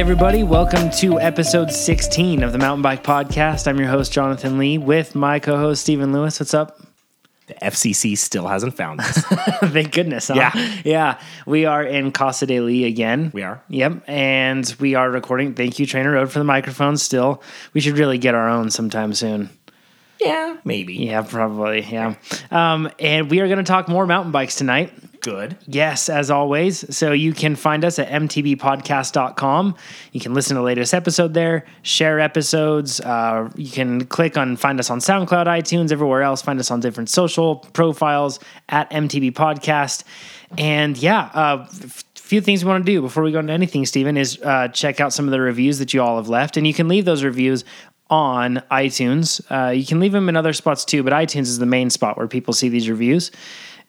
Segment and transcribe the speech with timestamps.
[0.00, 0.42] everybody.
[0.42, 3.68] Welcome to episode 16 of the Mountain Bike Podcast.
[3.68, 6.40] I'm your host, Jonathan Lee, with my co host, Stephen Lewis.
[6.40, 6.80] What's up?
[7.48, 9.18] The FCC still hasn't found us.
[9.64, 10.28] Thank goodness.
[10.28, 10.36] Huh?
[10.36, 10.80] Yeah.
[10.86, 11.20] Yeah.
[11.44, 13.30] We are in Casa de Lee again.
[13.34, 13.62] We are.
[13.68, 14.04] Yep.
[14.06, 15.52] And we are recording.
[15.52, 17.42] Thank you, TrainerRoad, for the microphone still.
[17.74, 19.50] We should really get our own sometime soon.
[20.20, 20.94] Yeah, maybe.
[20.94, 21.82] Yeah, probably.
[21.82, 22.14] Yeah.
[22.50, 24.92] Um, and we are going to talk more mountain bikes tonight.
[25.20, 25.58] Good.
[25.66, 26.96] Yes, as always.
[26.96, 29.76] So you can find us at mtbpodcast.com.
[30.12, 33.00] You can listen to the latest episode there, share episodes.
[33.00, 36.40] Uh, you can click on find us on SoundCloud, iTunes, everywhere else.
[36.40, 38.40] Find us on different social profiles
[38.70, 40.04] at MTB Podcast.
[40.56, 43.84] And yeah, uh, f- few things we want to do before we go into anything,
[43.84, 46.56] Stephen, is uh, check out some of the reviews that you all have left.
[46.56, 47.64] And you can leave those reviews
[48.10, 49.40] on iTunes.
[49.50, 52.16] Uh, you can leave them in other spots too, but iTunes is the main spot
[52.16, 53.30] where people see these reviews.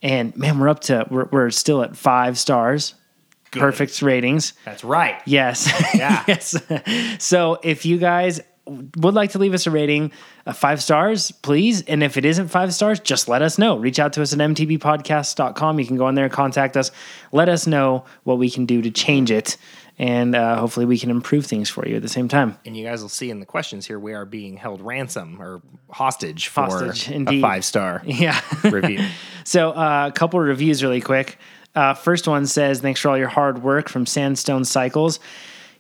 [0.01, 2.95] And man, we're up to we're, we're still at five stars,
[3.51, 4.53] perfect ratings.
[4.65, 5.21] That's right.
[5.25, 6.23] Yes, Yeah.
[6.27, 6.55] yes.
[7.19, 10.11] So if you guys would like to leave us a rating,
[10.45, 11.81] uh, five stars, please.
[11.83, 13.75] And if it isn't five stars, just let us know.
[13.77, 15.79] Reach out to us at mtbpodcast.com.
[15.79, 16.91] You can go on there and contact us.
[17.31, 19.57] Let us know what we can do to change it.
[20.01, 22.57] And uh, hopefully we can improve things for you at the same time.
[22.65, 25.61] And you guys will see in the questions here, we are being held ransom or
[25.91, 28.41] hostage for Hostage, a five star Yeah.
[28.63, 28.99] review.
[29.43, 31.37] So, uh, a couple of reviews really quick.
[31.75, 35.19] Uh, first one says, Thanks for all your hard work from Sandstone Cycles.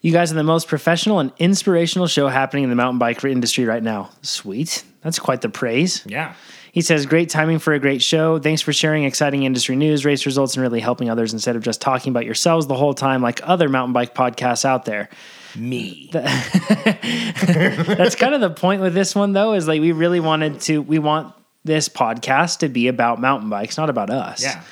[0.01, 3.65] You guys are the most professional and inspirational show happening in the mountain bike industry
[3.65, 4.09] right now.
[4.21, 4.83] Sweet.
[5.01, 6.03] That's quite the praise.
[6.05, 6.33] Yeah.
[6.71, 8.39] He says, Great timing for a great show.
[8.39, 11.81] Thanks for sharing exciting industry news, race results, and really helping others instead of just
[11.81, 15.09] talking about yourselves the whole time like other mountain bike podcasts out there.
[15.55, 16.09] Me.
[16.11, 20.81] That's kind of the point with this one, though, is like we really wanted to,
[20.81, 24.41] we want this podcast to be about mountain bikes, not about us.
[24.41, 24.63] yeah.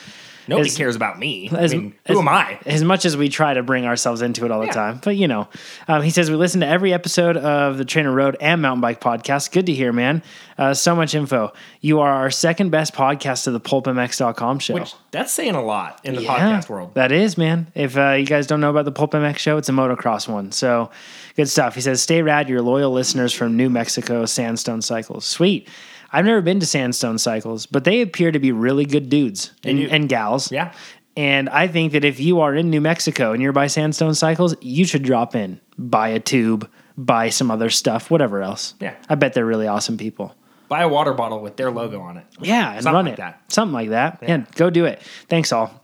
[0.50, 1.50] Nobody As- cares about me.
[1.56, 2.60] as- I mean, who as- am I?
[2.66, 5.00] as much as we try to bring ourselves into it all the time.
[5.04, 5.48] But you know,
[5.88, 9.52] um, he says we listen to every episode of the TrainerRoad and Mountain Bike podcast.
[9.52, 10.22] Good to hear, man.
[10.58, 11.54] Uh, so much info.
[11.80, 14.74] You are our second best podcast to the PulpMX.com show.
[14.74, 16.96] Which that's saying a lot in the Yeah, podcast world.
[16.96, 17.68] That is, man.
[17.76, 20.52] If uh, you guys don't know about the PulpMX show, it's a motocross one.
[20.52, 20.90] So
[21.36, 21.76] good stuff.
[21.76, 25.26] He says, Stay rad, your loyal listeners from New Mexico, Sandstone Cycles.
[25.26, 25.68] Sweet.
[26.12, 29.80] I've never been to Sandstone Cycles, but they appear to be really good dudes and,
[29.80, 30.52] and gals.
[30.52, 30.74] Yeah.
[31.18, 34.56] And I think that if you are in New Mexico and you're by Sandstone Cycles,
[34.62, 38.74] you should drop in, buy a tube, buy some other stuff, whatever else.
[38.80, 38.96] Yeah.
[39.10, 40.34] I bet they're really awesome people.
[40.70, 42.26] Buy a water bottle with their logo on it.
[42.40, 43.18] Yeah, and Something run like it.
[43.18, 43.42] that.
[43.48, 44.20] Something like that.
[44.22, 44.46] Yeah.
[44.56, 45.02] go do it.
[45.28, 45.84] Thanks, all.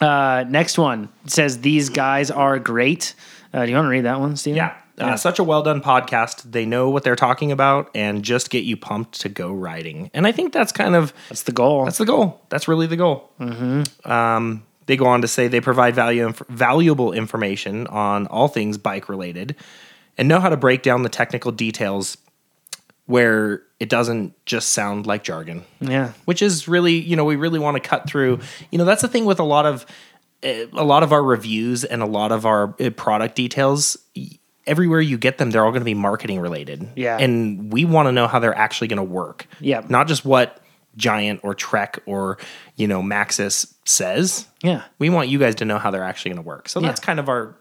[0.00, 3.14] Uh, next one says these guys are great.
[3.52, 4.56] Uh, do you want to read that one, Stephen?
[4.56, 4.74] Yeah.
[4.98, 6.52] Uh, such a well done podcast.
[6.52, 10.10] They know what they're talking about and just get you pumped to go riding.
[10.14, 11.84] And I think that's kind of that's the goal.
[11.84, 12.40] That's the goal.
[12.48, 13.30] That's really the goal.
[13.40, 14.10] Mm-hmm.
[14.10, 18.78] Um, they go on to say they provide value, inf- valuable information on all things
[18.78, 19.56] bike related
[20.16, 22.16] and know how to break down the technical details
[23.06, 25.64] where it doesn't just sound like jargon.
[25.80, 28.40] yeah, Which is really, you know, we really want to cut through.
[28.70, 29.84] You know, that's the thing with a lot of
[30.42, 33.98] eh, a lot of our reviews and a lot of our eh, product details.
[34.66, 36.88] Everywhere you get them, they're all going to be marketing related.
[36.96, 37.18] Yeah.
[37.18, 39.46] and we want to know how they're actually going to work.
[39.60, 39.82] Yeah.
[39.88, 40.60] not just what
[40.96, 42.38] Giant or Trek or
[42.76, 44.46] you know Maxxis says.
[44.62, 46.68] yeah, We want you guys to know how they're actually going to work.
[46.68, 47.56] So that's kind of our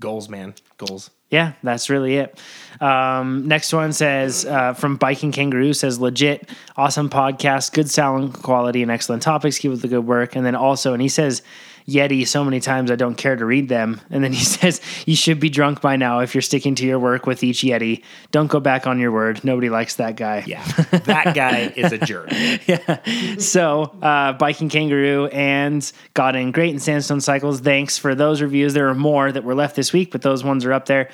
[0.00, 0.54] goals, man.
[0.78, 1.10] Goals.
[1.30, 1.52] yeah.
[1.62, 2.38] That's really it.
[2.80, 8.82] Um, next one says uh, from Biking Kangaroo says legit, awesome podcast, good sound quality,
[8.82, 9.58] and excellent topics.
[9.58, 10.36] Keep up the good work.
[10.36, 11.42] And then also, and he says.
[11.88, 14.00] Yeti so many times I don't care to read them.
[14.10, 16.98] And then he says, You should be drunk by now if you're sticking to your
[16.98, 18.02] work with each Yeti.
[18.32, 19.44] Don't go back on your word.
[19.44, 20.44] Nobody likes that guy.
[20.46, 20.64] Yeah,
[21.04, 22.28] that guy is a jerk.
[22.66, 23.36] yeah.
[23.38, 28.74] So, uh, Biking Kangaroo and Got In Great and Sandstone Cycles, thanks for those reviews.
[28.74, 31.10] There are more that were left this week, but those ones are up there.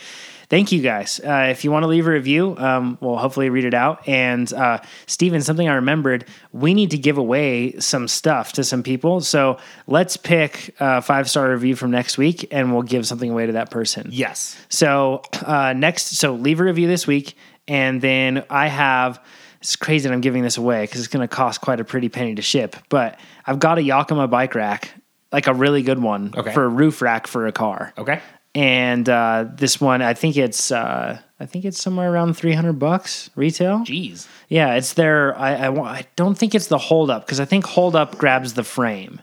[0.53, 1.19] Thank you guys.
[1.19, 4.06] Uh, if you want to leave a review, um, we'll hopefully read it out.
[4.06, 8.82] And uh, Stephen, something I remembered, we need to give away some stuff to some
[8.82, 9.23] people.
[9.23, 9.56] So
[9.87, 13.53] let's pick a five star review from next week and we'll give something away to
[13.53, 14.09] that person.
[14.12, 14.55] Yes.
[14.69, 17.35] So uh, next, so leave a review this week,
[17.67, 19.25] and then I have.
[19.62, 22.11] It's crazy that I'm giving this away because it's going to cost quite a pretty
[22.11, 22.76] penny to ship.
[22.91, 24.93] But I've got a Yakima bike rack,
[25.32, 26.53] like a really good one Okay.
[26.53, 27.94] for a roof rack for a car.
[27.97, 28.21] Okay.
[28.54, 33.31] And uh, this one, I think it's uh, I think it's somewhere around 300 bucks
[33.34, 33.78] retail.
[33.81, 34.26] Jeez.
[34.49, 35.37] Yeah, it's their.
[35.38, 38.52] I I, I don't think it's the hold up because I think hold up grabs
[38.52, 39.22] the frame,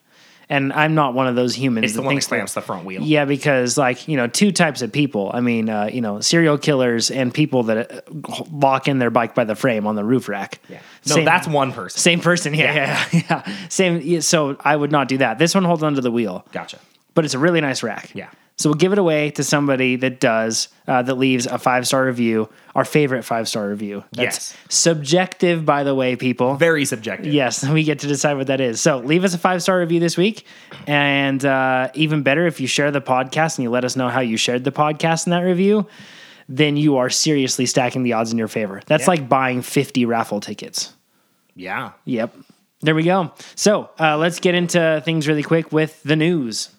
[0.50, 1.84] and I'm not one of those humans.
[1.86, 3.04] It's the that one that thinks clamps the front wheel.
[3.04, 5.30] yeah, because like you know, two types of people.
[5.32, 9.36] I mean, uh, you know, serial killers and people that uh, lock in their bike
[9.36, 10.60] by the frame on the roof rack.
[10.70, 10.80] Yeah.
[11.08, 12.00] No, Same- that's one person.
[12.00, 12.56] same person.
[12.56, 13.22] Yeah, yeah, yeah.
[13.46, 13.68] yeah.
[13.70, 14.02] Same.
[14.02, 15.38] yeah, So I would not do that.
[15.38, 16.80] This one holds onto the wheel, Gotcha.
[17.14, 18.10] but it's a really nice rack.
[18.16, 18.30] Yeah.
[18.60, 22.06] So we'll give it away to somebody that does, uh, that leaves a five star
[22.06, 24.04] review, our favorite five star review.
[24.12, 24.58] That's Yes.
[24.68, 26.56] subjective, by the way, people.
[26.56, 27.32] Very subjective.
[27.34, 28.82] Yes, we get to decide what that is.
[28.82, 30.46] So leave us a five star review this week.
[30.88, 34.20] And uh, even better, if you share the podcast and you let us know how
[34.20, 35.88] you shared the podcast in that review,
[36.50, 38.82] then you are seriously stacking the odds in your favor.
[38.88, 39.12] That's Yeah.
[39.12, 40.92] like buying 50 raffle tickets.
[41.56, 41.92] Yeah.
[42.04, 42.36] Yep.
[42.82, 43.32] There we go.
[43.56, 46.70] So uh, let's get into things really quick with the news.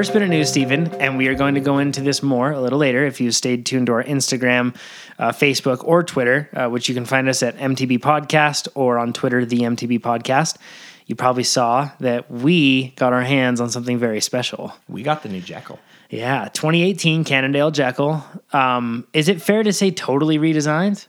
[0.00, 2.58] First bit of news, Stephen, and we are going to go into this more a
[2.58, 4.74] little later if you stayed tuned to our Instagram,
[5.18, 9.12] uh, Facebook, or Twitter, uh, which you can find us at MTB Podcast or on
[9.12, 10.56] Twitter, the MTB Podcast.
[11.04, 14.72] You probably saw that we got our hands on something very special.
[14.88, 15.78] We got the new Jekyll.
[16.08, 18.24] Yeah, 2018 Cannondale Jekyll.
[18.54, 21.06] Um, is it fair to say totally redesigned?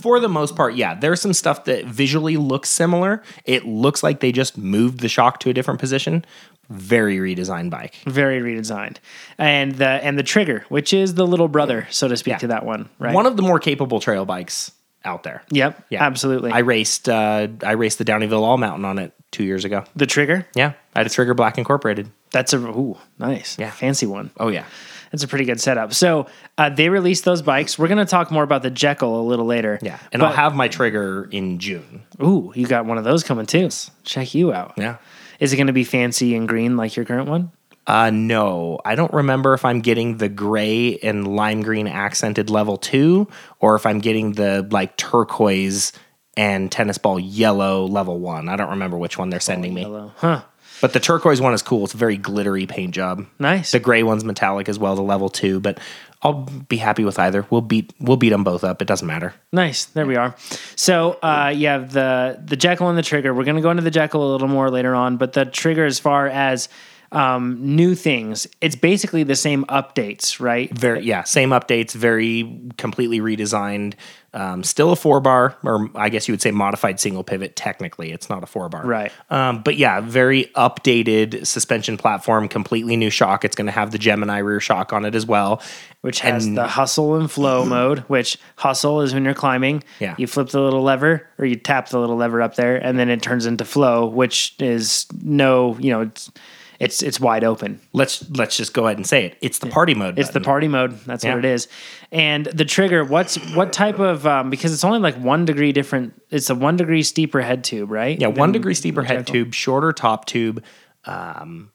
[0.00, 0.94] For the most part, yeah.
[0.94, 3.22] There's some stuff that visually looks similar.
[3.44, 6.24] It looks like they just moved the shock to a different position.
[6.68, 7.94] Very redesigned bike.
[8.06, 8.96] Very redesigned,
[9.38, 12.38] and the and the trigger, which is the little brother, so to speak, Yeah.
[12.38, 13.14] to that one, right?
[13.14, 14.72] One of the more capable trail bikes
[15.04, 15.42] out there.
[15.50, 16.02] yep, Yeah.
[16.04, 16.50] absolutely.
[16.50, 19.84] I raced uh, I raced the Downieville All Mountain on it two years ago.
[19.94, 20.72] the trigger, Yeah.
[20.94, 22.08] I had a Trigger Black Incorporated.
[22.32, 23.70] that's a ooh, nice, Yeah.
[23.70, 24.30] fancy one.
[24.38, 24.64] Oh yeah.
[25.12, 25.94] That's a pretty good setup.
[25.94, 26.26] So
[26.58, 27.78] uh, they released those bikes.
[27.78, 29.78] We're going to talk more about the Jekyll a little later.
[29.80, 29.98] Yeah.
[30.12, 32.02] And But- I'll have my trigger in June.
[32.20, 33.68] Ooh, you got one of those coming too.
[34.02, 34.74] Check you out.
[34.76, 34.96] Yeah.
[35.40, 37.52] Is it going to be fancy and green like your current one?
[37.86, 42.76] Uh, no, I don't remember if I'm getting the gray and lime green accented level
[42.76, 43.28] two,
[43.60, 45.92] or if I'm getting the like turquoise
[46.36, 48.48] and tennis ball yellow level one.
[48.48, 49.84] I don't remember which one they're sending me.
[49.84, 50.12] Hello.
[50.16, 50.42] Huh.
[50.80, 51.84] But the turquoise one is cool.
[51.84, 53.26] It's a very glittery paint job.
[53.38, 53.72] Nice.
[53.72, 55.60] The gray one's metallic as well, the level two.
[55.60, 55.78] But
[56.22, 57.46] I'll be happy with either.
[57.50, 58.82] We'll beat we'll beat them both up.
[58.82, 59.34] It doesn't matter.
[59.52, 59.86] Nice.
[59.86, 60.34] There we are.
[60.74, 63.32] So uh, you have the the Jekyll and the trigger.
[63.32, 65.84] We're going to go into the Jekyll a little more later on, but the trigger,
[65.84, 66.68] as far as
[67.12, 70.70] um, new things, it's basically the same updates, right?
[70.76, 71.92] Very yeah, same updates.
[71.92, 73.94] Very completely redesigned.
[74.34, 77.56] Um, still a four bar, or I guess you would say modified single pivot.
[77.56, 78.84] Technically, it's not a four bar.
[78.84, 79.10] Right.
[79.30, 83.46] Um, but yeah, very updated suspension platform, completely new shock.
[83.46, 85.62] It's going to have the Gemini rear shock on it as well,
[86.02, 89.82] which has And- the hustle and flow mode, which hustle is when you're climbing.
[90.00, 90.14] Yeah.
[90.18, 93.08] You flip the little lever or you tap the little lever up there and then
[93.08, 96.30] it turns into flow, which is no, you know, it's
[96.78, 97.80] it's it's wide open.
[97.92, 99.38] let's let's just go ahead and say it.
[99.40, 100.18] It's the party mode.
[100.18, 100.98] It's the party mode.
[101.06, 101.34] That's Yeah.
[101.34, 101.68] what it is.
[102.12, 106.20] And the trigger, what's what type of um, because it's only like one degree different.
[106.30, 108.20] It's a one degree steeper head tube, right?
[108.20, 110.62] Yeah, one degree steeper head tube, shorter top tube,
[111.06, 111.70] um,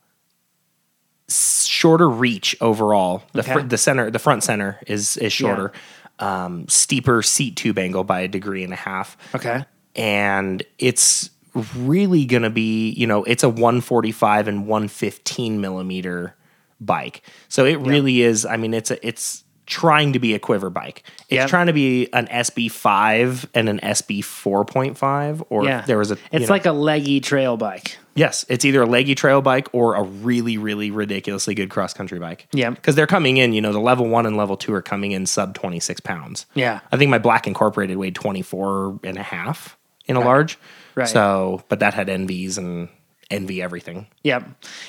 [1.30, 3.24] shorter reach overall.
[3.33, 5.71] The fr- the center, the front center is is shorter.
[6.19, 9.18] Um, steeper seat tube angle by a degree and a half.
[9.33, 9.65] Okay.
[9.95, 11.30] and it's
[11.75, 16.36] really going to be you know it's a 145 and 115 millimeter
[16.80, 20.69] bike so it really is i mean it's a it's trying to be a quiver
[20.69, 21.50] bike it's Yep.
[21.50, 25.81] trying to be an sb5 and an sb 4.5 or Yeah.
[25.81, 27.98] there was a It's know- like a leggy trail bike.
[28.15, 32.20] yes it's either a leggy trail bike or a really really ridiculously good cross country
[32.20, 32.72] bike Yeah.
[32.72, 35.25] because they're coming in you know the level one and level two are coming in
[35.25, 36.79] sub 26 pounds Yeah.
[36.91, 39.77] I think my black incorporated weighed 24 and a half
[40.08, 40.58] in a large.
[40.95, 41.07] Right.
[41.07, 42.89] So, but that had ENVEs and
[43.29, 44.07] ENVE everything.
[44.24, 44.43] Yep.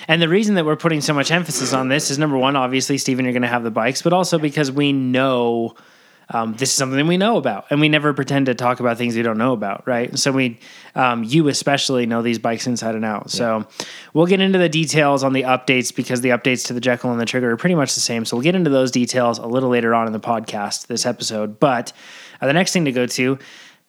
[0.09, 2.99] And the reason that we're putting so much emphasis on this is number one, obviously,
[2.99, 5.77] Stephen, you're going to have the bikes, but also because we know
[6.31, 9.15] um, this is something we know about, and we never pretend to talk about things
[9.15, 10.19] we don't know about, right?
[10.19, 10.59] So we,
[10.95, 13.31] um, you especially, know these bikes inside and out.
[13.31, 13.67] So
[14.15, 17.21] we'll get into the details on the updates because the updates to the Jekyll and
[17.21, 18.25] the Trigger are pretty much the same.
[18.25, 21.61] So we'll get into those details a little later on in the podcast, this episode.
[21.61, 21.93] But
[22.41, 23.39] uh, the next thing to go to,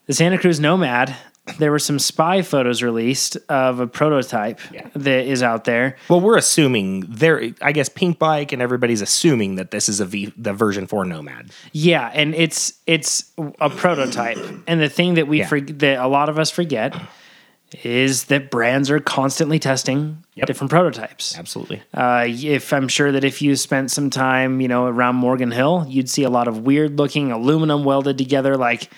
[0.08, 1.16] the Santa Cruz Nomad.
[1.60, 4.88] There were some spy photos released of a prototype Yeah.
[4.96, 5.98] that is out there.
[6.08, 10.06] Well, we're assuming there, I guess Pink Bike and everybody's assuming that this is a
[10.06, 11.52] V, the version 4 Nomad.
[11.74, 13.26] Yeah, and it's it's
[13.60, 14.38] a prototype.
[14.68, 15.48] And the thing that we Yeah.
[15.48, 16.96] forget that a lot of us forget
[17.84, 20.46] is that brands are constantly testing Yep.
[20.48, 21.38] different prototypes.
[21.38, 21.82] Absolutely.
[21.94, 25.86] Uh, if I'm sure that if you spent some time, you know, around Morgan Hill,
[25.90, 28.90] you'd see a lot of weird looking aluminum welded together, like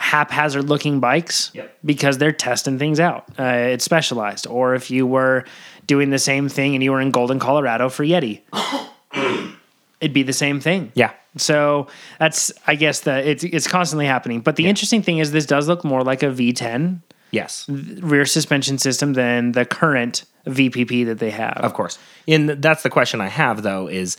[0.00, 1.76] haphazard looking bikes Yep.
[1.84, 3.26] because they're testing things out.
[3.38, 4.46] Uh, it's specialized.
[4.46, 5.44] Or if you were
[5.86, 8.40] doing the same thing and you were in Golden, Colorado for Yeti,
[10.00, 10.90] it'd be the same thing.
[10.94, 11.12] Yeah.
[11.36, 11.86] So
[12.18, 14.40] that's, I guess, the it's it's constantly happening.
[14.40, 17.66] But the interesting thing is, this does look more like a V10 Yes.
[17.68, 21.58] rear suspension system than the current VPP that they have.
[21.58, 21.98] Of course.
[22.26, 24.16] And that's the question I have though is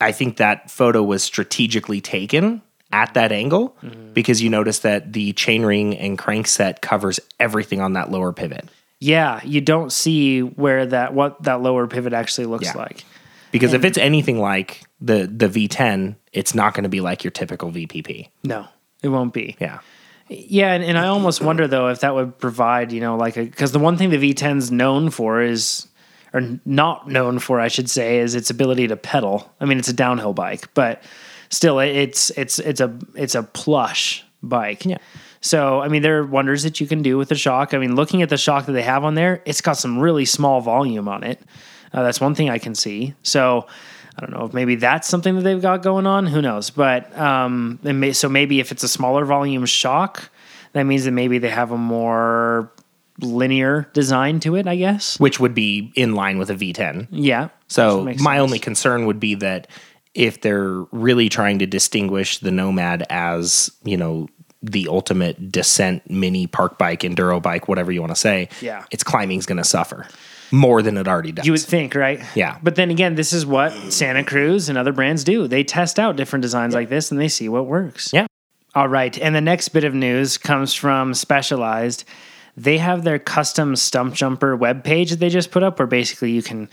[0.00, 4.12] I think that photo was strategically taken at that angle mm-hmm.
[4.12, 8.68] because you notice that the chainring and crankset covers everything on that lower pivot.
[9.00, 12.76] Yeah, you don't see where that what that lower pivot actually looks Yeah.
[12.76, 13.04] like.
[13.50, 17.30] Because if it's anything like the the V10, it's not going to be like your
[17.30, 18.28] typical VPP.
[18.44, 18.66] No,
[19.02, 19.56] it won't be.
[19.58, 19.78] Yeah.
[20.28, 23.44] Yeah, and, and I almost wonder though if that would provide, you know, like a
[23.44, 25.86] because the one thing the V10's known for is,
[26.34, 29.50] or not known for, I should say, is its ability to pedal.
[29.60, 31.02] I mean, it's a downhill bike, but
[31.50, 34.84] still, it's it's it's a it's a plush bike.
[34.84, 34.98] Yeah.
[35.40, 37.74] So I mean, there are wonders that you can do with the shock.
[37.74, 40.24] I mean, looking at the shock that they have on there, it's got some really
[40.24, 41.40] small volume on it.
[41.92, 43.14] Uh, that's one thing I can see.
[43.22, 43.66] So.
[44.16, 46.26] I don't know if maybe that's something that they've got going on.
[46.26, 46.70] Who knows?
[46.70, 50.28] But um, may, so maybe if it's a smaller volume shock,
[50.72, 52.72] that means that maybe they have a more
[53.20, 54.66] linear design to it.
[54.66, 55.20] I guess.
[55.20, 57.06] Which would be in line with a V10.
[57.12, 57.50] Yeah.
[57.68, 58.26] So my sense.
[58.26, 59.68] only concern would be that
[60.18, 64.28] if they're really trying to distinguish the Nomad as, you know,
[64.62, 68.84] the ultimate descent mini park bike, enduro bike, whatever you want to say, Yeah.
[68.90, 70.06] its climbing's going to suffer
[70.50, 71.46] more than it already does.
[71.46, 72.20] You would think, right?
[72.34, 72.58] Yeah.
[72.62, 75.46] But then again, this is what Santa Cruz and other brands do.
[75.46, 78.12] They test out different designs like this and they see what works.
[78.12, 78.26] Yeah.
[78.74, 79.16] All right.
[79.18, 82.02] And the next bit of news comes from Specialized.
[82.56, 86.68] They have their custom Stumpjumper webpage that they just put up where basically you can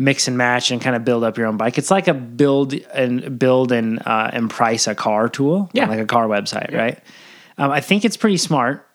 [0.00, 1.76] mix and match and kind of build up your own bike.
[1.76, 5.70] It's like a build and build and uh, and price a car tool.
[5.74, 5.86] Yeah.
[5.86, 6.98] Like a car website, right?
[7.58, 8.86] Um, I think it's pretty smart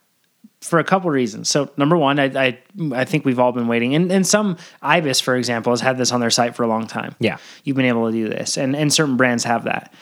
[0.62, 1.47] for a couple reasons.
[1.47, 2.59] So number one, I, I
[2.93, 6.12] I think we've all been waiting, and and some Ibis, for example, has had this
[6.12, 7.15] on their site for a long time.
[7.19, 7.38] Yeah.
[7.63, 9.93] you've been able to do this, and and certain brands have that.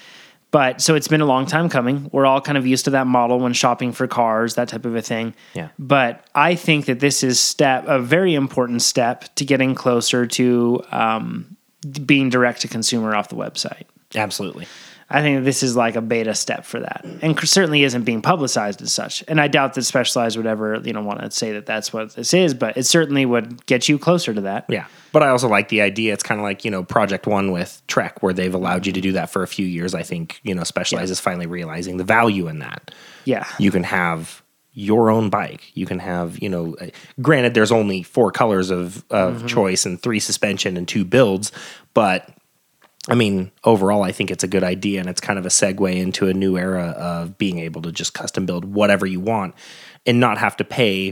[0.53, 2.11] But so it's been a long time coming.
[2.11, 4.95] We're all kind of used to that model when shopping for cars, that type of
[4.95, 5.33] a thing.
[5.55, 5.69] Yeah.
[5.79, 10.83] But I think that this is step a very important step to getting closer to
[10.91, 11.57] um,
[12.05, 13.85] being direct to consumer off the website.
[14.13, 14.67] Absolutely.
[15.09, 18.81] I think this is like a beta step for that, and certainly isn't being publicized
[18.81, 19.23] as such.
[19.27, 22.15] And I doubt that Specialized would ever, you know, want to say that that's what
[22.15, 24.65] this is, but it certainly would get you closer to that.
[24.69, 24.87] Yeah.
[25.11, 26.13] But I also like the idea.
[26.13, 29.01] It's kind of like, you know, Project One with Trek, where they've allowed you to
[29.01, 29.93] do that for a few years.
[29.93, 32.91] I think, you know, Specialized is finally realizing the value in that.
[33.25, 34.41] Yeah, You can have
[34.73, 35.71] your own bike.
[35.75, 36.87] You can have, you know, uh,
[37.21, 41.51] granted, there's only four colors of, of choice and three suspension and two builds,
[41.93, 42.27] but
[43.09, 45.93] I mean, overall, I think it's a good idea and it's kind of a segue
[45.93, 49.55] into a new era of being able to just custom build whatever you want
[50.05, 51.11] and not have to pay,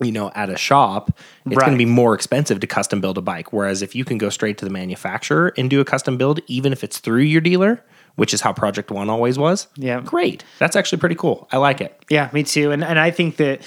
[0.00, 1.10] you know, at a shop.
[1.44, 3.52] It's going to be more expensive to custom build a bike.
[3.52, 6.72] Whereas if you can go straight to the manufacturer and do a custom build, even
[6.72, 7.84] if it's through your dealer,
[8.14, 10.00] which is how Project One always was, Yeah.
[10.00, 10.44] great.
[10.60, 11.48] That's actually pretty cool.
[11.50, 12.00] I like it.
[12.08, 12.70] Yeah, me too.
[12.70, 13.62] And and I think that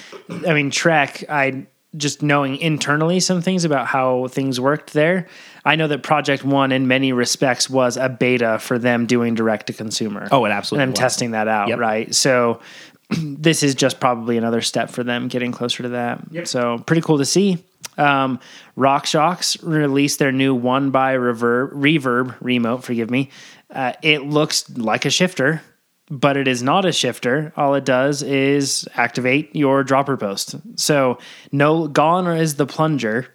[0.46, 1.66] I mean Trek, I
[1.98, 5.26] just knowing internally some things about how things worked there.
[5.64, 9.68] I know that Project One in many respects was a beta for them doing direct
[9.68, 10.26] to consumer.
[10.32, 10.98] Oh, it absolutely And them was.
[10.98, 11.78] testing that out, Yep.
[11.78, 12.14] right?
[12.14, 12.60] So
[13.10, 16.20] this is just probably another step for them getting closer to that.
[16.30, 16.46] Yep.
[16.48, 17.58] So pretty cool to see.
[17.98, 18.40] Um,
[18.76, 22.84] RockShox released their new one by reverb, reverb remote.
[22.84, 23.30] Forgive me.
[23.70, 25.62] Uh, it looks like a shifter,
[26.10, 27.52] but it is not a shifter.
[27.56, 30.56] All it does is activate your dropper post.
[30.76, 31.18] So
[31.52, 33.28] no gone is the plunger,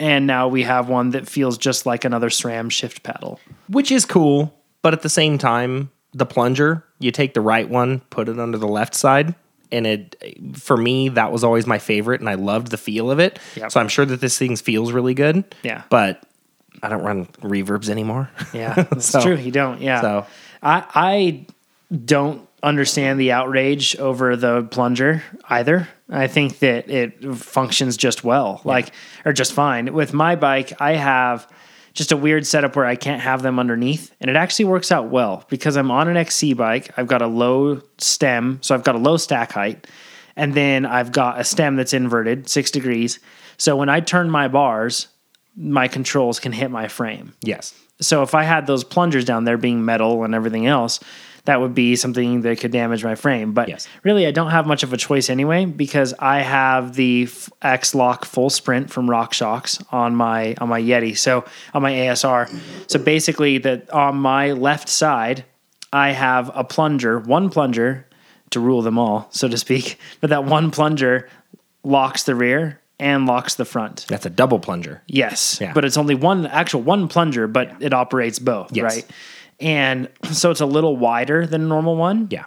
[0.00, 3.38] and now we have one that feels just like another SRAM shift paddle.
[3.68, 4.52] which is cool.
[4.82, 8.58] But at the same time, the plunger, you take the right one, put it under
[8.58, 9.34] the left side.
[9.70, 10.16] And it,
[10.54, 13.38] for me, that was always my favorite, and I loved the feel of it.
[13.54, 13.70] Yep.
[13.70, 15.44] So I'm sure that this thing feels really good.
[15.62, 15.82] Yeah.
[15.90, 16.22] But
[16.82, 18.30] I don't run reverbs anymore.
[18.52, 19.36] Yeah, that's So- true.
[19.36, 19.80] You don't.
[19.80, 20.00] Yeah.
[20.00, 20.26] so-
[20.62, 21.46] I I
[22.04, 25.88] don't understand the outrage over the plunger either.
[26.08, 28.92] I think that it functions just well, like
[29.24, 29.92] or just fine.
[29.92, 31.50] With my bike, I have
[31.94, 35.08] just a weird setup where I can't have them underneath, and it actually works out
[35.08, 36.92] well because I'm on an XC bike.
[36.96, 39.86] I've got a low stem, so I've got a low stack height,
[40.36, 43.20] and then I've got a stem that's inverted six degrees.
[43.56, 45.08] So when I turn my bars,
[45.56, 47.34] my controls can hit my frame.
[47.42, 47.74] yes.
[48.02, 51.00] So if I had those plungers down there being metal and everything else,
[51.44, 53.52] that would be something that could damage my frame.
[53.52, 53.88] But Yes.
[54.02, 57.26] really, I don't have much of a choice anyway because I have the
[57.62, 61.16] XLoc Full Sprint from RockShox on my on my Yeti.
[61.16, 61.44] So
[61.74, 62.48] on my ASR.
[62.88, 65.44] So basically, that on my left side,
[65.92, 68.06] I have a plunger, one plunger
[68.50, 69.98] to rule them all, so to speak.
[70.20, 71.28] But that one plunger
[71.82, 74.04] locks the rear and locks the front.
[74.08, 75.02] That's a double plunger.
[75.06, 75.72] Yes, Yeah.
[75.72, 78.82] but it's only one actual one plunger, but it operates both, Yes.
[78.96, 79.06] right?
[79.60, 82.28] And so it's a little wider than a normal one.
[82.30, 82.44] Yeah.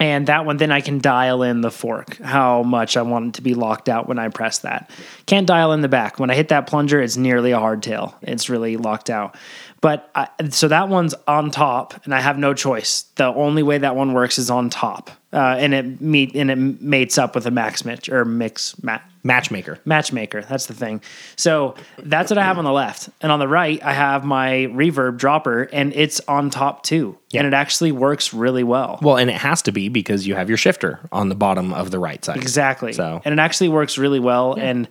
[0.00, 3.34] And that one, then I can dial in the fork, how much I want it
[3.34, 4.90] to be locked out when I press that.
[5.26, 6.18] Can't dial in the back.
[6.18, 8.14] When I hit that plunger, it's nearly a hardtail.
[8.22, 9.36] It's really locked out.
[9.82, 13.02] But I, so that one's on top, and I have no choice.
[13.16, 16.56] The only way that one works is on top, uh, and it meet and it
[16.56, 19.78] mates up with a max mix or mix mat Matchmaker.
[19.84, 20.42] Matchmaker.
[20.42, 21.00] That's the thing.
[21.36, 23.08] So that's what I have on the left.
[23.20, 27.18] And on the right, I have my reverb dropper, and it's on top too.
[27.34, 28.98] And it actually works really well.
[29.00, 31.90] Well, and it has to be because you have your shifter on the bottom of
[31.90, 32.36] the right side.
[32.36, 32.92] Exactly.
[32.92, 34.54] So- and it actually works really well.
[34.54, 34.88] And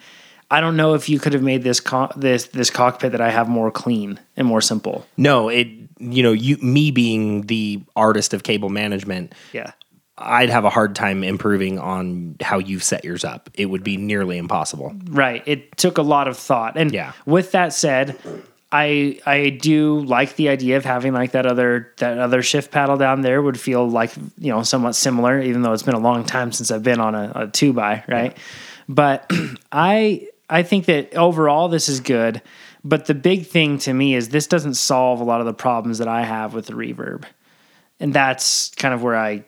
[0.52, 3.30] I don't know if you could have made this co- this this cockpit that I
[3.32, 5.06] have more clean and more simple.
[5.18, 5.68] No, it
[6.00, 9.72] you know, you me being the artist of cable management, Yeah.
[10.18, 13.50] I'd have a hard time improving on how you've set yours up.
[13.56, 14.94] It would be nearly impossible.
[15.10, 15.42] Right.
[15.48, 16.78] It took a lot of thought.
[16.78, 17.14] And Yeah.
[17.26, 18.18] with that said,
[18.72, 22.98] I I do like the idea of having like that other that other shift paddle
[22.98, 26.24] down there would feel like you know somewhat similar, even though it's been a long
[26.26, 28.38] time since I've been on a, a two by right.
[28.88, 29.32] But
[29.72, 32.42] I I think that overall this is good.
[32.84, 36.00] But the big thing to me is this doesn't solve a lot of the problems
[36.00, 37.24] that I have with the reverb,
[38.00, 39.44] and that's kind of where I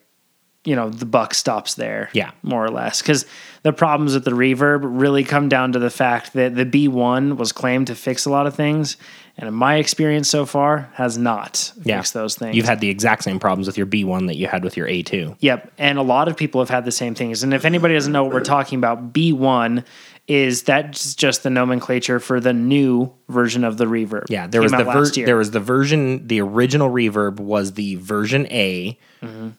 [0.66, 2.32] you know the buck stops there Yeah.
[2.42, 3.26] more or less because
[3.64, 7.52] the problems with the reverb really come down to the fact that the b1 was
[7.52, 8.96] claimed to fix a lot of things
[9.38, 11.98] and in my experience so far has not Yeah.
[11.98, 14.64] fixed those things You've had the exact same problems with your B1 that you had
[14.64, 15.36] with your A2.
[15.40, 15.72] Yep.
[15.78, 17.44] And a lot of people have had the same things.
[17.44, 19.84] And if anybody doesn't know what we're talking about, B1
[20.28, 24.24] is that's just the nomenclature for the new version of the reverb.
[24.30, 24.84] Yeah, there Came was the
[25.22, 29.50] ver- there was the version the original reverb was the version A mm-hmm.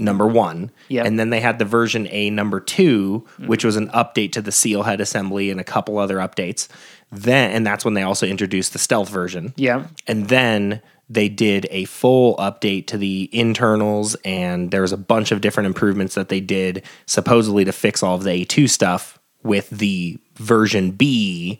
[0.00, 1.06] Number 1 Yep.
[1.06, 4.50] and then they had the version A number 2 which was an update to the
[4.52, 6.66] seal head assembly and a couple other updates.
[7.12, 9.52] Then and that's when they also introduced the stealth version.
[9.56, 9.86] Yeah.
[10.06, 15.32] And then they did a full update to the internals, and there was a bunch
[15.32, 19.68] of different improvements that they did supposedly to fix all of the A2 stuff with
[19.70, 21.58] the version B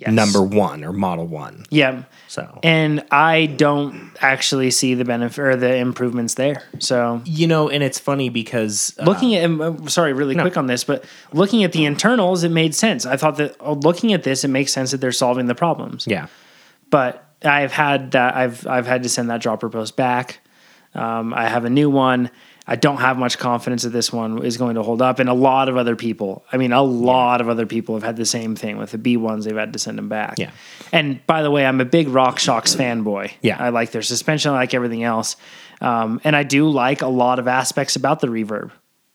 [0.00, 0.12] Yes.
[0.12, 1.66] number one or model one.
[1.68, 2.04] Yeah.
[2.26, 6.62] So, And I don't actually see the benefit or the improvements there.
[6.78, 10.66] So you know, and it's funny because uh, looking at, um, sorry, really quick on
[10.68, 13.04] this, but looking at the internals, it made sense.
[13.04, 16.06] I thought that oh, looking at this, it makes sense that they're solving the problems.
[16.06, 16.28] yeah,
[16.88, 20.40] but I've had that I've I've had to send that dropper post back.
[20.94, 22.30] Um, I have a new one.
[22.66, 25.34] I don't have much confidence that this one is going to hold up, and a
[25.34, 26.44] lot of other people.
[26.52, 29.16] I mean, a lot of other people have had the same thing with the B
[29.16, 29.44] ones.
[29.44, 30.38] They've had to send them back.
[30.38, 30.50] Yeah.
[30.92, 33.32] And by the way, I'm a big Rock RockShox fanboy.
[33.42, 33.56] Yeah.
[33.58, 34.52] I like their suspension.
[34.52, 35.36] I like everything else,
[35.80, 38.70] um, and I do like a lot of aspects about the reverb.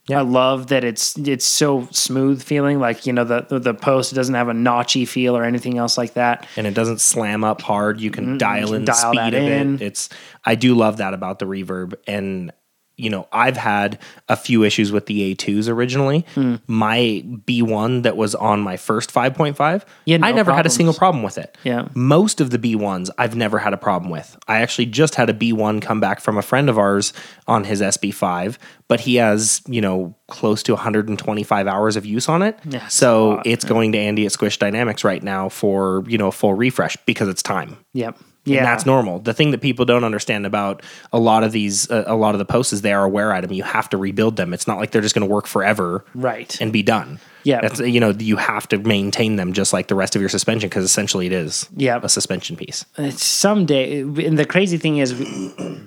[0.07, 0.19] Yeah.
[0.19, 2.79] I love that it's it's so smooth feeling.
[2.79, 5.97] Like you know the the, the post doesn't have a notchy feel or anything else
[5.97, 6.45] like that.
[6.57, 7.99] and it doesn't slam up hard.
[7.99, 9.75] You can dial in the dial speed that of in.
[9.75, 9.81] it.
[9.81, 10.09] It's
[10.43, 12.51] I do love that about the reverb and
[12.97, 16.25] you know, I've had a few issues with the A2s originally.
[16.33, 16.55] Hmm.
[16.67, 21.23] My B1 that was on my first 5.5, no I never had a single problem
[21.23, 21.57] with it.
[21.63, 21.87] Yeah.
[21.93, 24.37] Most of the B1s I've never had a problem with.
[24.47, 27.13] I actually just had a B1 come back from a friend of ours
[27.47, 32.41] on his SB5, but he has, you know, close to 125 hours of use on
[32.41, 32.59] it.
[32.89, 36.31] So lot, it's going to Andy at Squish Dynamics right now for, you know, a
[36.31, 37.77] full refresh because it's time.
[37.93, 38.17] Yep.
[38.45, 38.63] And Yeah.
[38.63, 39.19] that's normal.
[39.19, 42.39] The thing that people don't understand about a lot of these, uh, a lot of
[42.39, 43.51] the posts is they are a wear item.
[43.51, 44.53] You have to rebuild them.
[44.53, 46.55] It's not like they're just going to work forever, Right.
[46.61, 47.19] and be done.
[47.43, 47.61] Yeah.
[47.61, 50.67] that's you know you have to maintain them just like the rest of your suspension
[50.67, 51.99] because essentially it is Yeah.
[52.01, 52.85] a suspension piece.
[52.97, 55.13] It's someday, and the crazy thing is,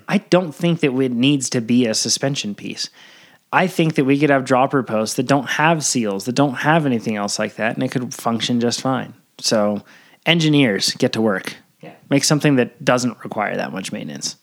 [0.07, 2.89] I don't think that it needs to be a suspension piece.
[3.51, 6.85] I think that we could have dropper posts that don't have seals, that don't have
[6.85, 9.13] anything else like that, and it could function just fine.
[9.39, 9.81] So,
[10.25, 11.55] engineers get to work.
[11.81, 11.93] Yeah.
[12.09, 14.35] Make something that doesn't require that much maintenance.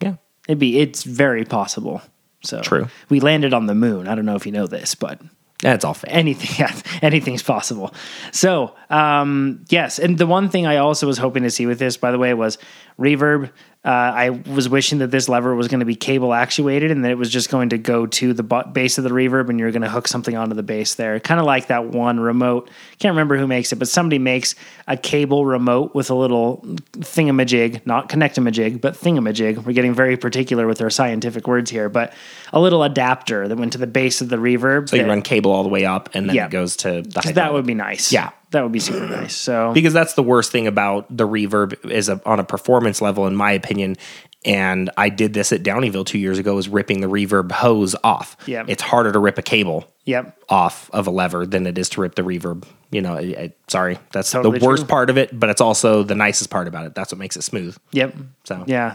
[0.00, 0.14] Yeah,
[0.46, 2.00] It'd be, it's very possible.
[2.42, 2.88] So True.
[3.08, 4.08] We landed on the moon.
[4.08, 5.20] I don't know if you know this, but
[5.60, 6.10] that's all fake.
[6.14, 6.72] anything yeah,
[7.02, 7.92] anything's possible
[8.30, 11.96] so um yes and the one thing i also was hoping to see with this
[11.96, 12.58] by the way was
[12.96, 13.50] reverb
[13.84, 17.10] uh, i was wishing that this lever was going to be cable actuated and that
[17.10, 19.82] it was just going to go to the base of the reverb and you're going
[19.82, 23.36] to hook something onto the base there kind of like that one remote can't remember
[23.36, 24.54] who makes it but somebody makes
[24.88, 26.60] a cable remote with a little
[26.92, 32.12] thingamajig not connectamajig but thingamajig we're getting very particular with our scientific words here but
[32.52, 35.52] a little adapter that went to the base of the reverb So you run cable
[35.52, 36.46] all the way up, and then Yeah.
[36.46, 38.12] it goes to the high that would be nice.
[38.12, 38.30] Yeah.
[38.50, 39.36] That would be super nice.
[39.36, 43.26] So because that's the worst thing about the reverb is a, on a performance level,
[43.26, 43.96] in my opinion.
[44.44, 48.36] And I did this at Downieville two years ago, is ripping the reverb hose off.
[48.46, 48.64] Yeah.
[48.68, 50.38] it's harder to rip a cable yep.
[50.48, 52.64] off of a lever than it is to rip the reverb.
[52.92, 54.88] You know, I, I- sorry, that's Totally the worst true.
[54.88, 56.94] part of it, but it's also the nicest part about it.
[56.94, 57.76] That's what makes it smooth.
[57.90, 58.14] Yep.
[58.44, 58.94] So Yeah.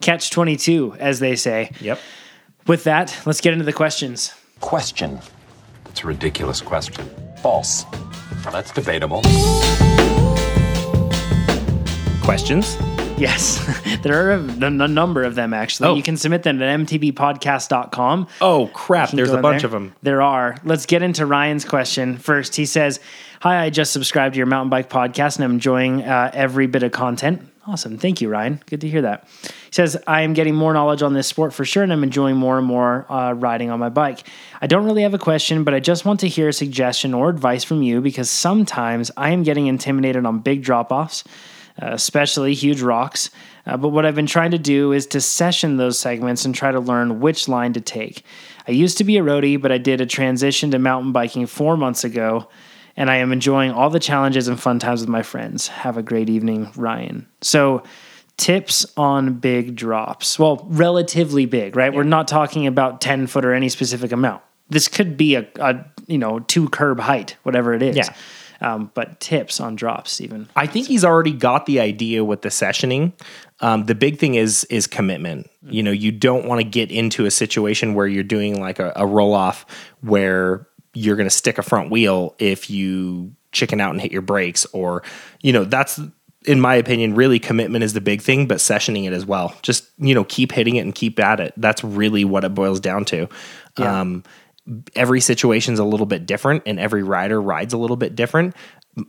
[0.00, 1.70] Catch 22, as they say.
[1.80, 2.00] yep.
[2.66, 4.34] With that, let's get into the questions.
[4.60, 5.20] Question.
[5.86, 7.08] It's a ridiculous question.
[7.40, 7.84] False.
[8.44, 9.22] Well, that's debatable.
[12.22, 12.76] Questions.
[13.18, 13.60] Yes,
[14.02, 15.88] there are a, a number of them actually.
[15.90, 15.94] Oh.
[15.94, 18.26] You can submit them at mtbpodcast.com.
[18.40, 19.10] Oh crap!
[19.10, 19.66] There's a bunch there.
[19.66, 19.94] of them.
[20.02, 20.56] There are.
[20.64, 22.56] Let's get into Ryan's question first.
[22.56, 22.98] He says,
[23.42, 26.82] Hi, I just subscribed to your mountain bike podcast and I'm enjoying uh, every bit
[26.82, 27.48] of content.
[27.64, 27.96] Awesome.
[27.96, 28.60] Thank you, Ryan.
[28.66, 29.28] Good to hear that.
[29.42, 32.36] He says, I am getting more knowledge on this sport for sure, and I'm enjoying
[32.36, 34.26] more and more uh, riding on my bike.
[34.60, 37.28] I don't really have a question, but I just want to hear a suggestion or
[37.28, 41.22] advice from you because sometimes I am getting intimidated on big drop offs,
[41.80, 43.30] uh, especially huge rocks.
[43.64, 46.72] Uh, but what I've been trying to do is to session those segments and try
[46.72, 48.24] to learn which line to take.
[48.66, 51.76] I used to be a roadie, but I did a transition to mountain biking four
[51.76, 52.48] months ago,
[52.96, 55.68] and I am enjoying all the challenges and fun times with my friends.
[55.68, 57.26] Have a great evening, Ryan.
[57.40, 57.82] So,
[58.36, 60.38] tips on big drops.
[60.38, 61.92] Well, relatively big, right?
[61.92, 64.42] We're not talking about 10 foot or any specific amount.
[64.68, 67.96] This could be a, a you know, two curb height, whatever it is.
[67.96, 68.14] Yeah.
[68.60, 70.48] Um, but tips on drops, even.
[70.54, 73.12] I think he's already got the idea with the sessioning.
[73.58, 75.50] Um, the big thing is is commitment.
[75.64, 78.92] You know, you don't want to get into a situation where you're doing like a,
[78.94, 79.66] a roll off
[80.00, 84.22] where you're going to stick a front wheel if you chicken out and hit your
[84.22, 85.02] brakes, or
[85.40, 86.00] you know, that's
[86.44, 89.54] in my opinion, really commitment is the big thing, but sessioning it as well.
[89.62, 91.54] Just you know, keep hitting it and keep at it.
[91.56, 93.28] That's really what it boils down to.
[93.78, 94.00] Yeah.
[94.00, 94.24] Um,
[94.94, 98.54] every situation's a little bit different and every rider rides a little bit different.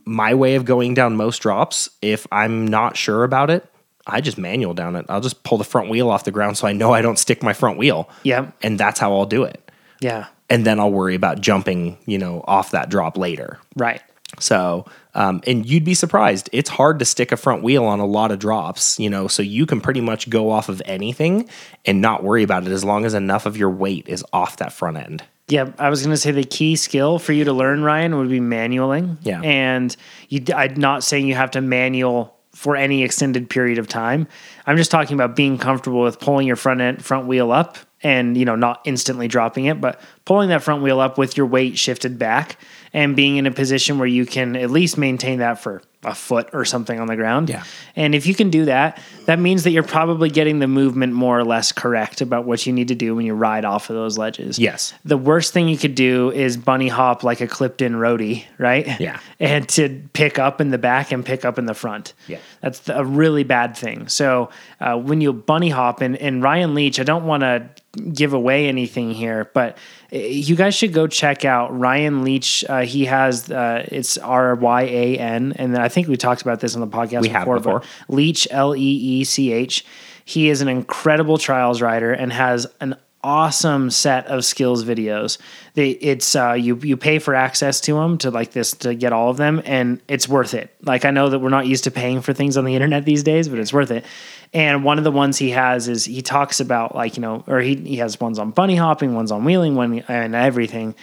[0.04, 3.68] My way of going down most drops, if I'm not sure about it,
[4.06, 5.06] I just manual down it.
[5.08, 7.42] I'll just pull the front wheel off the ground so I know I don't stick
[7.42, 8.08] my front wheel.
[8.22, 8.50] Yeah.
[8.62, 9.70] And that's how I'll do it.
[10.00, 10.26] Yeah.
[10.50, 13.58] And then I'll worry about jumping, you know, off that drop later.
[13.76, 14.02] Right.
[14.40, 16.50] So, um, and you'd be surprised.
[16.52, 19.42] It's hard to stick a front wheel on a lot of drops, you know, so
[19.42, 21.48] you can pretty much go off of anything
[21.84, 24.72] and not worry about it as long as enough of your weight is off that
[24.72, 25.22] front end.
[25.48, 28.30] Yeah, I was going to say the key skill for you to learn, Ryan, would
[28.30, 29.18] be manualing.
[29.22, 29.40] Yeah.
[29.42, 29.94] and
[30.28, 34.26] you, I'm not saying you have to manual for any extended period of time.
[34.66, 38.36] I'm just talking about being comfortable with pulling your front end front wheel up and
[38.36, 41.76] you know not instantly dropping it, but pulling that front wheel up with your weight
[41.76, 42.58] shifted back
[42.92, 46.50] and being in a position where you can at least maintain that for a foot
[46.52, 47.48] or something on the ground.
[47.48, 47.64] Yeah.
[47.96, 51.38] And if you can do that, that means that you're probably getting the movement more
[51.38, 54.18] or less correct about what you need to do when you ride off of those
[54.18, 54.58] ledges.
[54.58, 54.94] Yes.
[55.04, 59.00] The worst thing you could do is bunny hop like a clipped in roadie, right?
[59.00, 59.18] Yeah.
[59.40, 62.14] And to pick up in the back and pick up in the front.
[62.28, 62.38] Yeah.
[62.62, 64.08] That's a really bad thing.
[64.08, 64.48] So
[64.80, 67.68] uh, when you bunny hop, and, and Ryan Leech, I don't want to
[68.12, 69.78] give away anything here, but
[70.12, 72.64] uh, you guys should go check out Ryan Leech.
[72.68, 76.60] Uh, he has uh, it's R Y A N, and I think we talked about
[76.60, 77.56] this on the podcast We have before.
[77.58, 77.82] before.
[78.08, 79.84] Leech L E E C H.
[80.26, 85.38] He is an incredible trials rider and has an awesome set of skills videos.
[85.72, 89.12] They it's uh, you you pay for access to them to like this to get
[89.12, 90.72] all of them, and it's worth it.
[90.82, 93.24] Like I know that we're not used to paying for things on the internet these
[93.24, 94.04] days, but it's worth it.
[94.52, 97.60] And one of the ones he has is he talks about like you know, or
[97.60, 100.94] he he has ones on bunny hopping, ones on wheeling, one and everything.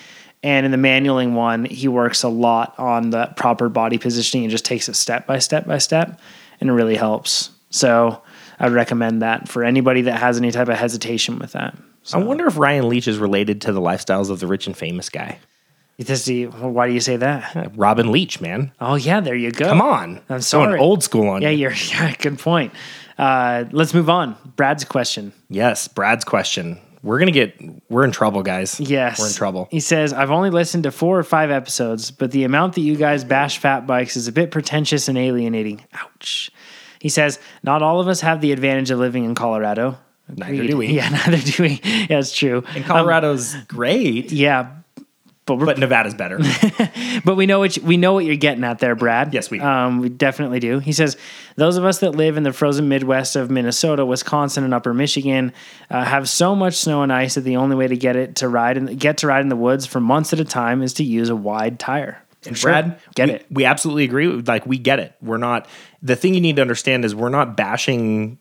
[0.43, 4.51] And in the manualing one, he works a lot on the proper body positioning and
[4.51, 6.19] just takes it step by step by step,
[6.59, 7.49] and it really helps.
[7.71, 8.21] So
[8.59, 11.75] I would recommend that for anybody that has any type of hesitation with that.
[12.13, 15.09] I wonder if Ryan Leech is related to the lifestyles of the rich and famous
[15.09, 15.39] guy.
[15.99, 17.73] Just the- why do you say that?
[17.75, 18.71] Robin Leach, man.
[18.81, 19.65] Oh yeah, there you go.
[19.67, 20.19] Come on.
[20.29, 20.69] I'm sorry.
[20.69, 21.59] Going old school on Yeah, you.
[21.69, 22.73] you're yeah, good point.
[23.19, 24.35] Uh, let's move on.
[24.55, 25.31] Brad's question.
[25.49, 26.79] Yes, Brad's question.
[27.03, 28.79] We're going to get, we're in trouble, guys.
[28.79, 29.19] Yes.
[29.19, 29.67] We're in trouble.
[29.71, 32.95] He says, I've only listened to four or five episodes, but the amount that you
[32.95, 35.83] guys bash fat bikes is a bit pretentious and alienating.
[35.93, 36.51] Ouch.
[36.99, 39.97] He says, Not all of us have the advantage of living in Colorado.
[40.29, 40.87] Neither do we.
[40.87, 41.81] Yeah, neither do we.
[41.83, 42.63] Yeah, it's true.
[42.75, 44.77] And Colorado's great, Yeah.
[45.47, 46.37] But we're but Nevada's better.
[47.25, 49.33] but we know what you, we know what you're getting at there, Brad.
[49.33, 49.59] Yes, we.
[49.59, 50.77] Um, we definitely do.
[50.77, 51.17] He says
[51.55, 55.51] those of us that live in the frozen Midwest of Minnesota, Wisconsin, and Upper Michigan
[55.89, 58.47] uh, have so much snow and ice that the only way to get it to
[58.47, 61.03] ride and get to ride in the woods for months at a time is to
[61.03, 62.21] use a wide tire.
[62.45, 62.71] And Sure.
[62.71, 63.45] Brad, get we, it.
[63.49, 64.27] We absolutely agree.
[64.27, 65.15] Like we get it.
[65.23, 65.67] We're not.
[66.03, 68.37] The thing you need to understand is we're not bashing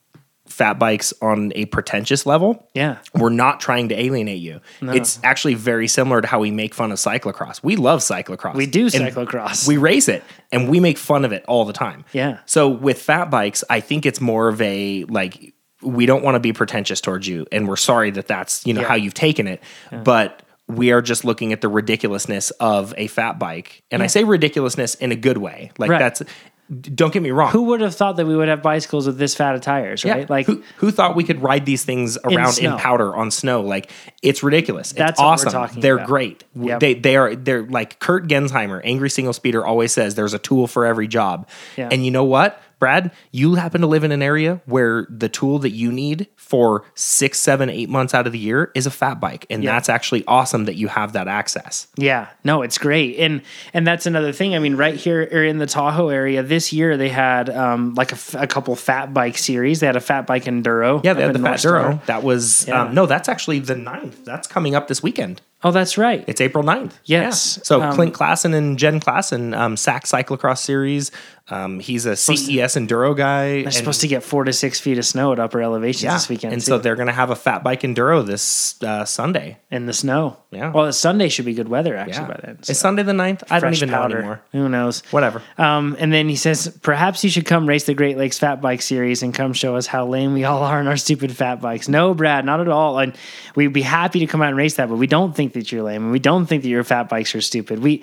[0.51, 2.69] fat bikes on a pretentious level.
[2.75, 2.99] Yeah.
[3.15, 4.61] We're not trying to alienate you.
[4.83, 7.63] It's actually very similar to how we make fun of cyclocross.
[7.63, 8.55] We love cyclocross.
[8.55, 9.67] We do cyclocross.
[9.67, 12.05] We race it and we make fun of it all the time.
[12.13, 12.41] Yeah.
[12.47, 16.41] So with fat bikes, I think it's more of a like we don't want to
[16.41, 18.89] be pretentious towards you and we're sorry that that's, you know, Yeah.
[18.89, 19.63] how you've taken it.
[20.05, 23.83] But we are just looking at the ridiculousness of a fat bike.
[23.91, 25.73] And I say ridiculousness in a good way.
[25.79, 25.99] Like Right.
[25.99, 26.23] that's
[26.71, 27.51] don't get me wrong.
[27.51, 30.13] Who would have thought that we would have bicycles with this fat of tires, Yeah.
[30.15, 30.31] right?
[30.31, 32.77] Like who, who thought we could ride these things around in, snow.
[32.79, 33.63] powder on snow?
[33.63, 33.91] Like
[34.23, 34.93] it's ridiculous.
[34.93, 35.81] That's it's what we're awesome.
[35.81, 36.07] they're about.
[36.07, 36.45] great.
[36.55, 36.81] Yep.
[36.81, 40.67] They they are they're like Kurt Gensheimer, angry single speeder, always says there's a tool
[40.69, 41.49] for every job.
[41.77, 41.89] Yeah.
[41.91, 42.61] And you know what?
[42.81, 46.83] Brad, you happen to live in an area where the tool that you need for
[46.97, 49.47] six, seven, eight months out of the year is a fat bike.
[49.49, 51.87] And that's actually awesome that you have that access.
[51.97, 54.57] Yeah, no, it's great, and and that's another thing.
[54.57, 58.11] I mean, right here or in the Tahoe area this year, they had um, like
[58.11, 59.81] a, f- a couple fat bike series.
[59.81, 61.05] They had a fat bike enduro.
[61.05, 61.83] Yeah, they had the Fat North Star.
[61.83, 62.01] Duro.
[62.07, 62.83] That was, Yeah.
[62.85, 64.25] um, no, that's actually the 9th.
[64.25, 65.43] That's coming up this weekend.
[65.63, 66.25] Oh, that's right.
[66.27, 66.93] It's April 9th.
[67.05, 67.59] Yes.
[67.59, 67.63] Yeah.
[67.65, 71.11] So Um, Clint Klassen and Jen Klassen, um, SAC Cyclocross Series.
[71.51, 73.63] Um, he's a CES Enduro guy.
[73.63, 76.15] They're supposed to get four to six feet of snow at upper elevations yeah.
[76.15, 76.53] this weekend.
[76.53, 79.59] And too, so they're going to have a fat bike Enduro this uh, Sunday.
[79.71, 80.37] in the snow.
[80.51, 80.73] Yeah.
[80.73, 82.27] Well, Sunday should be good weather actually Yeah.
[82.29, 82.59] by then.
[82.69, 83.45] Is Sunday the 9th?
[83.51, 84.19] I don't Fresh even know powder.
[84.19, 84.43] anymore.
[84.53, 85.03] Who knows?
[85.11, 85.43] Whatever.
[85.59, 88.83] Um, and then he says, perhaps you should come race the Great Lakes Fat Bike
[88.83, 91.89] Series and come show us how lame we all are in our stupid fat bikes.
[91.89, 92.99] No, Brad, not at all.
[92.99, 93.15] And
[93.55, 95.83] we'd be happy to come out and race that, but we don't think that you're
[95.83, 97.81] lame, and we don't think that your fat bikes are stupid.
[97.81, 98.03] We,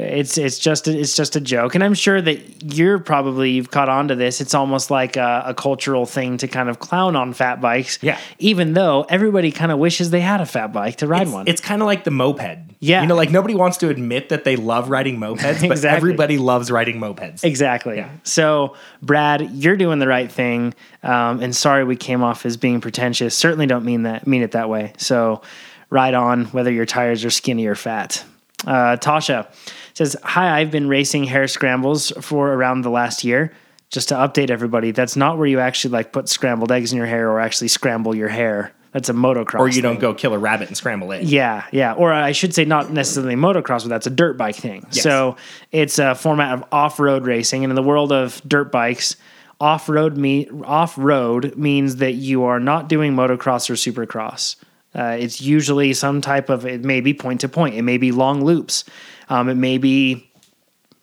[0.00, 3.70] it's it's just a, it's just a joke, and I'm sure that you're probably you've
[3.70, 4.40] caught on to this.
[4.40, 7.98] It's almost like a, a cultural thing to kind of clown on fat bikes.
[8.02, 8.18] Yeah.
[8.38, 11.48] Even though everybody kind of wishes they had a fat bike to ride It's, one.
[11.48, 12.58] it's kind of like the moped.
[12.80, 13.00] Yeah.
[13.02, 15.88] You know, like nobody wants to admit that they love riding mopeds, but Exactly.
[15.96, 17.42] everybody loves riding mopeds.
[17.42, 17.96] Exactly.
[17.96, 18.10] yeah.
[18.22, 20.74] So, Brad, you're doing the right thing.
[21.02, 23.34] Um, and sorry we came off as being pretentious.
[23.34, 24.92] Certainly don't mean that mean it that way.
[24.96, 25.42] So,
[25.90, 28.24] ride on, whether your tires are skinny or fat.
[28.66, 29.46] Uh, Tasha
[29.98, 33.52] says, "Hi, I've been racing hare scrambles for around the last year."
[33.90, 37.06] Just to update everybody, that's not where you actually like put scrambled eggs in your
[37.06, 38.72] hair or actually scramble your hair.
[38.92, 39.60] That's a motocross.
[39.60, 39.82] Or you thing.
[39.82, 41.22] don't go kill a rabbit and scramble it.
[41.22, 41.92] Yeah, yeah.
[41.92, 44.86] Or I should say, not necessarily motocross, but that's a dirt bike thing.
[44.90, 45.36] So
[45.72, 47.64] it's a format of off road racing.
[47.64, 49.16] And in the world of dirt bikes,
[49.60, 54.56] off road me- off road means that you are not doing motocross or supercross.
[54.94, 57.74] Uh, it's usually some type of it may be point to point.
[57.74, 58.84] It may be long loops.
[59.28, 60.28] Um, it may be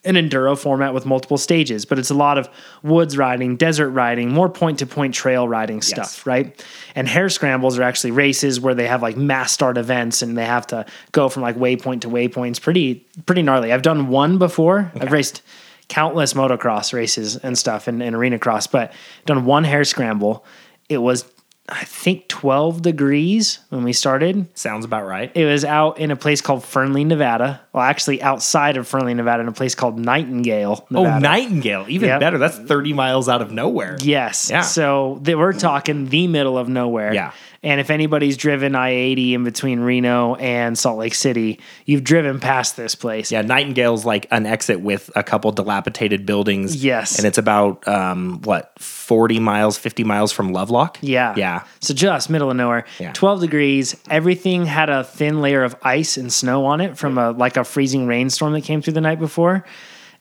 [0.06, 2.48] an enduro format with multiple stages, but it's a lot of
[2.84, 6.64] woods riding, desert riding, more point to point trail riding stuff, right?
[6.94, 10.46] And hare scrambles are actually races where they have like mass start events and they
[10.46, 12.62] have to go from like waypoint to waypoints.
[12.62, 13.74] Pretty pretty gnarly.
[13.74, 14.92] I've done one before.
[14.96, 15.42] I've raced
[15.88, 18.94] countless motocross races and stuff and, and arenacross, but
[19.26, 20.46] done one hare scramble.
[20.88, 21.24] It was
[21.68, 24.46] I think 12 degrees when we started.
[24.56, 25.32] Sounds about right.
[25.36, 27.60] It was out in a place called Fernley, Nevada.
[27.74, 31.86] Well, actually outside of Fernley, Nevada, in a place called Nightingale, Oh, Nightingale.
[31.90, 32.20] Even Yep.
[32.20, 32.38] better.
[32.38, 33.98] That's 30 miles out of nowhere.
[34.02, 34.50] Yes.
[34.52, 34.62] Yeah.
[34.62, 37.14] So they, we're talking the middle of nowhere.
[37.14, 37.32] Yeah.
[37.66, 42.40] And if anybody's driven I 80 in between Reno and Salt Lake City, you've driven
[42.40, 43.32] past this place.
[43.32, 46.84] Yeah, Nightingale's like an exit with a couple dilapidated buildings.
[46.86, 47.18] Yes.
[47.18, 51.00] And it's about, um, what, 40 miles, 50 miles from Lovelock?
[51.02, 51.34] Yeah.
[51.36, 51.64] Yeah.
[51.80, 52.86] So just middle of nowhere.
[53.00, 53.14] Yeah.
[53.14, 53.96] 12 degrees.
[54.12, 57.64] Everything had a thin layer of ice and snow on it from a like a
[57.64, 59.66] freezing rainstorm that came through the night before.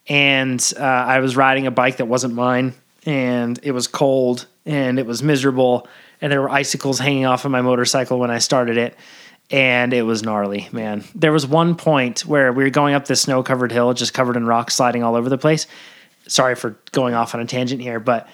[0.08, 2.72] And uh, I was riding a bike that wasn't mine
[3.04, 5.86] and it was cold and it was miserable
[6.24, 8.96] and there were icicles hanging off of my motorcycle when I started it
[9.50, 11.04] and it was gnarly, man.
[11.14, 14.46] There was one point where we were going up this snow-covered hill just covered in
[14.46, 15.66] rocks sliding all over the place.
[16.26, 18.26] Sorry for going off on a tangent here, but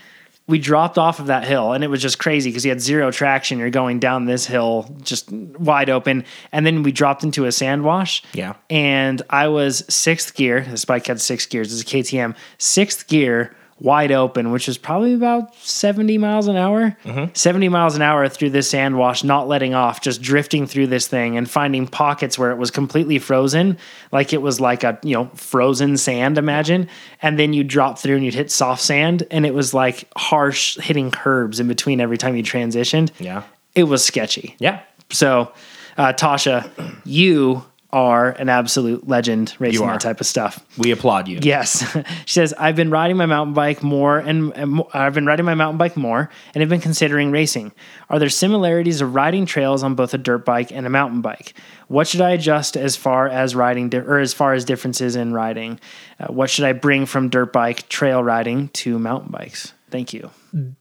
[0.46, 3.10] we dropped off of that hill and it was just crazy because you had zero
[3.10, 3.58] traction.
[3.58, 6.24] You're going down this hill just wide open.
[6.52, 8.22] And then we dropped into a sand wash.
[8.34, 8.54] Yeah.
[8.70, 10.60] And I was sixth gear.
[10.60, 11.72] This bike had six gears.
[11.72, 12.36] It's a KTM.
[12.58, 16.96] Sixth gear, wide open, which was probably about 70 miles an hour.
[17.32, 21.08] 70 miles an hour through this sand wash, not letting off, just drifting through this
[21.08, 23.78] thing and finding pockets where it was completely frozen.
[24.12, 26.88] Like it was like a, you know, frozen sand, imagine.
[27.22, 30.76] And then you drop through and you'd hit soft sand and it was like harsh
[30.78, 33.10] hitting curbs in between every time you transitioned.
[33.18, 33.44] Yeah.
[33.74, 34.56] It was sketchy.
[34.58, 34.82] Yeah.
[35.10, 35.52] So,
[35.96, 36.70] uh, Tasha,
[37.04, 40.64] you are an absolute legend racing that type of stuff.
[40.78, 41.38] We applaud you.
[41.42, 41.90] Yes,
[42.26, 45.54] she says I've been riding my mountain bike more, and, and I've been riding my
[45.54, 47.72] mountain bike more, and have been considering racing.
[48.08, 51.54] Are there similarities of riding trails on both a dirt bike and a mountain bike?
[51.88, 55.32] What should I adjust as far as riding, di- or as far as differences in
[55.32, 55.80] riding?
[56.18, 59.72] Uh, what should I bring from dirt bike trail riding to mountain bikes?
[59.90, 60.30] Thank you.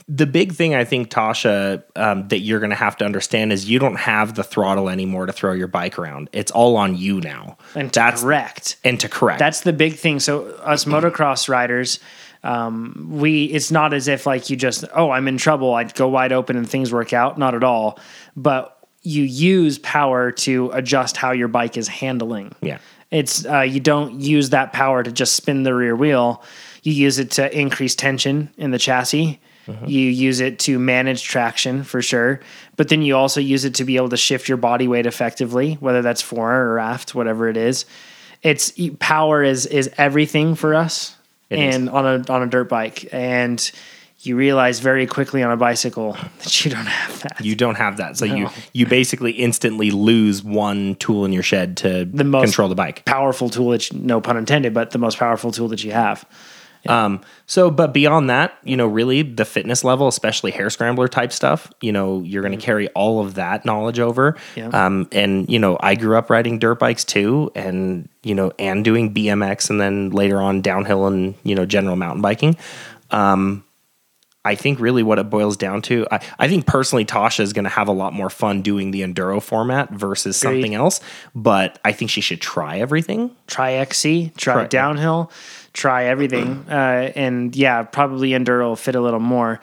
[0.08, 3.70] the big thing I think, Tasha, um, that you're going to have to understand is
[3.70, 6.30] you don't have the throttle anymore to throw your bike around.
[6.34, 7.58] It's all on you now.
[7.76, 8.78] And to that's correct.
[8.84, 9.40] and to correct.
[9.40, 10.20] That's the big thing.
[10.20, 12.00] So us motocross riders,
[12.44, 15.74] um, we it's not as if like you just oh I'm in trouble.
[15.74, 17.38] I'd go wide open and things work out.
[17.38, 18.00] Not at all.
[18.36, 22.54] But you use power to adjust how your bike is handling.
[22.62, 22.80] Yeah.
[23.12, 26.44] It's uh, you don't use that power to just spin the rear wheel.
[26.84, 29.40] You use it to increase tension in the chassis.
[29.68, 29.86] Uh-huh.
[29.86, 32.40] You use it to manage traction for sure,
[32.76, 35.76] but then you also use it to be able to shift your body weight effectively,
[35.76, 37.86] whether that's fore or aft, whatever it is.
[38.42, 41.16] It's power is is everything for us.
[41.52, 41.76] is.
[41.76, 43.72] and on a on a dirt bike, and
[44.22, 47.38] you realize very quickly on a bicycle that you don't have that.
[47.46, 51.78] You don't have that, so you you basically instantly lose one tool in your shed
[51.78, 53.06] to The most- control the bike.
[53.06, 56.26] powerful tool, that you, no pun intended, but the most powerful tool that you have.
[56.88, 61.32] Um, so, but beyond that, you know, really the fitness level, especially hare scrambler type
[61.34, 64.38] stuff, you know, you're going to carry all of that knowledge over.
[64.56, 64.70] Yeah.
[64.70, 68.84] Um, and you know, I grew up riding dirt bikes too, and you know, and
[68.86, 72.56] doing BMX, and then later on downhill and you know, general mountain biking.
[73.12, 73.64] Um,
[74.46, 77.66] I think really what it boils down to, I, I think personally, Tasha is going
[77.66, 80.56] to have a lot more fun doing the enduro format versus Agreed.
[80.62, 81.02] something else.
[81.36, 83.36] But I think she should try everything.
[83.48, 85.30] Try XC, try Try- downhill,
[85.74, 89.60] try everything, uh, and yeah, probably enduro will fit a little more.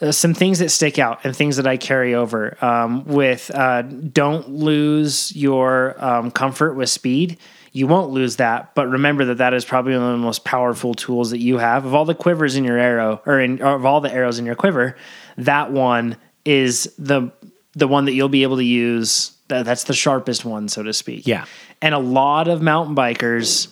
[0.00, 3.82] Uh, some things that stick out and things that I carry over um, with uh,
[3.82, 7.38] don't lose your um, comfort with speed.
[7.72, 10.94] You won't lose that, but remember that that is probably one of the most powerful
[10.94, 11.84] tools that you have.
[11.84, 14.46] Of all the quivers in your arrow, or, in, or of all the arrows in
[14.46, 14.96] your quiver,
[15.36, 17.30] that one is the
[17.74, 19.32] the one that you'll be able to use.
[19.48, 21.26] That, that's the sharpest one, so to speak.
[21.26, 21.44] Yeah.
[21.82, 23.68] And a lot of mountain bikers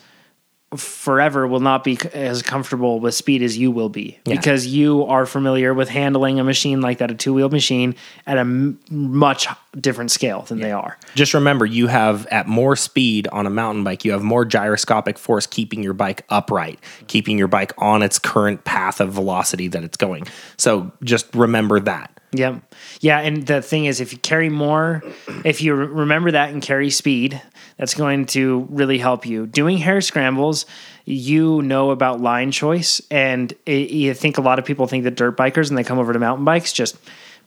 [0.77, 4.35] forever will not be as comfortable with speed as you will be Yeah.
[4.37, 7.95] because you are familiar with handling a machine like that, a two wheel machine,
[8.27, 9.49] at a m- much
[9.81, 10.99] different scale than they are.
[11.15, 15.19] Just remember, you have at more speed on a mountain bike, you have more gyroscopic
[15.19, 19.83] force keeping your bike upright, keeping your bike on its current path of velocity that
[19.85, 20.27] it's going.
[20.59, 22.18] So just remember that.
[22.33, 22.63] Yep.
[23.01, 23.21] Yeah.
[23.21, 25.03] And the thing is, if you carry more,
[25.45, 27.41] if you remember that and carry speed,
[27.79, 29.47] that's going to really help you.
[29.47, 30.67] Doing hare scrambles,
[31.05, 33.01] you know about line choice.
[33.11, 35.99] And it, you think a lot of people think that dirt bikers, and they come
[35.99, 36.97] over to mountain bikes, just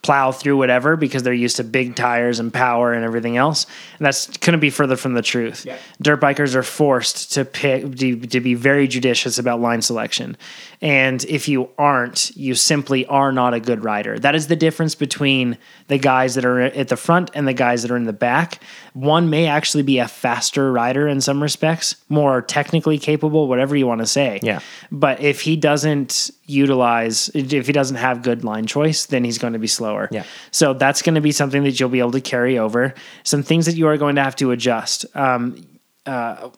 [0.01, 3.67] plow through whatever because they're used to big tires and power and everything else.
[3.99, 5.67] And that's couldn't be further from the truth.
[6.01, 10.37] Dirt bikers are forced to pick to, to be very judicious about line selection.
[10.81, 14.17] And if you aren't, you simply are not a good rider.
[14.17, 17.83] That is the difference between the guys that are at the front and the guys
[17.83, 18.63] that are in the back.
[18.93, 23.85] One may actually be a faster rider in some respects, more technically capable, whatever you
[23.85, 24.39] want to say.
[24.41, 24.59] Yeah.
[24.91, 29.53] But if he doesn't utilize, if he doesn't have good line choice, then he's going
[29.53, 30.09] to be slower.
[30.11, 30.23] Yeah.
[30.51, 32.93] So that's going to be something that you'll be able to carry over.
[33.23, 35.05] Some things that you are going to have to adjust.
[35.15, 35.65] Um,
[36.05, 36.49] uh,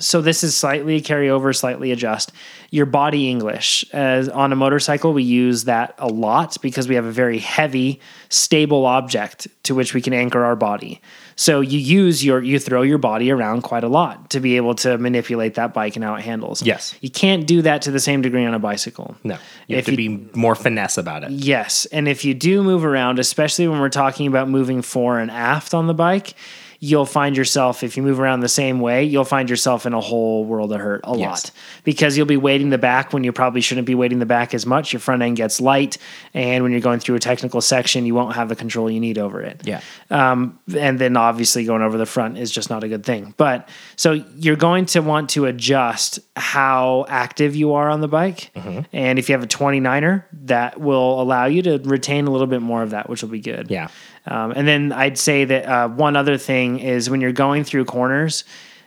[0.00, 2.32] so this is slightly carry over, slightly adjust
[2.70, 3.84] your body English.
[3.92, 8.00] As on a motorcycle, we use that a lot because we have a very heavy,
[8.28, 11.00] stable object to which we can anchor our body.
[11.36, 14.74] So you use your you throw your body around quite a lot to be able
[14.76, 16.62] to manipulate that bike and how it handles.
[16.62, 16.94] Yes.
[17.00, 19.16] you can't do that to the same degree on a bicycle.
[19.24, 21.30] No, you have If to you- be more finesse about it.
[21.30, 25.30] Yes, and if you do move around, especially when we're talking about moving fore and
[25.30, 26.34] aft on the bike,
[26.82, 30.00] you'll find yourself if you move around the same way, you'll find yourself in a
[30.00, 31.20] whole world of hurt a Yes.
[31.28, 31.50] lot
[31.84, 34.64] because you'll be weighting the back when you probably shouldn't be weighting the back as
[34.64, 34.90] much.
[34.92, 35.98] Your front end gets light,
[36.32, 39.18] and when you're going through a technical section, you won't have the control you need
[39.18, 39.60] over it.
[39.64, 39.82] Yeah.
[40.10, 43.34] Um, and then obviously going over the front is just not a good thing.
[43.36, 48.50] But so you're going to want to adjust how active you are on the bike.
[48.56, 48.80] Mm-hmm.
[48.94, 52.62] And if you have a 29er, that will allow you to retain a little bit
[52.62, 53.70] more of that, which will be good.
[53.70, 53.88] Yeah.
[54.26, 57.86] Um, and then I'd say that uh, one other thing is when you're going through
[57.86, 58.44] corners,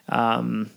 [0.10, 0.69] um,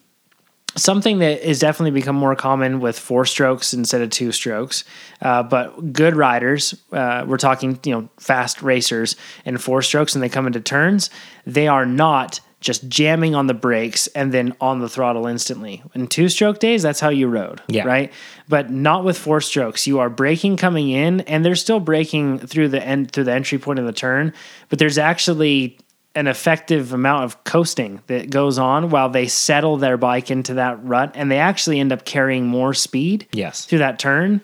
[0.76, 4.84] something that is definitely become more common with four strokes instead of two strokes.
[5.20, 10.22] Uh, but good riders, uh, we're talking, you know, fast racers and four strokes, and
[10.22, 11.10] they come into turns,
[11.46, 15.82] they are not just jamming on the brakes and then on the throttle instantly.
[15.94, 17.84] In two stroke days, that's how you rode, Yeah.
[17.84, 18.12] right?
[18.48, 19.86] But not with four strokes.
[19.86, 23.58] You are braking coming in, and they're still braking through the end through the entry
[23.58, 24.34] point of the turn,
[24.68, 25.78] but there's actually
[26.16, 30.82] an effective amount of coasting that goes on while they settle their bike into that
[30.82, 33.66] rut and they actually end up carrying more speed Yes.
[33.66, 34.40] through that turn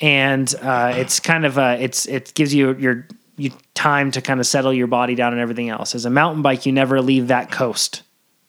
[0.00, 3.06] and uh, it's kind of a it's it gives you your
[3.42, 6.42] you time to kind of settle your body down and everything else as a mountain
[6.42, 8.02] bike you never leave that coast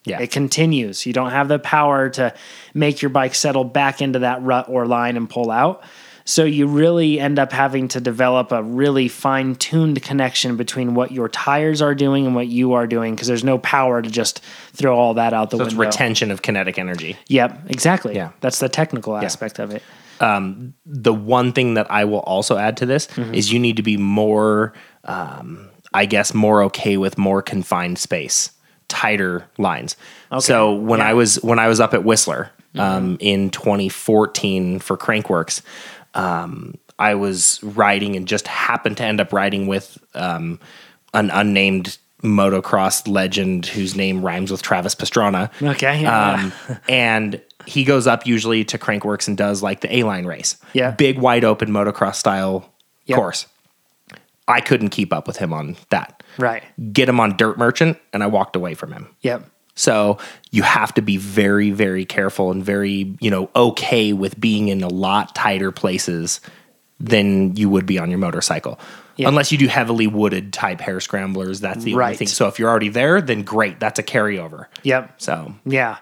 [0.04, 0.20] Yeah.
[0.20, 2.32] it continues you don't have the power to
[2.74, 5.82] make your bike settle back into that rut or line and pull out
[6.26, 11.28] so you really end up having to develop a really fine-tuned connection between what your
[11.28, 14.40] tires are doing and what you are doing because there's no power to just
[14.72, 15.90] throw all that out the So it's window.
[15.90, 17.18] retention of kinetic energy.
[17.28, 18.14] Yep, exactly.
[18.14, 18.30] Yeah.
[18.40, 19.82] That's the technical aspect of it.
[20.20, 23.34] The one thing that I will also add to this Mm-hmm.
[23.34, 24.72] is you need to be more,
[25.04, 28.50] um, I guess, more okay with more confined space,
[28.88, 29.96] tighter lines.
[30.40, 31.04] So when Yeah.
[31.04, 31.10] Mm-hmm.
[31.10, 35.62] I was when I was up at Whistler um, in 2014 for Crankworx,
[36.14, 40.58] um, I was riding and just happened to end up riding with um,
[41.12, 45.50] an unnamed motocross legend whose name rhymes with Travis Pastrana.
[45.62, 46.52] Okay, yeah, Um,
[46.88, 50.56] and he goes up usually to Crankworx and does like the A line race.
[50.72, 50.90] Yeah.
[50.92, 52.70] Big, wide open motocross style
[53.06, 53.16] Yep.
[53.18, 53.46] course.
[54.46, 56.22] I couldn't keep up with him on that.
[56.38, 56.62] Right.
[56.92, 59.08] Get him on Dirt Merchant, and I walked away from him.
[59.22, 59.48] Yep.
[59.74, 60.18] So
[60.50, 64.82] you have to be very, very careful and very, you know, okay with being in
[64.82, 66.40] a lot tighter places
[67.00, 68.78] than you would be on your motorcycle.
[69.16, 69.28] Yeah.
[69.28, 72.16] Unless you do heavily wooded type hare scramblers, that's the only Right.
[72.18, 72.28] thing.
[72.28, 74.66] So if you're already there, then great, that's a carryover.
[74.82, 75.14] Yep.
[75.20, 75.96] So Yeah.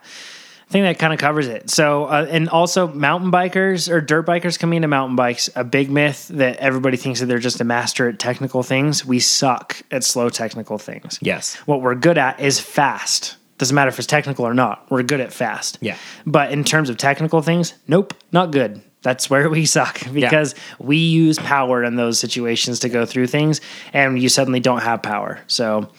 [0.72, 1.68] I think that kind of covers it.
[1.68, 5.90] So, uh, and also mountain bikers or dirt bikers coming into mountain bikes, a big
[5.90, 9.04] myth that everybody thinks that they're just a master at technical things.
[9.04, 11.18] We suck at slow technical things.
[11.20, 13.36] yes, What we're good at is fast.
[13.58, 14.86] Doesn't matter if it's technical or not.
[14.90, 15.76] We're good at fast.
[15.82, 15.98] Yeah.
[16.24, 18.80] But in terms of technical things, nope, not good.
[19.02, 23.60] That's where we suck because we use power in those situations to go through things,
[23.92, 25.38] and you suddenly don't have power.
[25.48, 25.90] So,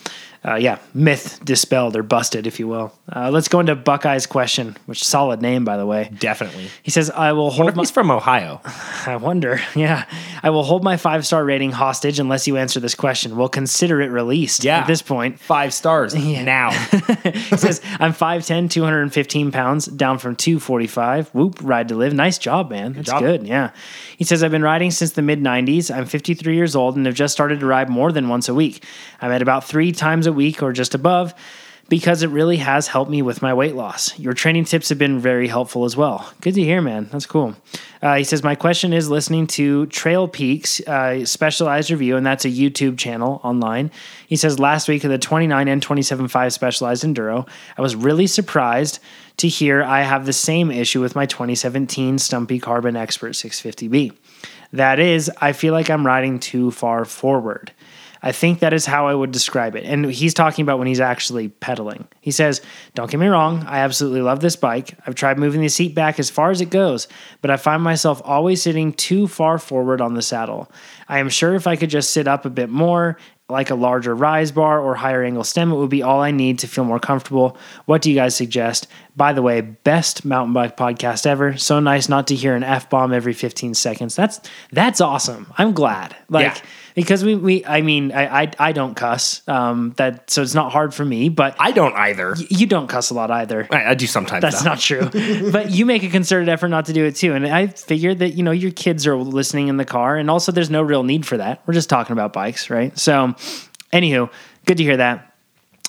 [0.46, 2.94] uh, yeah, myth dispelled or busted, if you will.
[3.14, 6.10] Uh, let's go into Buckeye's question, which solid name, by the way.
[6.20, 6.70] definitely.
[6.82, 8.62] He says, "I will hold if my." he's from Ohio?
[9.06, 9.62] I wonder.
[9.76, 10.06] Yeah,
[10.42, 13.36] I will hold my five star rating hostage unless you answer this question.
[13.38, 14.64] We'll consider it released.
[14.64, 14.80] Yeah.
[14.80, 16.72] At this point, Five stars now.
[17.24, 21.30] he says, I'm 5'10, 215 pounds, down from 245.
[21.30, 22.14] Whoop, ride to live.
[22.14, 22.94] Nice job, man.
[22.94, 23.22] That's job.
[23.22, 23.48] good.
[23.48, 23.72] Yeah.
[24.18, 25.96] He says, I've been riding since the mid 90s.
[25.96, 28.84] I'm 53 years old and have just started to ride more than once a week.
[29.22, 31.34] I'm at about three times a week or just above
[31.90, 34.18] because it really has helped me with my weight loss.
[34.18, 36.32] Your training tips have been very helpful as well.
[36.42, 37.10] Good to hear, man.
[37.12, 37.56] That's cool.
[38.02, 42.46] Uh, he says, My question is listening to Trail Peaks uh, specialized review, and that's
[42.46, 43.92] a YouTube channel online.
[44.28, 49.00] He says, Last week of the 29 and 27.5 specialized enduro, I was really surprised
[49.38, 54.14] to hear I have the same issue with my 2017 Stumpy Carbon Expert 650B.
[54.72, 57.72] That is, I feel like I'm riding too far forward.
[58.24, 59.84] I think that is how I would describe it.
[59.84, 62.08] And he's talking about when he's actually pedaling.
[62.22, 62.62] He says,
[62.96, 64.98] Don't get me wrong, I absolutely love this bike.
[65.06, 67.08] I've tried moving the seat back as far as it goes,
[67.42, 70.72] but I find myself always sitting too far forward on the saddle.
[71.08, 73.18] I am sure if I could just sit up a bit more,
[73.50, 76.60] like a larger rise bar or higher angle stem, it would be all I need
[76.60, 77.58] to feel more comfortable.
[77.86, 78.88] What do you guys suggest?
[79.16, 81.58] By the way, best mountain bike podcast ever.
[81.58, 84.16] So nice not to hear an F bomb every 15 seconds.
[84.16, 84.40] That's
[84.72, 85.52] that's awesome.
[85.58, 86.16] I'm glad.
[86.30, 86.62] Like Yeah.
[86.96, 89.42] Because we we I mean I I, I don't cuss.
[89.48, 92.36] Um that so it's not hard for me, but I don't either.
[92.50, 93.68] you don't cuss a lot either.
[93.72, 94.42] I, I do sometimes.
[94.42, 94.70] That's though.
[94.70, 95.10] not true.
[95.52, 97.34] but you make a concerted effort not to do it too.
[97.34, 100.16] And I figured that, you know, your kids are listening in the car.
[100.16, 101.62] And also, there's no real need for that.
[101.66, 102.98] We're just talking about bikes, right?
[102.98, 103.36] So,
[103.92, 104.30] anywho,
[104.66, 105.36] good to hear that.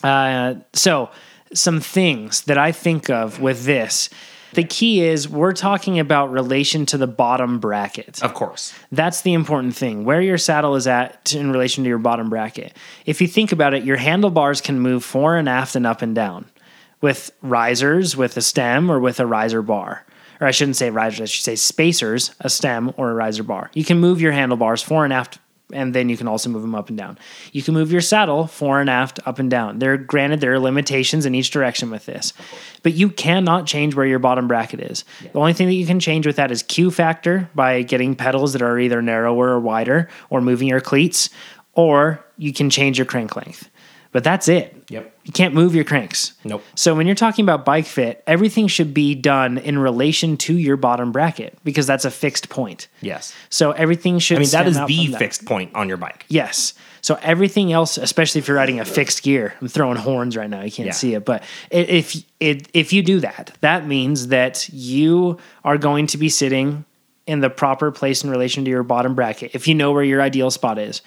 [0.02, 1.10] Uh, so,
[1.52, 4.10] some things that I think of with this.
[4.54, 8.22] The key is we're talking about relation to the bottom bracket.
[8.22, 8.74] Of course.
[8.92, 10.04] That's the important thing.
[10.04, 12.76] Where your saddle is at in relation to your bottom bracket.
[13.06, 16.14] If you think about it, your handlebars can move fore and aft and up and
[16.14, 16.46] down
[17.00, 20.06] with risers, with a stem, or with a riser bar.
[20.40, 23.70] Or I shouldn't say risers, I should say spacers, a stem, or a riser bar.
[23.74, 25.38] You can move your handlebars fore and aft,
[25.72, 27.18] and then you can also move them up and down.
[27.52, 29.78] You can move your saddle fore and aft, up and down.
[29.78, 32.32] There, granted, there are limitations in each direction with this,
[32.82, 35.04] but you cannot change where your bottom bracket is.
[35.20, 38.52] The only thing that you can change with that is Q factor by getting pedals
[38.52, 41.30] that are either narrower or wider, or moving your cleats,
[41.72, 43.70] or you can change your crank length.
[44.14, 44.84] But that's it.
[44.90, 45.12] Yep.
[45.24, 46.34] You can't move your cranks.
[46.44, 46.62] Nope.
[46.76, 50.76] So when you're talking about bike fit, everything should be done in relation to your
[50.76, 52.86] bottom bracket because that's a fixed point.
[53.00, 53.34] Yes.
[53.50, 54.36] So everything should.
[54.36, 56.26] I mean, that is the fixed point on your bike.
[56.28, 56.74] Yes.
[57.00, 60.62] So everything else, especially if you're riding a fixed gear, I'm throwing horns right now.
[60.62, 60.92] You can't Yeah.
[60.92, 61.42] see it, but
[61.72, 66.84] if it, if you do that, that means that you are going to be sitting
[67.26, 69.50] in the proper place in relation to your bottom bracket.
[69.54, 71.02] If you know where your ideal spot is,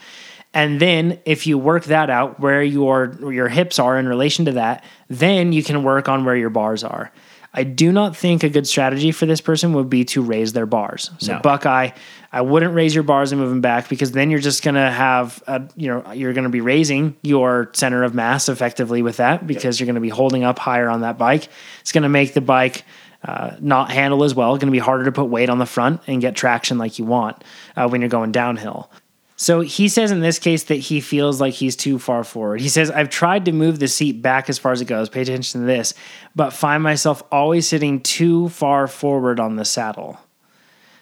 [0.57, 4.53] and then if you work that out where your your hips are in relation to
[4.53, 7.11] that, then you can work on where your bars are.
[7.53, 10.65] I do not think a good strategy for this person would be to raise their
[10.65, 11.11] bars.
[11.19, 11.41] So No.
[11.41, 11.91] Buckeye,
[12.33, 15.43] I wouldn't raise your bars and move them back because then you're just gonna have
[15.45, 19.79] a, you know you're gonna be raising your center of mass effectively with that because
[19.79, 21.49] you're gonna be holding up higher on that bike.
[21.81, 22.83] It's gonna make the bike
[23.23, 24.53] uh, not handle as well.
[24.57, 27.05] Going to be harder to put weight on the front and get traction like you
[27.05, 27.43] want
[27.75, 28.91] uh, when you're going downhill.
[29.39, 32.59] So he says in this case that he feels like he's too far forward.
[32.59, 35.21] He says, I've tried to move the seat back as far as it goes, pay
[35.21, 35.93] attention to this,
[36.35, 40.19] but find myself always sitting too far forward on the saddle.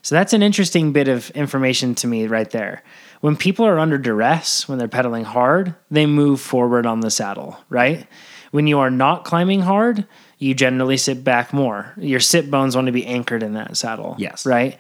[0.02, 2.84] So that's an interesting bit of information to me right there.
[3.22, 7.58] When people are under duress, when they're pedaling hard, they move forward on the saddle,
[7.70, 8.06] right?
[8.52, 10.06] When you are not climbing hard,
[10.38, 11.94] you generally sit back more.
[11.98, 14.16] Your sit bones want to be anchored in that saddle.
[14.20, 14.46] Yes.
[14.46, 14.78] Right?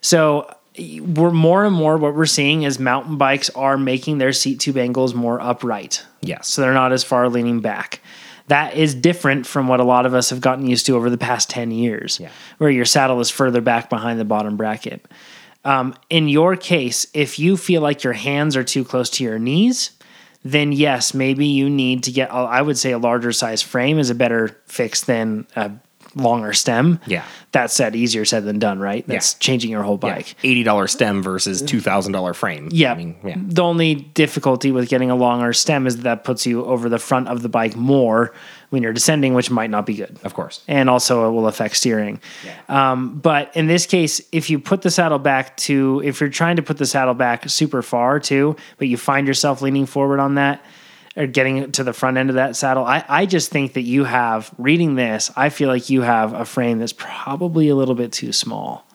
[0.00, 0.54] So
[1.00, 4.76] we're more and more what we're seeing is mountain bikes are making their seat tube
[4.76, 6.04] angles more upright.
[6.20, 6.48] Yes.
[6.48, 8.00] So they're not as far leaning back.
[8.48, 11.18] That is different from what a lot of us have gotten used to over the
[11.18, 12.30] past 10 years, Yeah.
[12.58, 15.04] where your saddle is further back behind the bottom bracket.
[15.64, 19.38] Um, in your case, if you feel like your hands are too close to your
[19.38, 19.90] knees,
[20.44, 24.08] then yes, maybe you need to get, I would say a larger size frame is
[24.08, 25.72] a better fix than a
[26.18, 27.00] longer stem.
[27.06, 27.24] Yeah.
[27.52, 29.06] That said, easier said than done, right?
[29.06, 30.34] That's changing your whole bike.
[30.44, 32.68] Eighty dollar stem versus two thousand dollar frame.
[32.70, 32.92] Yeah.
[32.92, 33.36] I mean, yeah.
[33.38, 36.98] The only difficulty with getting a longer stem is that, that puts you over the
[36.98, 38.34] front of the bike more
[38.70, 40.18] when you're descending, which might not be good.
[40.24, 40.62] Of course.
[40.68, 42.20] And also it will affect steering.
[42.68, 46.56] Um, but in this case, if you put the saddle back to, if you're trying
[46.56, 50.34] to put the saddle back super far too, but you find yourself leaning forward on
[50.34, 50.62] that
[51.18, 54.04] or getting to the front end of that saddle, I, I just think that you
[54.04, 58.12] have, reading this, I feel like you have a frame that's probably a little bit
[58.12, 58.86] too small.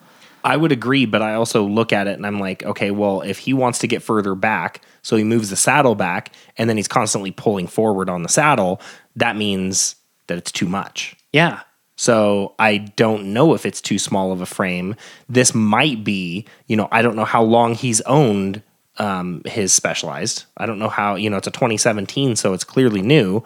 [0.42, 3.38] I would agree, but I also look at it and I'm like, okay, well, if
[3.38, 6.88] he wants to get further back, so he moves the saddle back and then he's
[6.88, 8.80] constantly pulling forward on the saddle,
[9.16, 9.96] that means
[10.26, 11.16] that it's too much.
[11.32, 11.60] Yeah.
[11.96, 14.96] So I don't know if it's too small of a frame.
[15.28, 18.62] This might be, you know, I don't know how long he's owned
[18.98, 20.44] um, his Specialized.
[20.56, 23.42] I don't know how, you know, it's a 2017, so it's clearly new.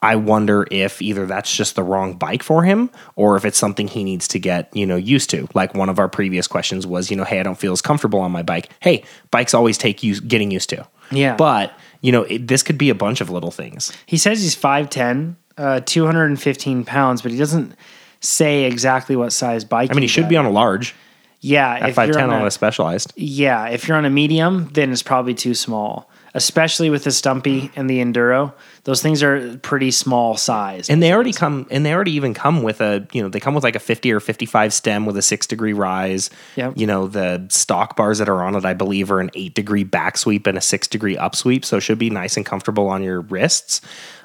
[0.00, 3.88] I wonder if either that's just the wrong bike for him or if it's something
[3.88, 5.48] he needs to get, you know, used to.
[5.54, 8.20] Like one of our previous questions was, you know, hey, I don't feel as comfortable
[8.20, 8.70] on my bike.
[8.80, 10.86] Hey, bikes always take you getting used to.
[11.10, 11.34] Yeah.
[11.34, 13.92] But, you know, it, this could be a bunch of little things.
[14.06, 17.74] He says he's 5'10, uh, 215 pounds, but he doesn't
[18.20, 19.90] say exactly what size bike.
[19.90, 20.94] I mean, he should be on a large
[21.40, 23.12] Yeah, at if you're 5'10 on on a, Specialized.
[23.16, 26.10] yeah, if you're on a medium, then it's probably too small.
[26.34, 28.52] Especially with the Stumpy and the Enduro,
[28.84, 30.90] those things are pretty small size.
[30.90, 33.54] And they already come, and they already even come with a, you know, they come
[33.54, 36.28] with like a 50 or 55 stem with a six degree rise.
[36.56, 36.74] Yep.
[36.76, 39.84] You know, the stock bars that are on it, I believe, are an eight degree
[39.84, 41.64] back sweep and a six degree up sweep.
[41.64, 43.80] So it should be nice and comfortable on your wrists.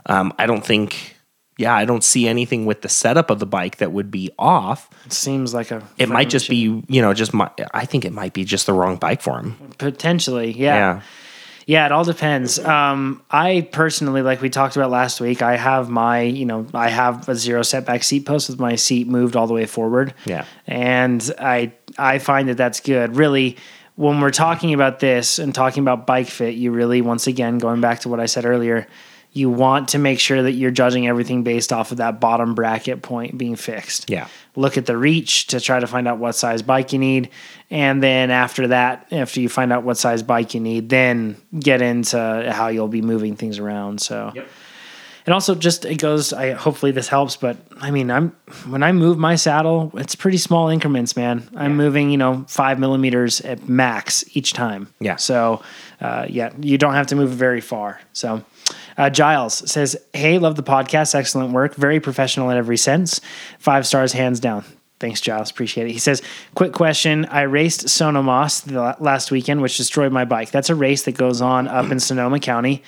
[0.06, 1.13] Um, I don't think,
[1.58, 4.90] yeah, I don't see anything with the setup of the bike that would be off.
[5.06, 5.88] It seems like a.
[5.98, 8.74] It might just be, you know, just my, I think it might be just the
[8.74, 9.56] wrong bike for him.
[9.78, 10.76] potentially, yeah.
[10.76, 11.02] Yeah.
[11.66, 12.60] Yeah, it all depends.
[12.60, 16.90] Um, I personally, like we talked about last week, I have my, you know, I
[16.90, 20.14] have a zero setback seat post with my seat moved all the way forward.
[20.26, 20.44] Yeah.
[20.68, 23.16] and I I find that that's good.
[23.16, 23.56] Really,
[23.96, 27.80] when we're talking about this and talking about bike fit, you really, once again, going
[27.80, 28.86] back to what I said earlier,
[29.36, 33.02] you want to make sure that you're judging everything based off of that bottom bracket
[33.02, 34.28] point being fixed Yeah.
[34.56, 37.30] look at the reach to try to find out what size bike you need.
[37.72, 41.82] And then after that, after you find out what size bike you need, then get
[41.82, 44.00] into how you'll be moving things around.
[44.02, 44.32] So,
[45.26, 48.36] and also just it goes, I hopefully this helps, but I mean, I'm
[48.68, 51.50] when I move my saddle, it's pretty small increments, man.
[51.56, 54.94] I'm moving, you know, five millimeters at max each time.
[55.00, 55.16] Yeah.
[55.16, 55.64] So,
[56.02, 58.00] uh, yeah, you don't have to move very far.
[58.12, 58.44] So,
[58.98, 61.16] uh, Giles says, Hey, love the podcast.
[61.16, 61.76] Excellent work.
[61.76, 63.22] Very professional in every sense.
[63.60, 64.64] Five stars, hands down.
[65.00, 65.52] Thanks, Giles.
[65.52, 65.92] Appreciate it.
[65.92, 66.22] He says,
[66.56, 67.26] Quick question.
[67.26, 70.52] I raced Sonomos the last weekend, which destroyed my bike.
[70.52, 72.84] That's a race that goes on up in Sonoma County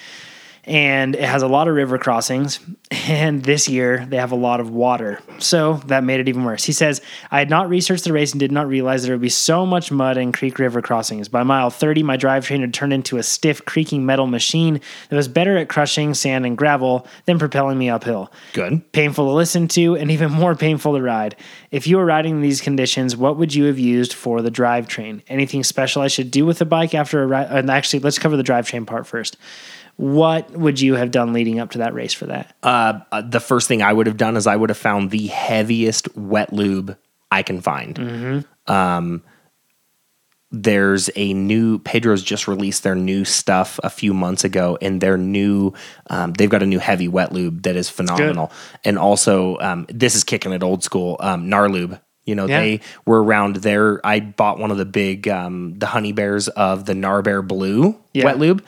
[0.66, 2.60] and it has a lot of river crossings.
[3.08, 5.20] And this year they have a lot of water.
[5.40, 6.64] So that made it even worse.
[6.64, 7.02] He says,
[7.32, 9.92] I had not researched the race and did not realize there would be so much
[9.92, 11.28] mud and creek river crossings.
[11.28, 15.28] By mile 30, my drivetrain had turned into a stiff, creaking metal machine that was
[15.28, 18.32] better at crushing sand and gravel than propelling me uphill.
[18.54, 18.92] Good.
[18.92, 21.36] Painful to listen to and even more painful to ride.
[21.72, 25.22] If you were riding in these conditions, what would you have used for the drivetrain?
[25.28, 27.48] Anything special I should do with the bike after a ride?
[27.50, 29.38] And actually, let's cover the drivetrain part first.
[29.98, 32.54] What would you have done leading up to that race for that?
[32.62, 36.16] Uh, the first thing I would have done is I would have found the heaviest
[36.18, 36.98] wet lube
[37.32, 38.46] I can find.
[38.68, 39.24] Um,
[40.52, 45.18] there's a new Pedro's just released their new stuff a few months ago, and their
[45.18, 45.74] new
[46.10, 48.52] um, they've got a new heavy wet lube that is phenomenal.
[48.84, 51.18] And also, um, this is kicking it old school.
[51.20, 52.00] Um, Narlube.
[52.26, 52.60] You know, Yeah.
[52.60, 54.04] they were around there.
[54.06, 58.26] I bought one of the big, um, the honey bears of the Narbear Blue Yeah.
[58.26, 58.64] wet lube.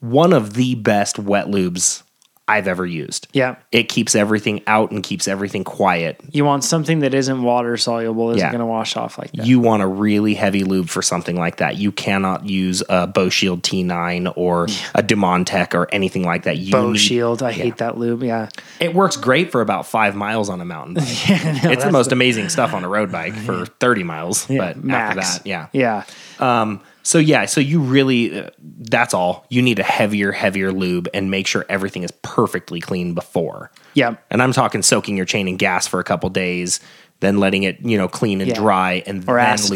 [0.00, 2.02] One of the best wet lubes
[2.48, 3.28] I've ever used.
[3.32, 3.56] Yeah.
[3.70, 6.20] It keeps everything out and keeps everything quiet.
[6.32, 8.50] You want something that isn't water soluble, isn't Yeah.
[8.50, 9.46] going to wash off like that.
[9.46, 11.76] You want a really heavy lube for something like that.
[11.76, 14.64] You cannot use a Boeshield T9 or
[14.96, 16.56] a Dumonde Tech or anything like that.
[16.58, 17.40] You Bow need- shield.
[17.40, 18.24] I hate that lube.
[18.24, 18.48] Yeah.
[18.80, 21.04] It works great for about five miles on a mountain bike.
[21.06, 24.46] it's the most amazing stuff on a road bike for 30 miles.
[24.46, 25.16] but Max.
[25.16, 25.66] after that, yeah.
[25.72, 26.02] Yeah.
[26.40, 29.46] Um, So yeah, so you really uh, that's all.
[29.48, 33.70] You need a heavier, heavier lube and make sure everything is perfectly clean before.
[33.94, 34.16] Yeah.
[34.30, 36.80] And I'm talking soaking your chain in gas for a couple days,
[37.20, 38.54] then letting it you know clean and Yeah.
[38.56, 39.70] dry, and Or then acetone,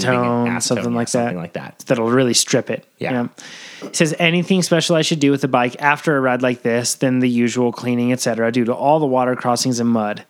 [0.45, 1.41] leaving it something yeah, like something that.
[1.41, 1.85] like that.
[1.87, 2.85] that'll really strip it.
[2.99, 3.29] Yeah.
[3.83, 6.95] It says anything special I should do with the bike after a ride like this
[6.95, 8.51] than the usual cleaning, etc.
[8.51, 10.25] Due to all the water crossings and mud.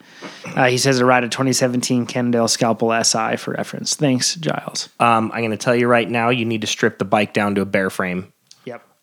[0.56, 3.94] Uh, he says a ride a 2017 Cannondale Scalpel SI for reference.
[3.94, 4.88] Thanks, Giles.
[4.98, 7.54] Um, I'm going to tell you right now, you need to strip the bike down
[7.54, 8.32] to a bare frame.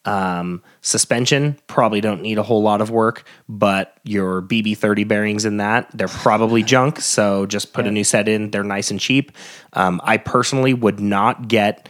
[0.03, 5.57] Um, suspension probably don't need a whole lot of work, but your BB30 bearings in
[5.57, 6.99] that they're probably junk.
[6.99, 8.51] So just put a new set in.
[8.51, 9.31] They're nice and cheap.
[9.73, 11.87] Um, I personally would not get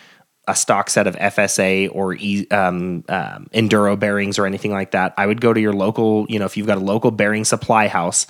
[0.47, 2.13] a stock set of FSA or
[2.55, 5.13] um, um, enduro bearings or anything like that.
[5.17, 6.25] I would go to your local.
[6.29, 8.27] You know, if you've got a local bearing supply house.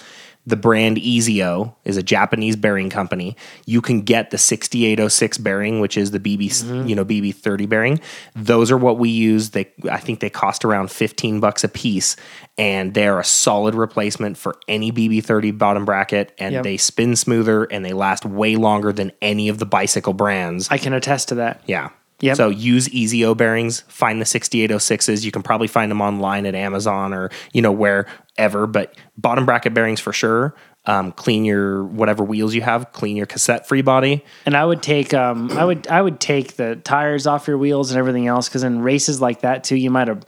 [0.47, 3.37] The brand EZO is a Japanese bearing company.
[3.65, 6.87] You can get the 6806 bearing, which is the BB, mm-hmm.
[6.87, 7.99] you know, BB30 bearing.
[8.35, 9.51] Those are what we use.
[9.51, 12.15] They, I think they cost around 15 bucks a piece,
[12.57, 16.33] and they're a solid replacement for any BB30 bottom bracket.
[16.39, 16.63] And Yep.
[16.63, 20.67] they spin smoother and they last way longer than any of the bicycle brands.
[20.71, 21.61] I can attest to that.
[21.67, 21.89] Yeah.
[22.21, 22.37] Yep.
[22.37, 23.81] So use EZO bearings.
[23.81, 25.23] Find the 6806s.
[25.23, 28.67] You can probably find them online at Amazon or you know wherever.
[28.67, 30.55] But bottom bracket bearings for sure.
[30.85, 32.91] Um, clean your whatever wheels you have.
[32.91, 34.25] Clean your cassette free body.
[34.45, 37.91] And I would take um I would I would take the tires off your wheels
[37.91, 40.23] and everything else because in races like that too, you might have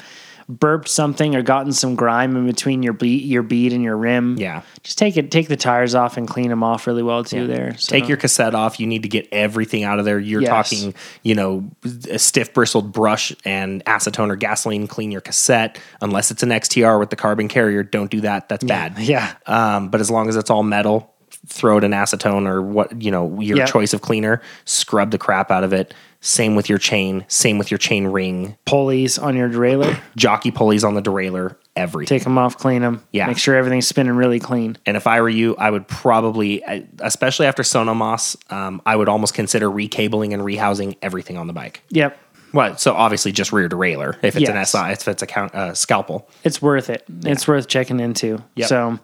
[0.60, 4.38] burped something or gotten some grime in between your bead, your bead and your rim.
[4.38, 4.62] Yeah.
[4.84, 7.48] just take it, take the tires off and clean them off really well too.
[7.48, 7.92] There, so.
[7.92, 8.80] Take your cassette off.
[8.80, 10.20] You need to get everything out of there.
[10.20, 10.50] You're Yes.
[10.70, 10.94] talking,
[11.24, 11.70] you know,
[12.10, 14.88] a stiff bristled brush and acetone or gasoline.
[14.88, 15.80] Clean your cassette.
[16.02, 18.50] Unless it's an XTR with the carbon carrier, don't do that.
[18.50, 19.00] That's bad.
[19.00, 19.34] yeah.
[19.48, 21.10] Um, but as long as it's all metal,
[21.48, 23.68] throw it in acetone or what you know your Yep.
[23.68, 24.42] choice of cleaner.
[24.66, 25.94] Scrub the crap out of it.
[26.26, 27.26] Same with your chain.
[27.28, 28.56] Same with your chain ring.
[28.66, 30.00] pulleys on your derailleur.
[30.16, 31.58] Jockey pulleys on the derailleur.
[31.76, 32.18] Everything.
[32.18, 33.04] Take them off, clean them.
[33.12, 33.28] Yeah.
[33.28, 34.78] make sure everything's spinning really clean.
[34.86, 36.62] And if I were you, I would probably,
[37.00, 41.82] especially after Sonomos, um, I would almost consider recabling and rehousing everything on the bike.
[41.90, 42.18] Yep,
[42.54, 44.50] Well, so obviously just rear derailleur if it's Yes.
[44.52, 46.30] an SI, if it's a count, uh, scalpel.
[46.44, 47.04] it's worth it.
[47.26, 48.44] It's worth checking into.
[48.56, 48.70] Yep.
[48.70, 49.00] So,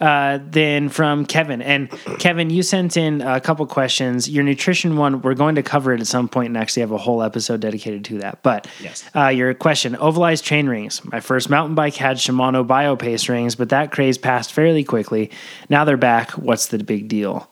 [0.00, 4.28] uh, then from Kevin and Kevin, you sent in a couple questions.
[4.28, 6.98] Your nutrition one, we're going to cover it at some point and actually have a
[6.98, 8.42] whole episode dedicated to that.
[8.42, 9.04] But Yes.
[9.14, 11.00] uh, your question: ovalized chain rings.
[11.04, 15.30] My first mountain bike had Shimano BioPace rings, but that craze passed fairly quickly.
[15.68, 16.32] Now they're back.
[16.32, 17.50] What's the big deal?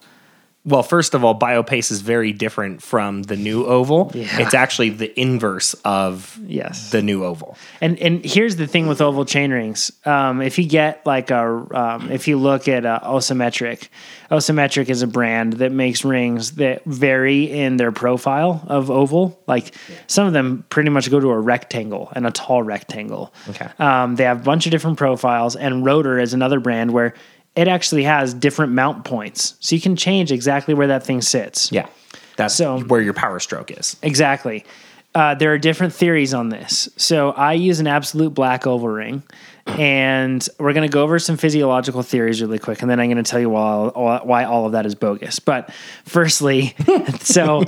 [0.65, 4.11] Well, first of all, BioPace is very different from the new oval.
[4.13, 4.39] Yeah.
[4.39, 6.91] It's actually the inverse of Yes.
[6.91, 7.57] the new oval.
[7.81, 9.91] And and here's the thing with oval chain rings.
[10.05, 11.43] Um, if you get like a,
[11.77, 13.89] um, if you look at uh, Osymetric,
[14.31, 19.37] Osymetric is a brand that makes rings that vary in their profile of oval.
[19.47, 19.75] Like
[20.07, 23.33] some of them pretty much go to a rectangle and a tall rectangle.
[23.49, 23.67] Okay.
[23.79, 27.15] Um, they have a bunch of different profiles, and Rotor is another brand where
[27.55, 31.71] it actually has different mount points, so you can change exactly where that thing sits.
[31.71, 31.87] Yeah.
[32.35, 33.95] That's So- where your power stroke is.
[34.01, 34.65] Exactly.
[35.15, 36.89] Uh, there are different theories on this.
[36.97, 39.21] So I use an absolute black oval ring,
[39.67, 43.23] and we're going to go over some physiological theories really quick, and then I'm going
[43.23, 43.91] to tell you why,
[44.23, 45.37] why all of that is bogus.
[45.37, 45.69] But
[46.05, 46.75] firstly,
[47.19, 47.63] so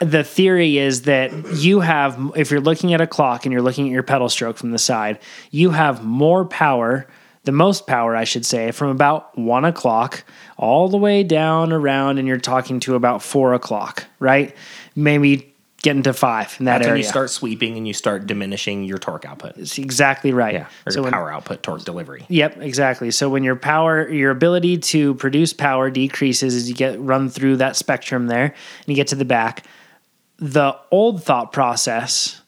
[0.00, 3.86] the theory is that you have, if you're looking at a clock and you're looking
[3.86, 5.18] at your pedal stroke from the side,
[5.50, 7.06] you have more power.
[7.50, 10.22] The most power, I should say, from about one o'clock
[10.56, 14.54] all the way down around, and you're talking to about four o'clock, right?
[14.94, 17.02] Maybe getting to five in that That's when area.
[17.02, 19.56] you start sweeping and you start diminishing your torque output.
[19.56, 20.54] It's exactly right.
[20.54, 20.66] Yeah.
[20.86, 22.24] Or So your when- power output, torque delivery.
[22.28, 23.10] Yep, exactly.
[23.10, 27.56] So when your power, your ability to produce power decreases as you get run through
[27.56, 29.64] that spectrum there, and you get to the back.
[30.38, 32.39] The old thought process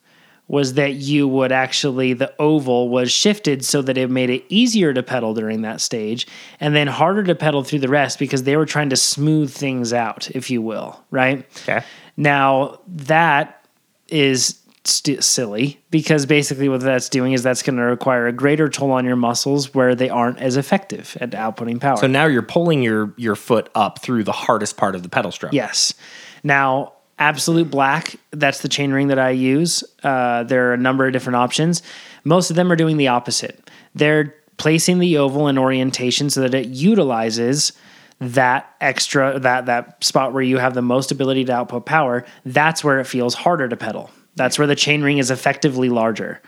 [0.53, 4.93] was that you would actually the oval was shifted so that it made it easier
[4.93, 6.27] to pedal during that stage
[6.61, 9.93] and then harder to pedal through the rest because they were trying to smooth things
[9.93, 11.83] out if you will right Okay.
[12.19, 13.65] now that
[14.09, 18.69] is st- silly because basically what that's doing is that's going to require a greater
[18.69, 21.97] toll on your muscles where they aren't as effective at outputting power.
[21.97, 25.31] So now you're pulling your your foot up through the hardest part of the pedal
[25.33, 25.53] stroke.
[25.55, 25.95] Yes.
[26.43, 26.93] Now,
[27.23, 29.85] Absolute Black, that's the chain ring that I use.
[30.03, 31.81] Uh, there are a number of different options.
[32.25, 33.71] Most of them are doing the opposite.
[33.95, 37.75] They're placing the oval in orientation so that it utilizes
[38.19, 42.25] that extra that that spot where you have the most ability to output power.
[42.45, 44.11] That's where it feels harder to pedal.
[44.35, 46.43] That's where the chain ring is effectively larger.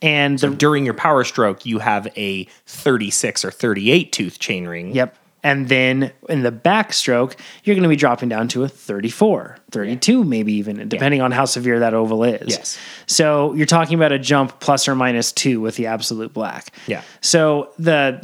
[0.00, 4.94] And the During your power stroke, you have a 36 or 38 tooth chain ring.
[4.94, 5.16] Yep.
[5.42, 7.34] And then in the backstroke,
[7.64, 11.46] you're going to be dropping down to a 34, 32, maybe even, depending on how
[11.46, 12.48] severe that oval is.
[12.48, 12.78] Yes.
[13.06, 16.72] So you're talking about a jump plus or minus two with the absolute black.
[16.86, 17.02] Yeah.
[17.20, 18.20] So the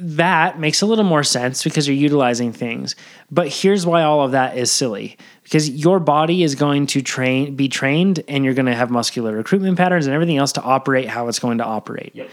[0.00, 2.94] that makes a little more sense because you're utilizing things.
[3.30, 5.18] But here's why all of that is silly.
[5.42, 9.34] Because your body is going to train be trained and you're going to have muscular
[9.34, 12.12] recruitment patterns and everything else to operate how it's going to operate.
[12.14, 12.30] Yep.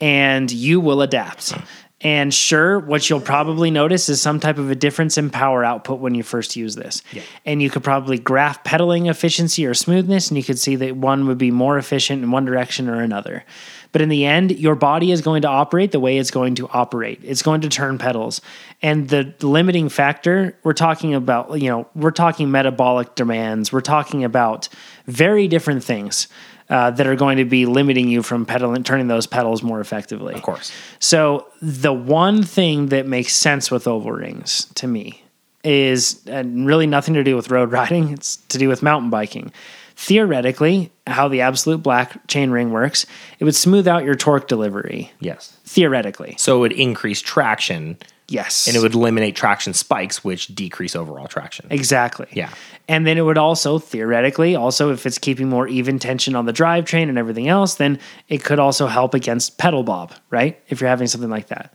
[0.00, 1.54] And you will adapt.
[2.02, 6.00] And sure, what you'll probably notice is some type of a difference in power output
[6.00, 7.02] when you first use this.
[7.44, 11.26] And you could probably graph pedaling efficiency or smoothness, and you could see that one
[11.28, 13.44] would be more efficient in one direction or another.
[13.92, 16.68] But in the end, your body is going to operate the way it's going to
[16.68, 17.20] operate.
[17.22, 18.40] It's going to turn pedals.
[18.80, 23.70] And the limiting factor, we're talking about, you know, we're talking metabolic demands.
[23.70, 24.68] We're talking about
[25.06, 26.26] very different things
[26.72, 30.32] uh, that are going to be limiting you from pedaling, turning those pedals more effectively.
[30.32, 30.72] Of course.
[31.00, 35.22] So the one thing that makes sense with oval rings to me
[35.62, 38.08] is and really nothing to do with road riding.
[38.08, 39.52] It's to do with mountain biking.
[39.96, 43.04] Theoretically, how the absolute black chain ring works,
[43.38, 45.12] it would smooth out your torque delivery.
[45.20, 45.58] Yes.
[45.66, 47.98] Theoretically, So it would increase traction
[48.32, 51.66] yes, and it would eliminate traction spikes, which decrease overall traction.
[51.70, 52.26] exactly.
[52.32, 52.50] Yeah.
[52.88, 56.52] and then it would also theoretically, also if it's keeping more even tension on the
[56.52, 60.60] drivetrain and everything else, then it could also help against pedal bob, right?
[60.68, 61.74] If you're having something like that.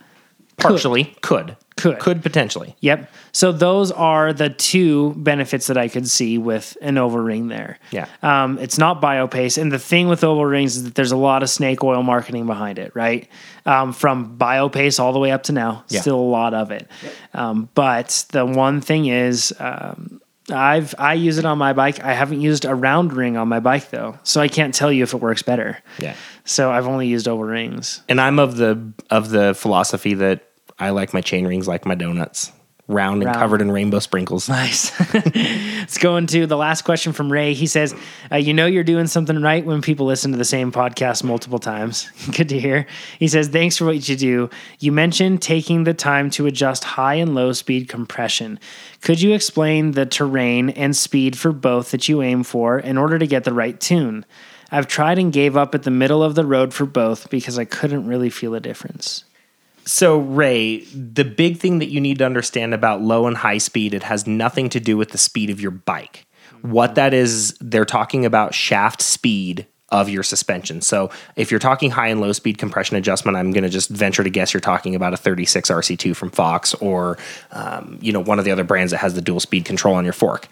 [0.58, 1.48] Partially could.
[1.50, 1.58] Could.
[1.78, 2.76] Could Could potentially.
[2.82, 3.10] Yep.
[3.32, 7.78] So those are the two benefits that I could see with an oval ring there.
[7.92, 8.08] Yeah.
[8.24, 9.62] Um, it's not biopace.
[9.62, 12.46] And the thing with oval rings is that there's a lot of snake oil marketing
[12.48, 13.30] behind it, right?
[13.66, 16.02] Um, from biopace all the way up to now, Yeah.
[16.02, 16.90] still a lot of it.
[17.34, 20.20] Um, but the one thing is, um,
[20.50, 22.02] I've I use it on my bike.
[22.04, 25.04] I haven't used a round ring on my bike though, so I can't tell you
[25.04, 25.78] if it works better.
[26.00, 26.16] Yeah.
[26.46, 28.02] So I've only used oval rings.
[28.08, 30.47] And I'm of the of the philosophy that
[30.80, 32.52] I like my chain rings like my donuts,
[32.88, 33.38] round and Round.
[33.38, 34.48] covered in rainbow sprinkles.
[34.48, 34.92] Nice.
[35.14, 37.54] Let's go into the last question from Ray.
[37.54, 37.96] He says,
[38.32, 41.60] uh, You know, you're doing something right when people listen to the same podcast multiple
[41.60, 42.10] times.
[42.36, 42.86] Good to hear.
[43.18, 44.50] He says, Thanks for what you do.
[44.80, 48.60] You mentioned taking the time to adjust high and low speed compression.
[49.02, 53.18] Could you explain the terrain and speed for both that you aim for in order
[53.18, 54.26] to get the right tune?
[54.70, 57.66] I've tried and gave up at the middle of the road for both because I
[57.66, 59.24] couldn't really feel a difference.
[59.88, 63.94] So, Ray, the big thing that you need to understand about low and high speed,
[63.94, 66.26] it has nothing to do with the speed of your bike.
[66.62, 70.82] What that is, they're talking about shaft speed of your suspension.
[70.82, 74.26] So, if you're talking high and low speed compression adjustment, I'm going to just venture
[74.26, 77.18] to guess you're talking about a 36 RC2 from Fox or,
[77.52, 80.04] um, you know, one of the other brands that has the dual speed control on
[80.04, 80.50] your fork.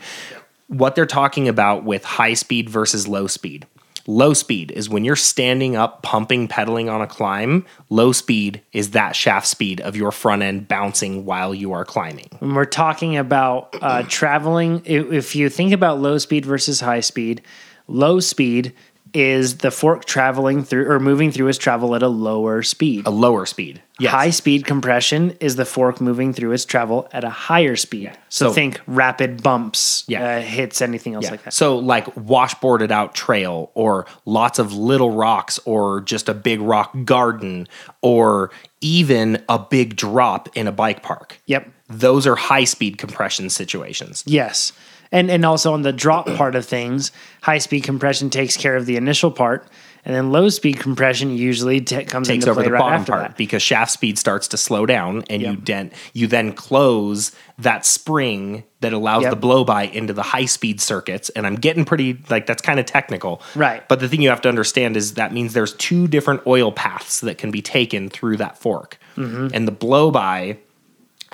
[0.68, 3.68] What they're talking about with high speed versus low speed.
[4.08, 7.66] Low speed is when you're standing up, pumping, pedaling on a climb.
[7.90, 12.30] Low speed is that shaft speed of your front end bouncing while you are climbing.
[12.40, 17.42] when we're talking about uh, traveling, if, you think about low speed versus high speed,
[17.88, 18.74] low speed
[19.16, 23.08] is the fork traveling through or moving through its travel at a lower speed.
[23.08, 23.82] A lower speed.
[23.98, 24.12] Yes.
[24.12, 28.12] High speed compression is the fork moving through its travel at a higher speed.
[28.28, 30.38] So, So- think rapid bumps, Yeah.
[30.38, 31.32] uh, hits, anything else Yeah.
[31.32, 31.54] like that.
[31.54, 36.94] So, like washboarded out trail, or lots of little rocks, or just a big rock
[37.06, 37.70] garden,
[38.02, 38.52] or
[38.82, 41.40] even a big drop in a bike park.
[41.46, 41.70] Yep.
[41.88, 44.24] Those are high speed compression situations.
[44.26, 44.74] Yes.
[45.16, 47.12] And and also on the drop part of things,
[47.42, 49.68] high speed compression takes care of the initial part,
[50.04, 53.00] and then low speed compression usually ta comes takes into over play the right bottom
[53.02, 53.38] after part that.
[53.38, 55.60] because shaft speed starts to slow down and you Yep.
[55.66, 59.30] then you then close that spring that allows Yep.
[59.32, 62.80] the blow by into the high speed circuits and I'm getting pretty like that's kind
[62.80, 63.42] of technical.
[63.56, 63.88] Right.
[63.88, 67.22] But the thing you have to understand is that means there's two different oil paths
[67.22, 69.00] that can be taken through that fork.
[69.18, 69.48] Mm-hmm.
[69.54, 70.58] And the blow by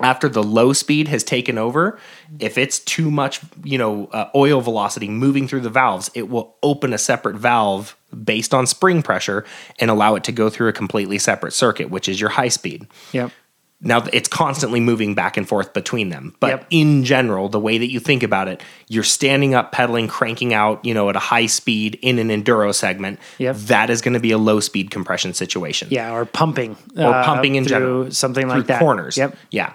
[0.02, 1.98] after the low speed has taken over,
[2.38, 6.56] if it's too much, you know, uh, oil velocity moving through the valves, it will
[6.62, 9.44] open a separate valve based on spring pressure
[9.78, 12.86] and allow it to go through a completely separate circuit, which is your high speed.
[13.12, 13.30] Yep.
[13.84, 16.36] Now it's constantly moving back and forth between them.
[16.38, 16.66] But Yep.
[16.70, 20.84] in general, the way that you think about it, you're standing up, pedaling, cranking out,
[20.84, 23.18] you know, at a high speed in an enduro segment.
[23.38, 23.56] Yep.
[23.56, 27.24] That is going to be a low speed compression situation Yeah, or pumping, or uh,
[27.24, 28.78] pumping in general, something through like that.
[28.78, 29.36] Corners, Yep.
[29.50, 29.72] yeah,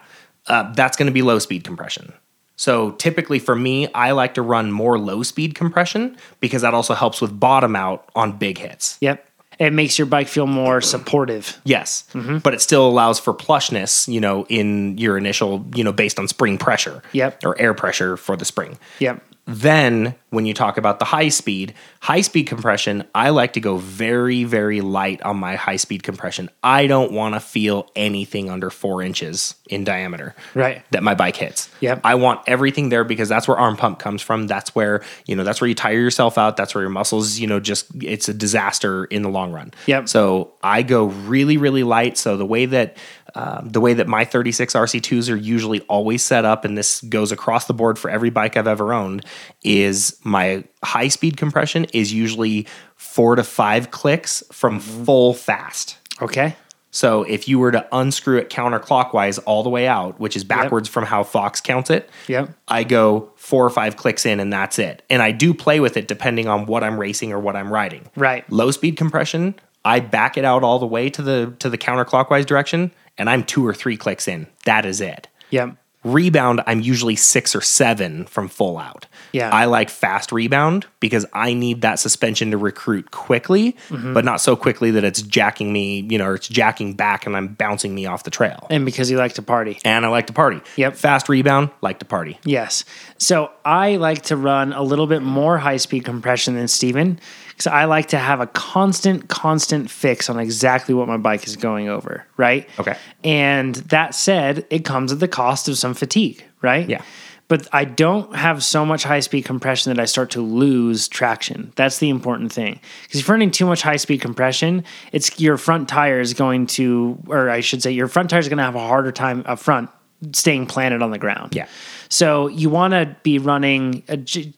[0.47, 2.13] uh, that's going to be low speed compression.
[2.55, 6.93] So typically for me, I like to run more low speed compression because that also
[6.95, 8.97] helps with bottom out on big hits.
[9.01, 9.23] Yep.
[9.59, 11.59] It makes your bike feel more supportive.
[11.63, 12.39] Yes, Mm-hmm.
[12.39, 16.27] but it still allows for plushness, you know, in your initial, you know, based on
[16.27, 17.01] spring pressure.
[17.13, 17.43] Yep.
[17.43, 18.77] Or air pressure for the spring.
[18.99, 19.23] Yep.
[19.47, 23.77] Then when you talk about the high speed, high speed compression, I like to go
[23.77, 26.49] very, very light on my high speed compression.
[26.61, 30.83] I don't want to feel anything under four inches in diameter Right.
[30.91, 31.69] that my bike hits.
[31.79, 32.01] Yep.
[32.03, 34.47] I want everything there because that's where arm pump comes from.
[34.47, 36.57] That's where, you know, that's where you tire yourself out.
[36.57, 39.73] That's where your muscles, you know, just it's a disaster in the long run.
[39.85, 40.09] Yep.
[40.09, 42.17] So I go really, really light.
[42.17, 42.97] So the way that
[43.37, 47.31] um, the way that my 36 RC2s are usually always set up, and this goes
[47.31, 49.23] across the board for every bike I've ever owned,
[49.63, 52.65] is my high speed compression is usually
[52.95, 55.03] four to five clicks from Mm-hmm.
[55.05, 55.97] full fast.
[56.21, 56.55] Okay.
[56.89, 60.89] So if you were to unscrew it counterclockwise all the way out, which is backwards
[60.89, 62.49] from how Fox counts it, Yep.
[62.67, 65.03] I go four or five clicks in and that's it.
[65.09, 68.09] And I do play with it depending on what I'm racing or what I'm riding.
[68.15, 68.49] Right.
[68.51, 69.53] Low speed compression,
[69.85, 73.43] I back it out all the way to the to the counterclockwise direction and I'm
[73.43, 74.47] two or three clicks in.
[74.65, 75.27] That is it.
[75.51, 75.75] Yep.
[76.03, 79.07] Rebound, I'm usually six or seven from full out.
[79.33, 79.49] Yeah.
[79.49, 84.13] I like fast rebound because I need that suspension to recruit quickly, Mm-hmm.
[84.13, 87.35] but not so quickly that it's jacking me, you know, or it's jacking back and
[87.35, 88.67] I'm bouncing me off the trail.
[88.69, 89.79] And because you like to party.
[89.83, 90.61] And I like to party.
[90.77, 90.95] Yep.
[90.95, 92.39] Fast rebound, like to party.
[92.45, 92.85] Yes.
[93.17, 97.19] So I like to run a little bit more high speed compression than Stephen
[97.57, 101.55] because I like to have a constant, constant fix on exactly what my bike is
[101.55, 102.23] going over.
[102.37, 102.69] Right.
[102.77, 102.95] Okay.
[103.23, 106.45] And that said, it comes at the cost of some fatigue.
[106.61, 106.87] Right.
[106.87, 107.01] Yeah.
[107.47, 111.73] But I don't have so much high speed compression that I start to lose traction.
[111.75, 112.79] That's the important thing.
[113.03, 116.67] Because if you're running too much high speed compression, it's your front tire is going
[116.67, 119.41] to, or I should say, your front tire is going to have a harder time
[119.47, 119.89] up front
[120.33, 121.55] staying planted on the ground.
[121.55, 121.67] Yeah.
[122.09, 124.17] So you want to be running a,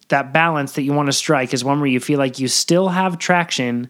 [0.10, 2.90] that balance that you want to strike is one where you feel like you still
[2.90, 3.90] have traction,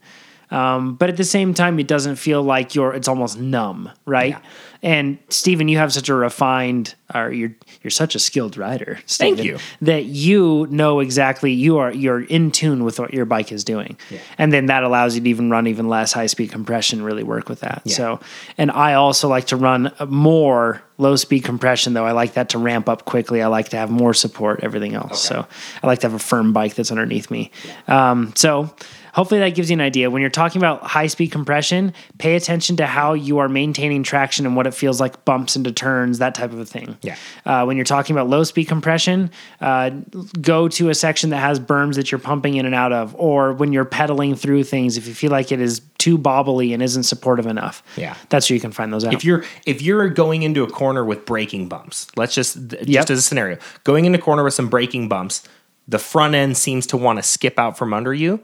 [0.52, 2.93] um, but at the same time, it doesn't feel like you're.
[2.93, 4.38] It's almost numb, right?
[4.82, 9.00] And Stephen, you have such a refined, or you're you're such a skilled rider.
[9.06, 9.58] Stephen, Thank you.
[9.82, 13.97] That you know exactly you are you're in tune with what your bike is doing,
[14.38, 17.04] and then that allows you to even run even less high speed compression.
[17.04, 17.88] Really work with that.
[17.88, 18.20] So,
[18.58, 22.06] and I also like to run more low speed compression though.
[22.06, 23.41] I like that to ramp up quickly.
[23.41, 24.62] I like to have more support.
[24.64, 25.22] Everything else.
[25.22, 25.45] So
[25.84, 27.52] I like to have a firm bike that's underneath me.
[27.88, 28.74] Um, so
[29.20, 30.09] hopefully that gives you an idea.
[30.09, 34.45] When you're talking about high speed compression, pay attention to how you are maintaining traction
[34.45, 36.97] and what it feels like bumps into turns, that type of a thing.
[37.01, 37.17] Yeah.
[37.45, 39.89] Uh, when you're talking about low speed compression, uh,
[40.39, 43.51] go to a section that has berms that you're pumping in and out of, or
[43.51, 47.03] when you're pedaling through things, if you feel like it is too bobbly and isn't
[47.03, 47.84] supportive enough.
[47.97, 48.15] Yeah.
[48.30, 49.13] That's where you can find those out.
[49.13, 53.09] If you're if you're going into a corner with braking bumps, let's just just Yep.
[53.09, 55.43] as a scenario, going into a corner with some braking bumps,
[55.89, 58.39] the front end seems to want to skip out from under you.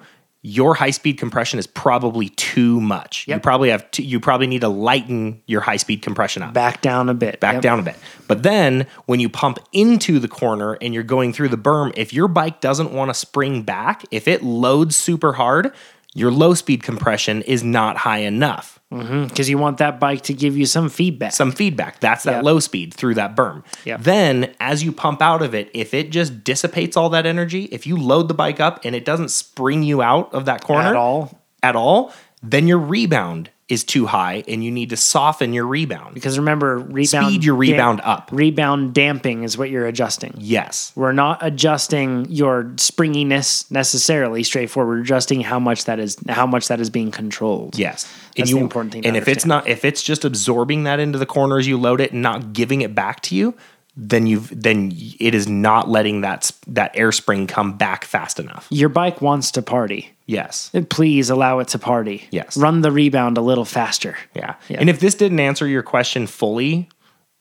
[0.47, 3.27] Your high speed compression is probably too much.
[3.27, 6.53] You probably have to, you probably need to lighten your high speed compression up.
[6.53, 7.39] back down a bit.
[7.39, 7.61] back Yep.
[7.63, 7.95] down a bit.
[8.27, 12.13] But then when you pump into the corner and you're going through the berm, if
[12.13, 15.73] your bike doesn't want to spring back, if it loads super hard,
[16.13, 18.79] your low speed compression is not high enough.
[18.93, 19.25] Mm-hmm.
[19.27, 21.33] because you want that bike to give you some feedback.
[21.33, 21.99] Some feedback.
[21.99, 22.43] That's that Yep.
[22.43, 23.63] low speed through that berm.
[23.83, 24.01] Yep.
[24.01, 27.87] Then as you pump out of it, if it just dissipates all that energy, if
[27.87, 30.95] you load the bike up and it doesn't spring you out of that corner At
[30.95, 31.41] all.
[31.63, 32.13] at all,
[32.43, 36.13] then your rebound is too high and you need to soften your rebound.
[36.13, 38.29] because remember, rebound Speed your rebound up.
[38.31, 40.35] Rebound damping is what you're adjusting.
[40.37, 40.91] Yes.
[40.95, 44.97] We're not adjusting your springiness necessarily straightforward.
[44.97, 47.77] We're adjusting how much that is how much that is being controlled.
[47.77, 48.11] Yes.
[48.37, 51.17] That's the important thing to And if it's not if it's just absorbing that into
[51.17, 53.55] the corner as you load it and not giving it back to you,
[53.97, 58.67] then you've then it is not letting that that air spring come back fast enough.
[58.69, 60.14] Your bike wants to party.
[60.25, 60.71] Yes.
[60.89, 62.27] Please allow it to party.
[62.31, 62.57] Yes.
[62.57, 64.17] Run the rebound a little faster.
[64.33, 64.55] Yeah.
[64.67, 64.77] Yeah.
[64.79, 66.89] And if this didn't answer your question fully,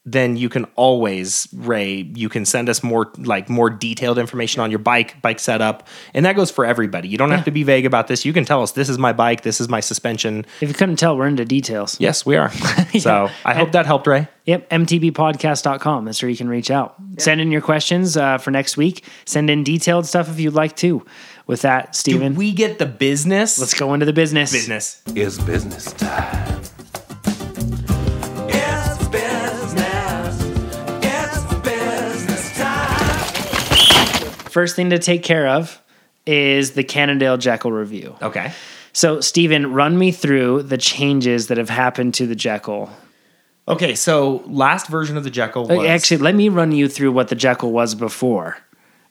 [0.07, 4.71] then you can always Ray, you can send us more like more detailed information on
[4.71, 7.09] your bike, bike setup, and that goes for everybody.
[7.09, 8.25] You don't have to be vague about this.
[8.25, 10.45] You can tell us this is my bike, this is my suspension.
[10.61, 11.99] If you couldn't tell, we're into details.
[12.01, 12.51] Yes, we are.
[13.01, 14.29] So I hope that helped, Ray.
[14.45, 16.05] Yep, mtbpodcast.com.
[16.05, 16.95] That's where you can reach out.
[17.19, 19.05] Send in your questions uh, for next week.
[19.25, 21.05] Send in detailed stuff if you'd like to.
[21.47, 23.59] With that, Do Stephen, we get the business?
[23.59, 24.51] let's go into the business.
[24.53, 25.03] Business.
[25.15, 26.63] is business time.
[28.49, 30.43] It's business.
[31.03, 34.49] It's business time.
[34.51, 35.81] First thing to take care of
[36.27, 38.17] is the Cannondale Jekyll review.
[38.23, 38.53] Okay.
[38.95, 42.89] So, Stephen, run me through the changes that have happened to the Jekyll.
[43.67, 47.13] Okay, so last version of the Jekyll uh, was Actually, let me run you through
[47.13, 48.57] what the Jekyll was before,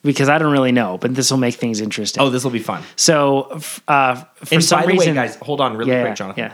[0.04, 2.22] because I don't really know, but this will make things interesting.
[2.22, 2.84] Oh, this will be fun.
[2.96, 6.16] so uh, for And some by the reason, way, guys, hold on really yeah, quick,
[6.16, 6.44] Jonathan.
[6.44, 6.54] Yeah,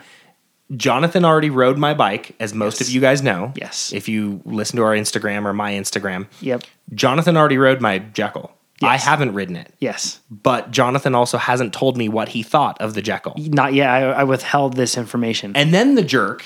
[0.76, 2.90] Jonathan already rode my bike, as most Yes.
[2.90, 3.52] of you guys know.
[3.56, 3.92] Yes.
[3.92, 6.64] If you listen to our Instagram or my Instagram, yep.
[6.94, 8.52] Jonathan already rode my Jekyll.
[8.82, 10.22] I haven't ridden it, Yes.
[10.32, 13.34] but Jonathan also hasn't told me what he thought of the Jekyll.
[13.38, 13.90] Not yet.
[13.90, 15.52] I, I withheld this information.
[15.56, 16.46] And then the jerk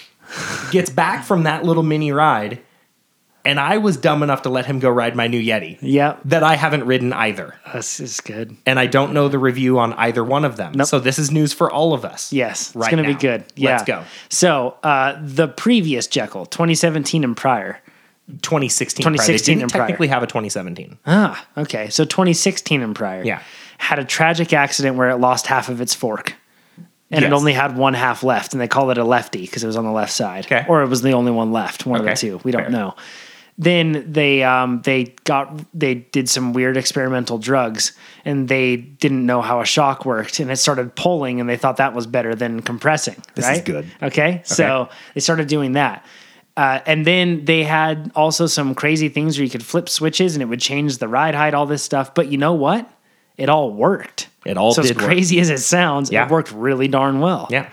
[0.71, 2.59] gets back from that little mini ride,
[3.45, 6.17] and I was dumb enough to let him go ride my new Yeti Yeah.
[6.25, 7.55] that I haven't ridden either.
[7.73, 8.55] This is good.
[8.65, 10.73] And I don't know the review on either one of them.
[10.75, 10.87] Nope.
[10.87, 12.31] So this is news for all of us.
[12.31, 12.73] Yes.
[12.75, 13.43] It's going to be good.
[13.55, 13.71] Yeah.
[13.71, 14.03] Let's go.
[14.29, 17.79] So uh, the previous Jekyll, 2017 and prior.
[18.41, 19.03] 2016.
[19.03, 19.37] 2016 prior.
[19.37, 19.81] They didn't and prior.
[19.81, 20.97] technically have a 2017.
[21.05, 21.89] Ah, okay.
[21.89, 23.23] So 2016 and prior.
[23.23, 23.41] Yeah.
[23.77, 26.35] Had a tragic accident where it lost half of its fork.
[27.11, 29.67] And it only had one half left, and they call it a lefty because it
[29.67, 30.45] was on the left side.
[30.45, 30.65] Okay.
[30.67, 32.39] Or it was the only one left, one of the two.
[32.43, 32.71] We don't Fair.
[32.71, 32.95] know.
[33.57, 37.91] Then they um, they got they did some weird experimental drugs,
[38.25, 41.77] and they didn't know how a shock worked, and it started pulling, and they thought
[41.77, 43.15] that was better than compressing.
[43.35, 43.85] This is good.
[44.01, 46.03] Okay, so they started doing that.
[46.55, 50.43] Uh, and then they had also some crazy things where you could flip switches and
[50.43, 52.13] it would change the ride height, all this stuff.
[52.13, 52.87] But you know what?
[53.37, 54.29] It all worked.
[54.45, 55.05] It all so did as work.
[55.05, 56.25] crazy as it sounds, Yeah.
[56.25, 57.47] it worked really darn well.
[57.49, 57.69] Yeah.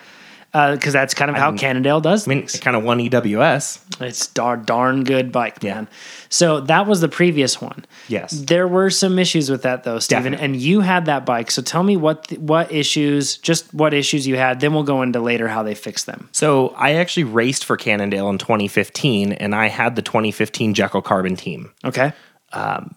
[0.53, 2.59] Because that's kind of how Cannondale does I mean, things.
[2.59, 3.81] kind of won E EWS.
[4.01, 5.75] It's darn darn good bike, Yeah.
[5.75, 5.89] man.
[6.29, 7.85] So that was the previous one.
[8.09, 8.33] Yes.
[8.33, 10.45] There were some issues with that though, Stephen, Definitely.
[10.45, 11.51] and you had that bike.
[11.53, 14.59] So tell me what th- what issues, just what issues you had.
[14.61, 16.29] Then we'll go into later how they fixed them.
[16.33, 21.37] So I actually raced for Cannondale in 2015, and I had the 2015 Jekyll Carbon
[21.37, 21.71] team.
[21.85, 22.13] Okay.
[22.53, 22.97] Um,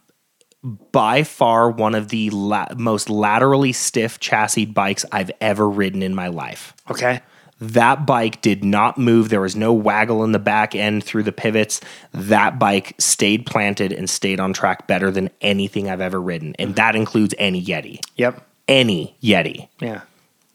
[0.91, 6.15] By far, one of the la- most laterally stiff chassis bikes I've ever ridden in
[6.15, 6.73] my life.
[6.89, 7.21] Okay.
[7.59, 9.29] That bike did not move.
[9.29, 11.79] There was no waggle in the back end through the pivots.
[12.11, 16.55] That bike stayed planted and stayed on track better than anything I've ever ridden.
[16.59, 16.75] And mm-hmm.
[16.75, 17.99] that includes any Yeti.
[18.17, 18.45] Yep.
[18.67, 19.69] Any Yeti.
[19.79, 20.01] Yeah.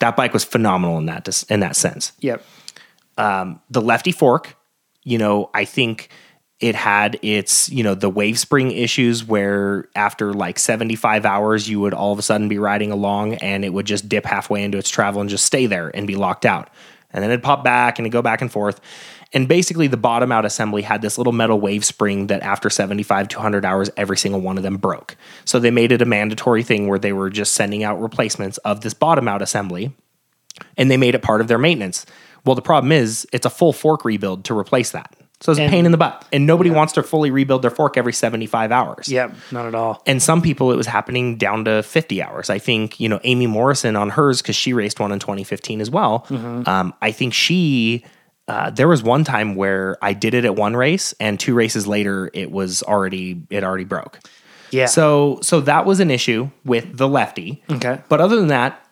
[0.00, 2.12] That bike was phenomenal in that in that sense.
[2.20, 2.44] Yep.
[3.16, 4.56] Um, the lefty fork,
[5.02, 6.08] you know, I think
[6.60, 11.78] it had its, you know, the wave spring issues where after like 75 hours, you
[11.80, 14.76] would all of a sudden be riding along and it would just dip halfway into
[14.76, 16.68] its travel and just stay there and be locked out.
[17.12, 18.80] And then it'd pop back and it'd go back and forth.
[19.32, 23.28] And basically, the bottom out assembly had this little metal wave spring that after 75
[23.28, 25.16] to 100 hours, every single one of them broke.
[25.44, 28.80] So they made it a mandatory thing where they were just sending out replacements of
[28.80, 29.92] this bottom out assembly
[30.76, 32.06] and they made it part of their maintenance.
[32.44, 35.14] Well, the problem is it's a full fork rebuild to replace that.
[35.40, 36.24] So it's a And- pain in the butt.
[36.32, 39.08] And nobody wants to fully rebuild their fork every 75 hours.
[39.08, 39.34] Yep.
[39.52, 40.02] Not at all.
[40.06, 42.50] And some people, it was happening down to 50 hours.
[42.50, 45.90] I think, you know, Amy Morrison on hers, because she raced one in 2015 as
[45.90, 46.26] well.
[46.66, 48.04] Um, I think she,
[48.48, 51.86] uh, there was one time where I did it at one race and two races
[51.86, 54.18] later, it was already, it already broke.
[54.72, 54.86] Yeah.
[54.86, 57.62] So, so that was an issue with the lefty.
[57.70, 58.00] Okay.
[58.08, 58.84] But other than that,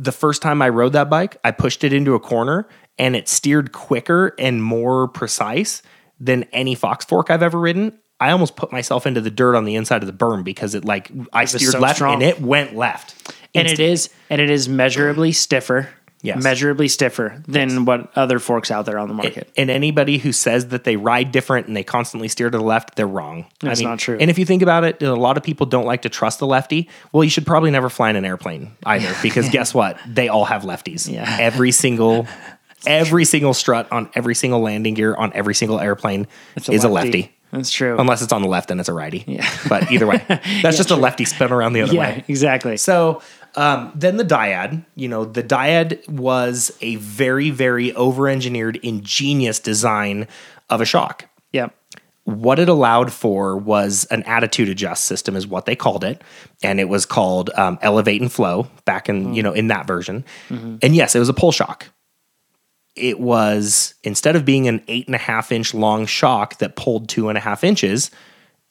[0.00, 2.66] the first time I rode that bike, I pushed it into a corner
[2.98, 5.82] and it steered quicker and more precise
[6.18, 7.98] than any Fox Fork I've ever ridden.
[8.18, 10.84] I almost put myself into the dirt on the inside of the berm because it
[10.84, 12.14] like I steered so left strong.
[12.14, 13.34] and it went left.
[13.54, 15.88] and it is and it is measurably stiffer.
[16.22, 16.42] Yes.
[16.42, 19.50] Measurably stiffer than what other forks out there on the market.
[19.56, 22.96] And anybody who says that they ride different and they constantly steer to the left,
[22.96, 23.46] they're wrong.
[23.60, 24.18] That's not true.
[24.20, 26.46] And if you think about it, a lot of people don't like to trust the
[26.46, 26.90] lefty.
[27.12, 29.98] Well, you should probably never fly in an airplane either, because guess what?
[30.06, 31.10] They all have lefties.
[31.10, 31.38] Yeah.
[31.40, 32.26] Every single,
[32.86, 36.26] every single strut on every single landing gear on every single airplane
[36.68, 37.34] is a lefty.
[37.52, 37.98] That's true.
[37.98, 39.24] Unless it's on the left then it's a righty.
[39.26, 39.48] Yeah.
[39.68, 40.24] But either way,
[40.62, 42.24] that's just a lefty spin around the other yeah, way.
[42.28, 42.76] exactly.
[42.76, 43.22] So
[43.56, 49.58] um, then the dyad, you know, the dyad was a very, very over engineered, ingenious
[49.58, 50.28] design
[50.68, 51.28] of a shock.
[51.52, 51.68] Yeah.
[52.24, 56.22] What it allowed for was an attitude adjust system, is what they called it,
[56.62, 60.24] and it was called um, elevate and flow back in you know in that version.
[60.82, 61.86] And yes, it was a pull shock.
[62.94, 67.08] It was instead of being an eight and a half inch long shock that pulled
[67.08, 68.10] two and a half inches,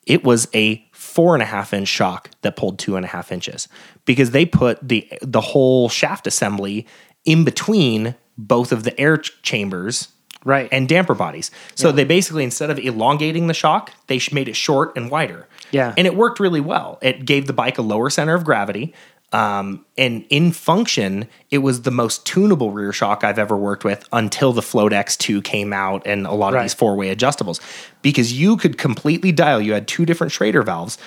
[0.05, 0.77] it was a
[1.10, 3.68] four and a half inch shock that pulled two and a half inches
[4.05, 6.86] because they put the the whole shaft assembly
[7.26, 10.10] in between both of the air ch- chambers
[10.45, 10.70] Right.
[10.72, 11.51] and damper bodies.
[11.76, 15.49] So they basically instead of elongating the shock, they made it short and wider.
[15.72, 15.93] Yeah.
[15.97, 16.97] and it worked really well.
[17.01, 18.93] It gave the bike a lower center of gravity.
[19.32, 24.07] Um, and in function, it was the most tunable rear shock I've ever worked with
[24.11, 26.63] until the Float X2 came out and a lot of Right.
[26.63, 27.59] these four way adjustables.
[28.01, 30.97] Because you could completely dial, you had two different Schrader valves,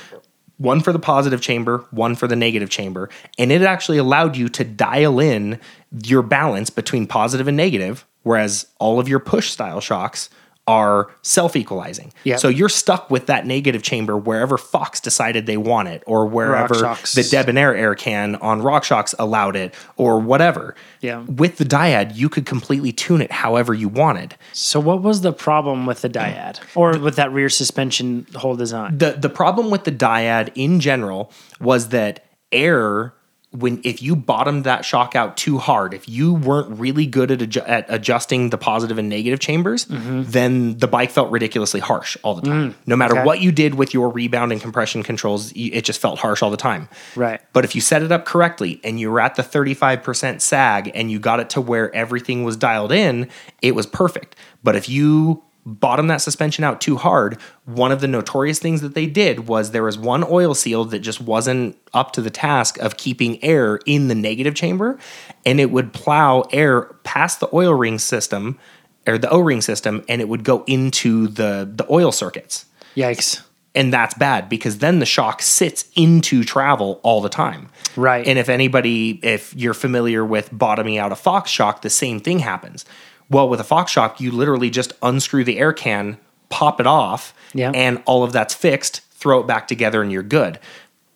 [0.58, 3.08] one for the positive chamber, one for the negative chamber.
[3.38, 5.58] And it actually allowed you to dial in
[6.04, 10.30] your balance between positive and negative, whereas all of your push style shocks
[10.68, 12.12] are self-equalizing.
[12.24, 12.38] Yep.
[12.38, 16.74] So you're stuck with that negative chamber wherever Fox decided they want it, or wherever
[16.74, 20.76] the debonair air can on RockShox allowed it, or whatever.
[21.00, 21.22] Yeah.
[21.22, 24.36] With the dyad, you could completely tune it however you wanted.
[24.52, 28.98] So what was the problem with the dyad or with that rear suspension whole design?
[28.98, 33.14] the the problem with the dyad in general was that air
[33.52, 37.38] when if you bottomed that shock out too hard if you weren't really good at,
[37.38, 40.22] adju- at adjusting the positive and negative chambers mm-hmm.
[40.24, 42.74] then the bike felt ridiculously harsh all the time mm.
[42.86, 43.24] no matter okay.
[43.24, 46.56] what you did with your rebound and compression controls it just felt harsh all the
[46.56, 47.40] time Right.
[47.52, 51.10] but if you set it up correctly and you were at the 35% sag and
[51.10, 53.28] you got it to where everything was dialed in,
[53.60, 54.36] it was perfect.
[54.62, 58.94] But if you bottom that suspension out too hard, one of the notorious things that
[58.94, 62.78] they did was there was one oil seal that just wasn't up to the task
[62.78, 64.98] of keeping air in the negative chamber
[65.46, 68.58] and it would plow air past the oil ring system
[69.06, 73.42] or the O-ring system and it would go into the the oil circuits Yikes.
[73.74, 77.68] and that's bad because then the shock sits into travel all the time.
[77.96, 78.26] Right.
[78.26, 82.38] And if anybody, if you're familiar with bottoming out a Fox shock, the same thing
[82.38, 82.84] happens.
[83.32, 86.18] Well, with a Fox shock, you literally just unscrew the air can,
[86.50, 87.70] pop it off, Yeah.
[87.74, 90.58] and all of that's fixed, throw it back together, and you're good.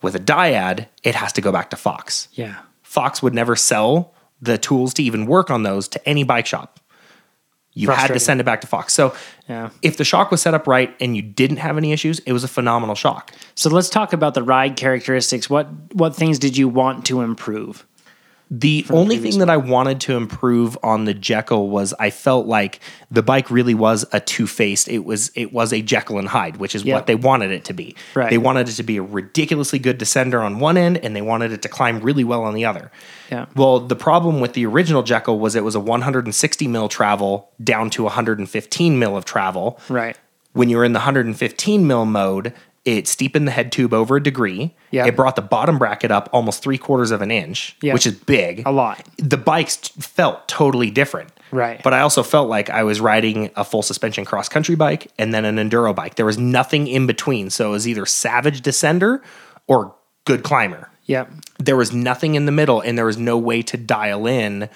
[0.03, 2.29] With a dyad, it has to go back to Fox.
[2.33, 2.57] Yeah.
[2.83, 6.81] Fox would never sell the tools to even work on those to any bike shop.
[7.75, 8.95] You had to send it back to Fox.
[8.95, 9.15] So
[9.49, 9.69] Yeah.
[9.83, 12.43] if the shock was set up right and you didn't have any issues, it was
[12.43, 13.33] a phenomenal shock.
[13.55, 15.51] So let's talk about the ride characteristics.
[15.51, 17.85] What what things did you want to improve?
[18.49, 22.79] The only thing that I wanted to improve on the Jekyll was I felt like
[23.11, 24.87] the bike really was a two faced.
[24.89, 26.95] It was it was a Jekyll and Hyde, which is Yeah.
[26.95, 27.97] what they wanted it to be.
[28.15, 28.31] Right.
[28.31, 31.51] They wanted it to be a ridiculously good descender on one end, and they wanted
[31.51, 32.93] it to climb really well on the other.
[33.33, 33.47] Yeah.
[33.57, 37.91] Well, the problem with the original Jekyll was it was a 160 mil travel down
[37.91, 39.81] to 115 mil of travel.
[39.89, 40.17] Right.
[40.53, 42.53] When you were in the 115 mil mode,
[42.87, 44.75] it steepened the head tube over a degree.
[44.93, 45.07] Yeah.
[45.07, 47.93] It brought the bottom bracket up almost three quarters of an inch, Yeah.
[47.93, 48.63] which is big.
[48.65, 49.05] A lot.
[49.19, 51.31] The bikes felt totally different.
[51.51, 51.83] Right.
[51.83, 55.35] But I also felt like I was riding a full suspension cross country bike and
[55.35, 56.15] then an enduro bike.
[56.15, 57.51] There was nothing in between.
[57.51, 59.21] So it was either savage descender
[59.67, 60.89] or good climber.
[61.07, 61.27] Yeah.
[61.59, 64.69] There was nothing in the middle and there was no way to dial in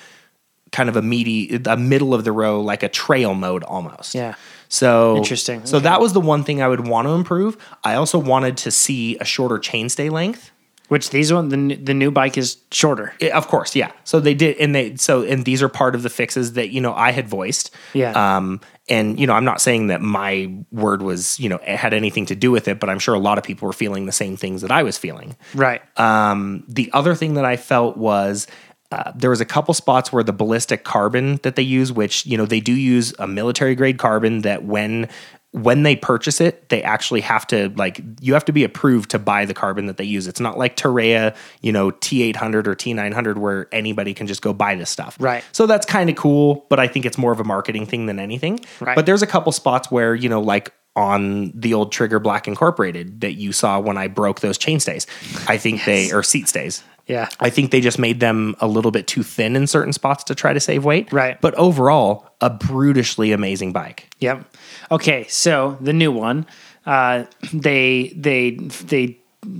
[0.73, 4.15] kind of a meaty a middle of the row like a trail mode almost.
[4.15, 4.35] Yeah.
[4.73, 5.67] So Interesting.
[5.67, 5.85] So Okay.
[5.85, 7.59] that was the one thing I would want to improve.
[7.85, 10.51] I also wanted to see a shorter chainstay length.
[10.89, 13.13] Which these one the the new bike is shorter.
[13.21, 13.93] Yeah, of course, yeah.
[14.03, 16.81] So they did, and they so and these are part of the fixes that you
[16.81, 17.71] know I had voiced.
[17.95, 18.11] Yeah.
[18.37, 21.95] Um, and you know I'm not saying that my word was you know it had
[21.95, 24.13] anything to do with it, but I'm sure a lot of people were feeling the
[24.13, 25.37] same things that I was feeling.
[25.55, 25.81] Right.
[25.97, 28.49] Um, the other thing that I felt was
[28.93, 32.37] uh, there was a couple spots where the ballistic carbon that they use, which you
[32.37, 35.09] know they do use a military grade carbon that when
[35.53, 39.19] when they purchase it, they actually have to like you have to be approved to
[39.19, 40.27] buy the carbon that they use.
[40.27, 44.77] It's not like Toray, you know, T800 or T900 where anybody can just go buy
[44.77, 45.17] this stuff.
[45.19, 45.45] Right.
[45.53, 48.21] So that's kind of cool, but I think it's more of a marketing thing than
[48.21, 48.61] anything.
[48.79, 48.95] Right.
[48.95, 53.21] But there's a couple spots where, you know, like on the old Trigger Black Incorporated
[53.21, 55.07] that you saw when I broke those chainstays.
[55.49, 56.85] I think they or seat stays.
[57.11, 57.29] Yeah.
[57.41, 60.35] I think they just made them a little bit too thin in certain spots to
[60.35, 61.13] try to save weight.
[61.13, 61.41] Right.
[61.41, 64.09] But overall, a brutishly amazing bike.
[64.21, 64.45] Yep.
[64.93, 66.47] Okay, so the new one,
[66.87, 69.19] uh, they they they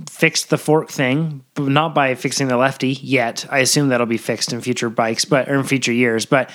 [0.09, 3.45] fixed the fork thing, but not by fixing the lefty yet.
[3.49, 6.25] I assume that'll be fixed in future bikes, but or in future years.
[6.25, 6.51] But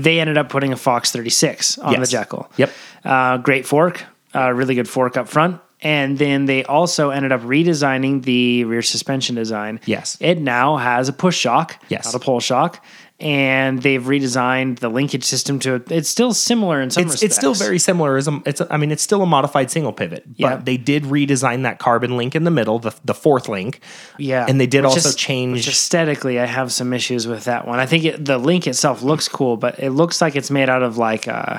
[0.00, 2.50] they ended up putting a Fox 36 on the Jekyll.
[2.56, 2.72] Yep.
[3.04, 5.60] Uh, great fork, uh, really good fork up front.
[5.82, 9.80] And then they also ended up redesigning the rear suspension design.
[9.86, 10.16] Yes.
[10.20, 12.04] It now has a push shock, Yes.
[12.06, 12.84] not a pull shock.
[13.18, 17.22] And they've redesigned the linkage system to it's still similar in some It's, respects.
[17.22, 19.92] it's still very similar as a, it's a, I mean it's still a modified single
[19.92, 20.56] pivot, Yeah.
[20.56, 23.80] but they did redesign that carbon link in the middle, the the fourth link.
[24.16, 27.68] Yeah, And they did Which also is- change aesthetically, I have some issues with that
[27.68, 27.78] one.
[27.78, 30.82] I think it, the link itself looks cool, but it looks like it's made out
[30.82, 31.58] of like uh,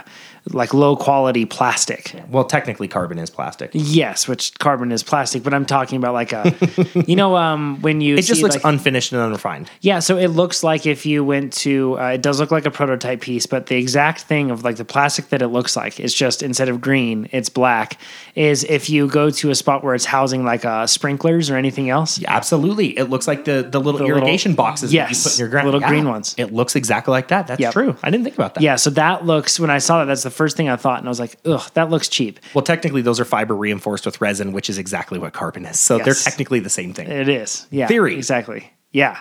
[0.53, 2.15] like low quality plastic.
[2.29, 3.69] well technically carbon is plastic.
[3.73, 6.55] Yes, which carbon is plastic, but I'm talking about like a,
[7.07, 9.69] you know, um, when you It just looks like, unfinished and unrefined.
[9.81, 12.71] yeah, so it looks like if you went to, uh, it does look like a
[12.71, 16.13] prototype piece, but the exact thing of like the plastic that it looks like is
[16.13, 17.99] just instead of green, it's black.
[18.33, 21.89] Is if you go to a spot where it's housing like uh, sprinklers or anything
[21.89, 22.97] else, Yeah, Absolutely.
[22.97, 25.49] It looks like the, the little The irrigation little- boxes yes, you put in your
[25.49, 25.65] ground.
[25.67, 26.33] little green ones.
[26.37, 27.45] It looks exactly like that.
[27.47, 27.73] That's Yep.
[27.73, 27.95] true.
[28.01, 28.63] I didn't think about that.
[28.63, 31.07] Yeah, so that looks when I saw that, that's the first thing I thought, and
[31.07, 32.39] I was like, ugh, that looks cheap.
[32.53, 35.79] Well, technically, those are fiber reinforced with resin, which is exactly what carbon is.
[35.79, 37.07] So they're technically the same thing.
[37.09, 37.67] It is.
[37.69, 37.87] Yeah.
[37.87, 38.15] Theory.
[38.15, 38.71] Exactly.
[38.91, 39.19] Yeah.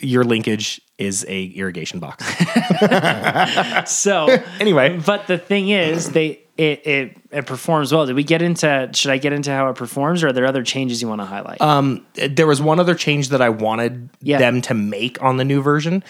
[0.00, 2.24] Your linkage is a irrigation box.
[3.86, 4.26] So
[4.60, 8.06] anyway, but the thing is, they it, it it performs well.
[8.06, 8.90] Did we get into?
[8.92, 11.24] Should I get into how it performs, or are there other changes you want to
[11.24, 11.60] highlight?
[11.60, 14.38] Um, there was one other change that I wanted Yeah.
[14.38, 16.02] them to make on the new version.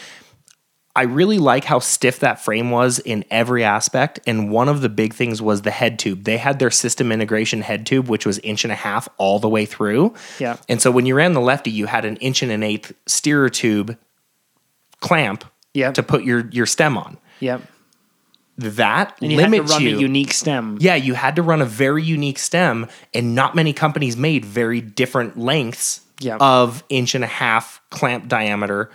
[0.98, 4.18] I really like how stiff that frame was in every aspect.
[4.26, 6.24] And one of the big things was the head tube.
[6.24, 9.48] They had their system integration head tube, which was inch and a half all the
[9.48, 10.14] way through.
[10.40, 10.56] Yeah.
[10.68, 13.48] And so when you ran the lefty, you had an inch and an eighth steerer
[13.48, 13.96] tube
[15.00, 15.44] clamp
[15.74, 15.94] Yep.
[15.94, 17.16] to put your, your stem on.
[17.40, 17.62] yep.
[18.56, 19.96] That And you had to limits run you.
[19.96, 20.78] a unique stem.
[20.80, 24.80] Yeah, you had to run a very unique stem, and not many companies made very
[24.80, 26.38] different lengths Yeah.
[26.40, 28.90] of inch and a half clamp diameter.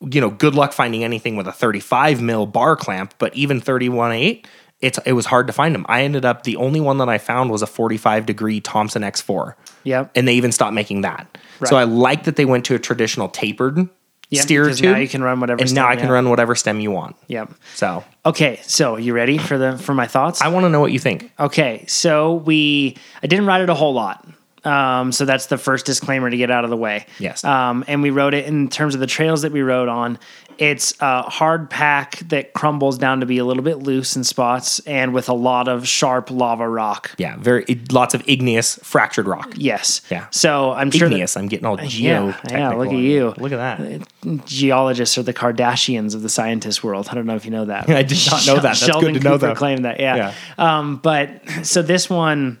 [0.00, 4.44] You know, good luck finding anything with a 35 mil bar clamp, but even 31.8,
[4.80, 5.84] it's it was hard to find them.
[5.88, 9.54] I ended up the only one that I found was a 45 degree Thomson X4.
[9.84, 10.12] Yep.
[10.14, 11.36] And they even stopped making that.
[11.64, 13.88] So I like that they went to a traditional tapered
[14.30, 14.92] Yep, steer tube.
[14.92, 16.90] now you can run whatever And stem now I you can run whatever stem you
[16.90, 17.16] want.
[17.28, 17.50] Yep.
[17.74, 20.42] So Okay, so you ready for the for my thoughts?
[20.42, 21.32] I want to know what you think.
[21.40, 24.26] Okay, so we I didn't ride it a whole lot.
[24.68, 27.06] Um, so that's the first disclaimer to get out of the way.
[27.18, 27.42] Yes.
[27.42, 30.18] Um, and we wrote it in terms of the trails that we rode on.
[30.58, 34.80] It's a hard pack that crumbles down to be a little bit loose in spots
[34.80, 37.12] and with a lot of sharp lava rock.
[37.16, 39.54] Yeah, very lots of igneous fractured rock.
[39.56, 40.00] Yes.
[40.10, 40.26] Yeah.
[40.32, 41.36] So I'm sure Igneous.
[41.36, 42.26] I'm getting all geo.
[42.26, 43.34] Yeah, yeah, look at you.
[43.38, 44.02] Look at that.
[44.22, 47.06] that geologists are the Kardashians of the scientist world.
[47.08, 47.88] I don't know if you know that.
[47.98, 48.62] I did not know that.
[48.62, 50.00] That's Sheldon good to know, Cooper claimed that.
[50.00, 50.34] Yeah.
[50.58, 52.58] Um, but so this one,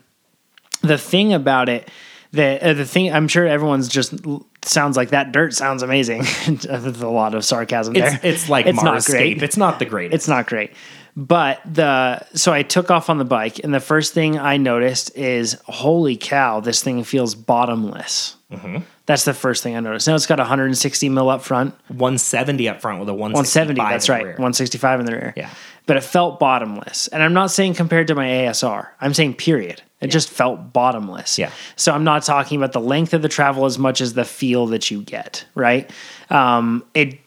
[0.82, 1.88] the thing about it,
[2.32, 4.14] that uh, the thing I'm sure everyone's just
[4.62, 6.18] sounds like that dirt sounds amazing.
[6.48, 8.14] With a lot of sarcasm there.
[8.14, 9.32] It's, it's like it's Mars not great.
[9.32, 9.42] Escape.
[9.42, 10.14] It's not the greatest.
[10.14, 10.72] It's not great.
[11.16, 15.16] But the so I took off on the bike, and the first thing I noticed
[15.16, 18.36] is, holy cow, this thing feels bottomless.
[18.52, 18.78] Mm-hmm.
[19.06, 20.06] That's the first thing I noticed.
[20.06, 23.80] Now it's got 160 mil up front, 170 up front with a 170.
[23.80, 23.92] 170.
[23.92, 25.34] That's right, 165 in the rear.
[25.36, 25.50] Yeah.
[25.86, 27.08] but it felt bottomless.
[27.08, 28.88] And I'm not saying compared to my ASR.
[29.00, 29.82] I'm saying period.
[30.00, 31.38] It just felt bottomless.
[31.38, 31.50] Yeah.
[31.76, 34.66] So I'm not talking about the length of the travel as much as the feel
[34.68, 35.44] that you get.
[35.54, 35.90] Right.
[36.30, 37.18] Um, it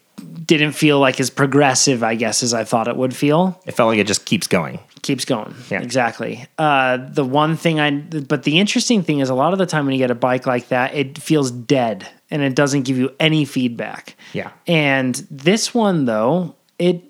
[0.45, 3.59] didn't feel like as progressive, I guess, as I thought it would feel.
[3.65, 4.79] It felt like it just keeps going.
[5.01, 5.53] keeps going.
[5.69, 5.81] Yeah.
[5.81, 6.45] Exactly.
[6.57, 9.85] Uh, the one thing I, but the interesting thing is a lot of the time
[9.85, 13.13] when you get a bike like that, it feels dead and it doesn't give you
[13.19, 14.15] any feedback.
[14.33, 14.51] Yeah.
[14.67, 17.03] And this one, though, it,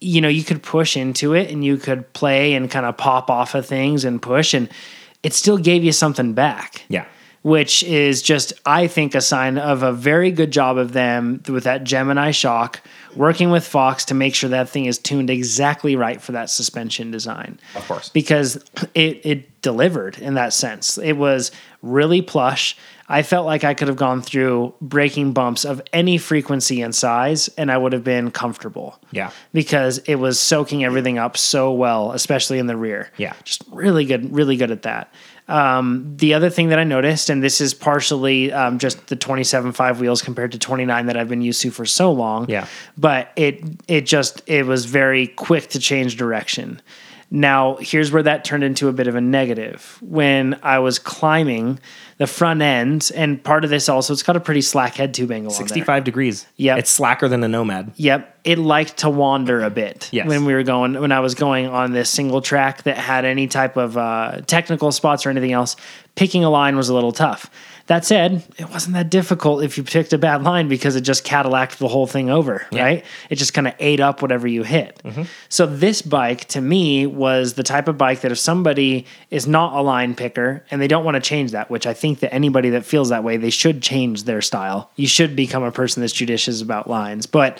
[0.00, 3.30] you know, you could push into it and you could play and kind of pop
[3.30, 4.68] off of things and push, and
[5.22, 7.04] it still gave you something back Yeah.
[7.42, 11.64] which is just, I think, a sign of a very good job of them with
[11.64, 12.80] that Gemini shock,
[13.16, 17.10] working with Fox to make sure that thing is tuned exactly right for that suspension
[17.10, 17.58] design.
[17.74, 18.08] Of course.
[18.10, 18.56] Because
[18.94, 20.98] it, it delivered in that sense.
[20.98, 21.50] It was
[21.82, 22.76] really plush.
[23.08, 27.48] I felt like I could have gone through breaking bumps of any frequency and size,
[27.56, 29.00] and I would have been comfortable.
[29.12, 29.30] Yeah.
[29.52, 33.10] Because it was soaking everything up so well, especially in the rear.
[33.16, 33.32] Yeah.
[33.44, 35.12] Just really good, really good at that.
[35.48, 39.98] Um, the other thing that I noticed, and this is partially um, just the 27.5
[39.98, 42.48] wheels compared to 29 that I've been used to for so long.
[42.50, 42.66] Yeah.
[42.98, 46.82] But it it just it was very quick to change direction.
[47.30, 49.98] Now, here's where that turned into a bit of a negative.
[50.00, 51.78] When I was climbing
[52.16, 55.30] the front end, and part of this also, it's got a pretty slack head tube
[55.30, 55.68] angle on there.
[55.68, 56.46] 65 degrees.
[56.56, 56.78] Yep.
[56.78, 57.92] It's slacker than a Nomad.
[57.96, 60.26] Yep, it liked to wander a bit Yes.
[60.26, 63.46] when we were going when I was going on this single track that had any
[63.46, 65.76] type of uh, technical spots or anything else.
[66.14, 67.50] Picking a line was a little tough.
[67.88, 71.24] That said, it wasn't that difficult if you picked a bad line because it just
[71.24, 73.02] Cadillaced the whole thing over, right?
[73.30, 75.00] It just kind of ate up whatever you hit.
[75.02, 75.22] Mm-hmm.
[75.48, 79.72] So this bike to me was the type of bike that if somebody is not
[79.72, 82.68] a line picker and they don't want to change that, which I think that anybody
[82.70, 84.90] that feels that way, they should change their style.
[84.96, 87.58] You should become a person that's judicious about lines, but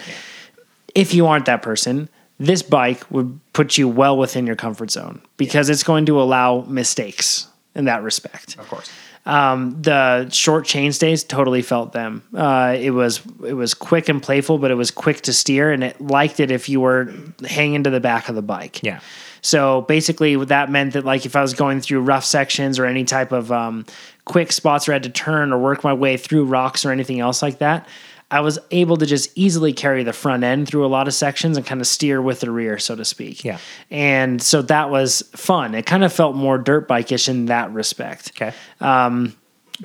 [0.95, 5.23] if you aren't that person, this bike would put you well within your comfort zone
[5.39, 8.59] because it's going to allow mistakes in that respect.
[8.59, 8.91] Of course.
[9.29, 12.23] Um, the short chain stays totally felt them.
[12.35, 15.85] Uh, it was it was quick and playful, but it was quick to steer, and
[15.85, 17.13] it liked it if you were
[17.47, 18.83] hanging to the back of the bike.
[18.83, 19.01] Yeah.
[19.43, 23.05] So basically, that meant that like if I was going through rough sections or any
[23.05, 23.85] type of um,
[24.25, 27.21] quick spots where I had to turn or work my way through rocks or anything
[27.21, 27.87] else like that,
[28.31, 31.57] I was able to just easily carry the front end through a lot of sections
[31.57, 33.43] and kind of steer with the rear, so to speak.
[33.43, 33.59] Yeah.
[33.91, 35.75] And so that was fun.
[35.75, 38.55] It kind of felt more dirt bike-ish in that respect Okay.
[38.81, 39.35] Um,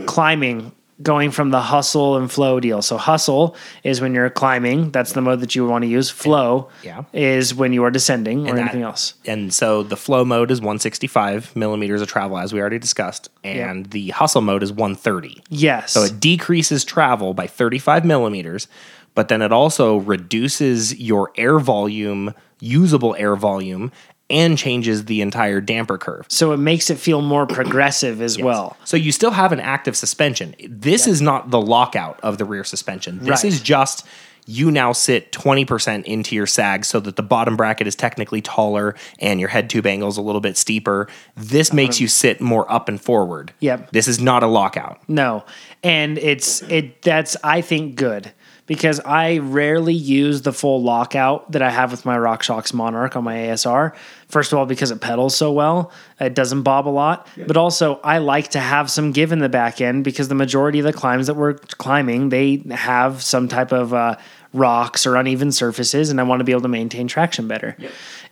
[0.05, 0.71] climbing
[1.03, 2.81] going from the hustle and flow deal.
[2.81, 6.09] So hustle is when you're climbing, that's the mode that you want to use.
[6.09, 7.03] Flow Yeah.
[7.13, 9.13] is when you are descending or And that- anything else.
[9.25, 13.87] And so the flow mode is 165 millimeters of travel, as we already discussed, and
[13.91, 15.43] the hustle mode is 130.
[15.49, 15.91] Yes.
[15.91, 18.67] So it decreases travel by 35 millimeters,
[19.15, 23.91] but then it also reduces your air volume, usable air volume,
[24.33, 26.25] and changes the entire damper curve.
[26.27, 28.75] So it makes it feel more progressive as well.
[28.83, 30.55] So you still have an active suspension.
[30.67, 33.19] This is not the lockout of the rear suspension.
[33.19, 33.45] This Right.
[33.45, 34.05] is just
[34.45, 38.93] you now sit 20% into your sag so that the bottom bracket is technically taller
[39.19, 41.07] and your head tube angle is a little bit steeper.
[41.37, 43.51] This makes you sit more up and forward.
[43.51, 43.57] Uh-huh.
[43.61, 43.91] Yep.
[43.91, 44.99] This is not a lockout.
[45.07, 45.45] No.
[45.81, 48.33] And it's it that's I think good
[48.65, 53.23] because I rarely use the full lockout that I have with my RockShox Monarch on
[53.23, 53.93] my ASR.
[54.29, 57.27] First of all, because it pedals so well, it doesn't bob a lot.
[57.45, 60.79] But also, I like to have some give in the back end because the majority
[60.79, 64.15] of the climbs that we're climbing, they have some type of uh,
[64.53, 67.75] rocks or uneven surfaces, and I want to be able to maintain traction better.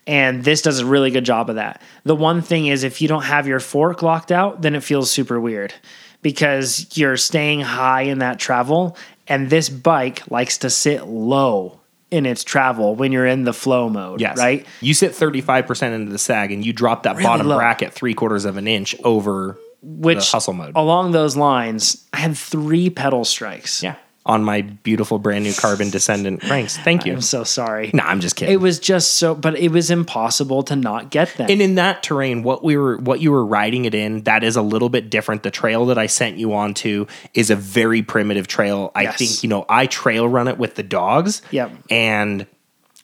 [0.08, 1.82] And this does a really good job of that.
[2.06, 5.12] The one thing is, if you don't have your fork locked out, then it feels
[5.12, 5.74] super weird
[6.22, 8.98] because you're staying high in that travel.
[9.32, 11.80] And this bike likes to sit low
[12.12, 14.20] in its travel when you're in the flow mode.
[14.20, 14.38] Yes.
[14.38, 14.66] Right.
[14.82, 17.58] You sit 35% into the sag and you drop that Really bottom low.
[17.58, 20.74] bracket three quarters of an inch over Which the hustle mode.
[20.76, 23.82] along those lines, I had three pedal strikes.
[23.82, 23.96] yeah.
[24.24, 26.78] On my beautiful brand new carbon descendant cranks.
[26.78, 27.14] Thank you.
[27.14, 27.90] I'm so sorry.
[27.92, 28.54] No, I'm just kidding.
[28.54, 31.50] It was just so, but it was impossible to not get them.
[31.50, 34.56] And in that terrain, what we were, what you were riding it in, that is
[34.56, 35.42] a little bit different.
[35.42, 38.92] The trail that I sent you onto is a very primitive trail.
[38.94, 39.18] I Yes.
[39.18, 41.42] think you know I trail run it with the dogs.
[41.50, 41.72] Yep.
[41.90, 42.46] And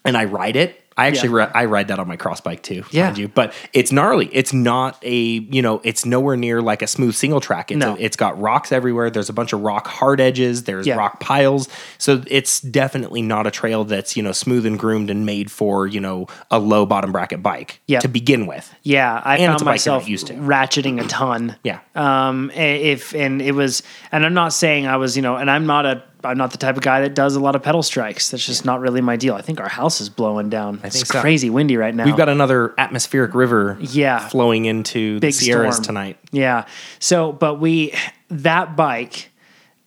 [0.05, 0.79] and I ride it.
[0.97, 1.45] I actually Yeah.
[1.45, 2.83] ri- I ride that on my cross bike too.
[2.91, 3.13] Yeah.
[3.15, 4.29] you, but it's gnarly.
[4.33, 7.71] It's not a you know it's nowhere near like a smooth single track.
[7.71, 7.93] It's No.
[7.93, 9.09] a, it's got rocks everywhere.
[9.09, 10.63] There's a bunch of rock hard edges.
[10.63, 10.95] There's Yeah.
[10.95, 11.69] rock piles.
[11.99, 15.85] So it's definitely not a trail that's you know smooth and groomed and made for
[15.87, 17.99] you know a low bottom bracket bike Yeah.
[17.99, 18.73] to begin with.
[18.83, 20.33] yeah, I And found a bike you're myself used to.
[20.33, 21.55] ratcheting a ton.
[21.63, 21.79] Yeah.
[21.95, 25.65] Um, if and it was, and I'm not saying I was, you know, and I'm
[25.65, 28.29] not a, I'm not the type of guy that does a lot of pedal strikes.
[28.31, 29.35] That's just not really my deal.
[29.35, 30.77] I think our house is blowing down.
[30.79, 31.21] think it's so.
[31.21, 32.05] crazy windy right now.
[32.05, 34.27] We've got another atmospheric river Yeah.
[34.27, 35.85] flowing into the Big Sierras storm.
[35.85, 36.17] tonight.
[36.31, 36.65] Yeah.
[36.99, 37.93] So, but we
[38.29, 39.31] that bike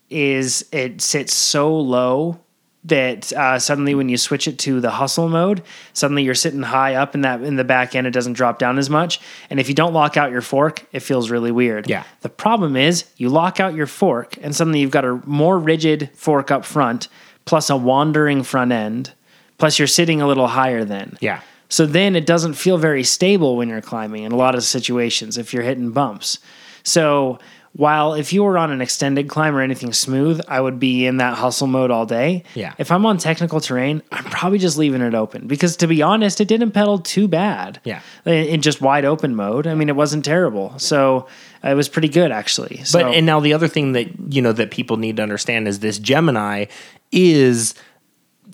[0.09, 2.41] is it sits so low
[2.85, 5.63] that uh, suddenly when you switch it to the hustle mode,
[5.93, 8.07] suddenly you're sitting high up in that in the back end.
[8.07, 9.21] It doesn't drop down as much,
[9.51, 11.89] and if you don't lock out your fork, it feels really weird.
[11.89, 12.05] Yeah.
[12.23, 16.11] The problem is you lock out your fork, and suddenly you've got a more rigid
[16.15, 17.09] fork up front,
[17.45, 19.13] plus a wandering front end,
[19.59, 21.19] plus you're sitting a little higher then.
[21.21, 21.41] Yeah.
[21.69, 25.39] So then it doesn't feel very stable when you're climbing in a lot of situations
[25.39, 26.39] if you're hitting bumps.
[26.83, 27.39] So
[27.73, 31.19] while if you were on an extended climb or anything smooth, I would be in
[31.19, 32.43] that hustle mode all day.
[32.55, 32.75] Yeah.
[32.79, 36.41] If I'm on technical terrain, I'm probably just leaving it open because to be honest,
[36.41, 37.81] it didn't pedal too bad.
[37.85, 38.01] Yeah.
[38.25, 39.69] In, in just wide open mode.
[39.69, 40.79] I mean, it wasn't terrible.
[40.79, 41.29] So
[41.63, 42.83] it was pretty good actually.
[42.85, 45.69] So But and now the other thing that you know that people need to understand
[45.69, 46.67] is this Gemini
[47.13, 47.75] is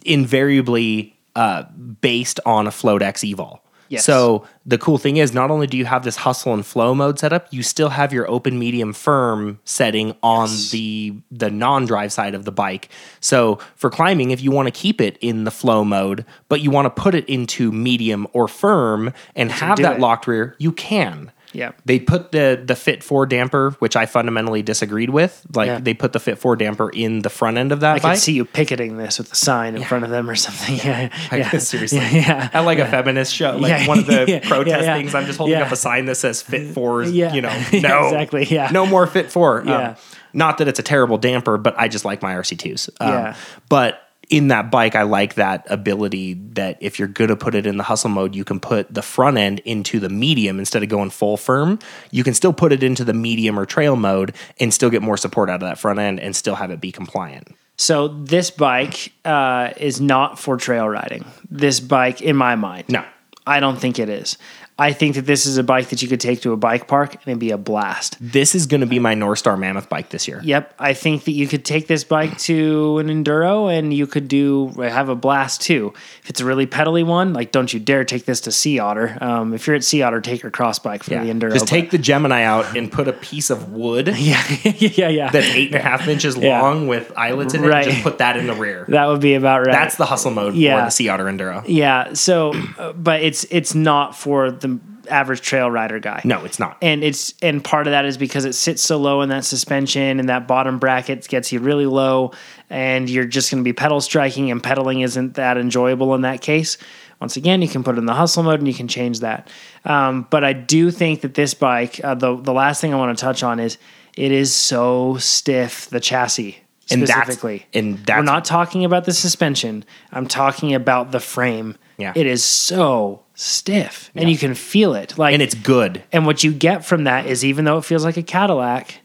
[0.05, 1.65] invariably uh,
[2.01, 3.61] based on a Float X Evol.
[3.89, 4.05] Yes.
[4.05, 7.19] So the cool thing is, not only do you have this hustle and flow mode
[7.19, 12.35] set up, you still have your open, medium, firm setting on the the non-drive side
[12.35, 12.89] of the bike.
[13.21, 16.71] So for climbing, if you want to keep it in the flow mode, but you
[16.71, 20.01] want to put it into medium or firm and have that it.
[20.01, 21.31] locked rear, you can.
[21.57, 21.73] Yeah.
[21.87, 25.45] They put the the Fit 4 damper, which I fundamentally disagreed with.
[25.55, 25.79] Like Yeah.
[25.81, 28.13] they put the Fit 4 damper in the front end of that I bike.
[28.17, 30.77] could see you picketing this with a sign in front of them or something.
[30.77, 31.09] Yeah.
[31.31, 31.51] I- yeah.
[31.59, 31.99] seriously.
[31.99, 32.11] Yeah.
[32.13, 32.51] yeah.
[32.53, 33.87] At like a feminist show, like Yeah.
[33.89, 34.97] one of the Yeah, protest yeah, yeah.
[34.99, 35.65] things, I'm just holding Yeah.
[35.65, 37.33] up a sign that says Fit 4s, Yeah.
[37.33, 38.05] you know, Yeah, no.
[38.09, 38.69] exactly, yeah.
[38.71, 39.61] No more Fit 4.
[39.63, 39.95] Um, Yeah.
[40.35, 42.91] not that it's a terrible damper, but I just like my RC2s.
[43.01, 43.35] Um, Yeah.
[43.71, 47.67] But in that bike, I like that ability that if you're going to put it
[47.67, 50.89] in the hustle mode, you can put the front end into the medium instead of
[50.89, 51.79] going full firm.
[52.11, 55.17] You can still put it into the medium or trail mode and still get more
[55.17, 57.55] support out of that front end and still have it be compliant.
[57.79, 61.25] So this bike uh, is not for trail riding.
[61.51, 63.05] This bike, in my mind, No.
[63.47, 64.39] I don't think it is.
[64.79, 67.15] I think that this is a bike that you could take to a bike park
[67.15, 68.19] and it'd be a blast.
[68.21, 70.39] This is going to be my North Star Mammoth bike this year.
[70.45, 74.29] Yep, I think that you could take this bike to an enduro and you could
[74.29, 75.95] do have a blast too.
[76.23, 79.17] If it's a really pedally one, like don't you dare take this to Sea Otter.
[79.23, 81.25] Um, if you're at Sea Otter, take your cross bike for Yeah.
[81.25, 81.55] the enduro.
[81.55, 85.31] Just take the Gemini out and put a piece of wood yeah, yeah, yeah.
[85.31, 86.61] that's eight and a half inches Yeah.
[86.61, 87.69] long with eyelets in it.
[87.69, 87.87] Right.
[87.89, 88.85] Just put that in the rear.
[88.89, 89.73] that would be about right.
[89.73, 90.81] That's the hustle mode Yeah.
[90.81, 91.65] for the Sea Otter Enduro.
[91.67, 92.13] yeah.
[92.13, 94.66] So, uh, but it's it's not for the
[95.09, 96.21] average trail rider guy.
[96.25, 96.77] No, it's not.
[96.83, 100.19] and it's and part of that is because it sits so low in that suspension
[100.21, 102.33] and that bottom bracket gets you really low
[102.71, 106.41] and you're just going to be pedal striking and pedaling isn't that enjoyable in that
[106.41, 106.79] case
[107.21, 109.49] once again you can put it in the hustle mode and you can change that
[109.85, 113.17] um, but i do think that this bike uh, the, the last thing i want
[113.17, 113.79] to touch on is
[114.17, 116.59] it is so stiff the chassis
[116.91, 121.77] And that's- specifically and we're not talking about the suspension i'm talking about the frame
[121.99, 122.13] Yeah.
[122.17, 124.31] it is so stiff, and Yeah.
[124.31, 125.17] you can feel it.
[125.17, 126.03] Like and it's good.
[126.11, 129.01] and what you get from that is even though it feels like a Cadillac,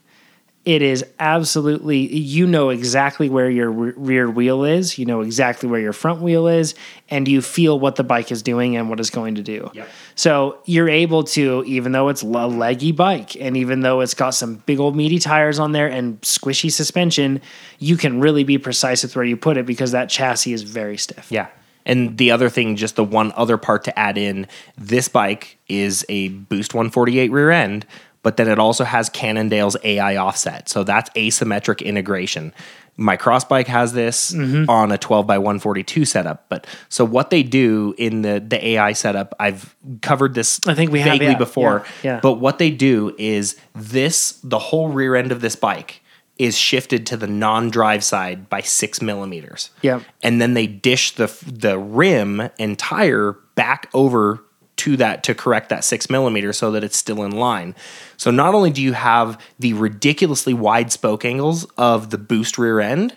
[0.64, 5.68] it is absolutely you know exactly where your re- rear wheel is, you know exactly
[5.68, 6.76] where your front wheel is,
[7.10, 9.70] and you feel what the bike is doing and what it's going to do.
[9.74, 9.90] Yep.
[10.16, 14.30] So you're able to, even though it's a leggy bike, and even though it's got
[14.36, 17.42] some big old meaty tires on there and squishy suspension,
[17.80, 20.96] you can really be precise with where you put it because that chassis is very
[20.98, 21.32] stiff.
[21.32, 21.48] Yeah.
[21.86, 24.48] And the other thing, just the one other part to add in,
[24.78, 27.86] this bike is a Boost 148 rear end,
[28.24, 30.70] but then it also has Cannondale's AI offset.
[30.70, 32.54] So that's asymmetric integration.
[32.98, 34.70] My cross bike has this Mm-hmm.
[34.70, 36.46] on a 12 by 142 setup.
[36.50, 40.92] But so what they do in the the AI setup, I've covered this I think
[40.92, 41.84] we have, vaguely yeah, before.
[42.04, 42.20] yeah, yeah.
[42.22, 46.01] But what they do is this the whole rear end of this bike
[46.42, 50.02] is shifted to the non-drive side by six millimeters Yep.
[50.24, 54.44] and then they dish the the rim and tire back over
[54.78, 57.76] to that to correct that six millimeter so that it's still in line.
[58.18, 62.80] So not only do you have the ridiculously wide spoke angles of the boost rear
[62.80, 63.16] end,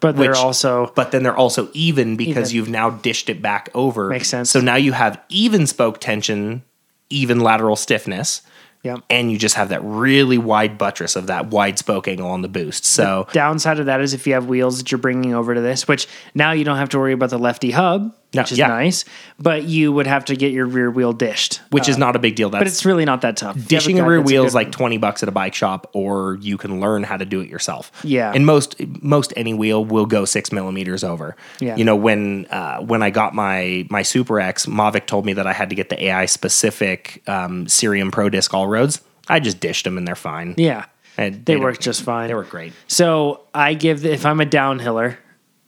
[0.00, 2.56] But they're which- also but then they're also even because Even.
[2.56, 4.08] you've now dished it back over.
[4.08, 4.50] Makes sense.
[4.50, 6.62] So now you have even spoke tension,
[7.10, 8.40] even lateral stiffness.
[8.82, 9.00] Yep.
[9.10, 12.48] And you just have that really wide buttress of that wide spoke angle on the
[12.48, 12.84] boost.
[12.84, 15.86] So downside of that is if you have wheels that you're bringing over to this,
[15.86, 18.68] which now you don't have to worry about the lefty hub, No, which is yeah.
[18.68, 19.04] nice,
[19.38, 22.34] but you would have to get your rear wheel dished, which is not a big
[22.34, 22.48] deal.
[22.48, 23.56] That's but it's really not that tough.
[23.56, 25.90] If you have dishing a rear wheel is like 20 bucks at a bike shop
[25.92, 28.32] or you can learn how to do it yourself Yeah.
[28.34, 31.76] and most most any wheel will go six millimeters over Yeah.
[31.76, 35.46] you know when uh, when i got my my super x mavic told me that
[35.46, 39.60] i had to get the ai specific um, Ksyrium pro disc all roads i just
[39.60, 40.86] dished them and they're fine yeah,
[41.18, 42.28] and they don't- work just fine.
[42.28, 45.16] they work great So I give the, if I'm a downhiller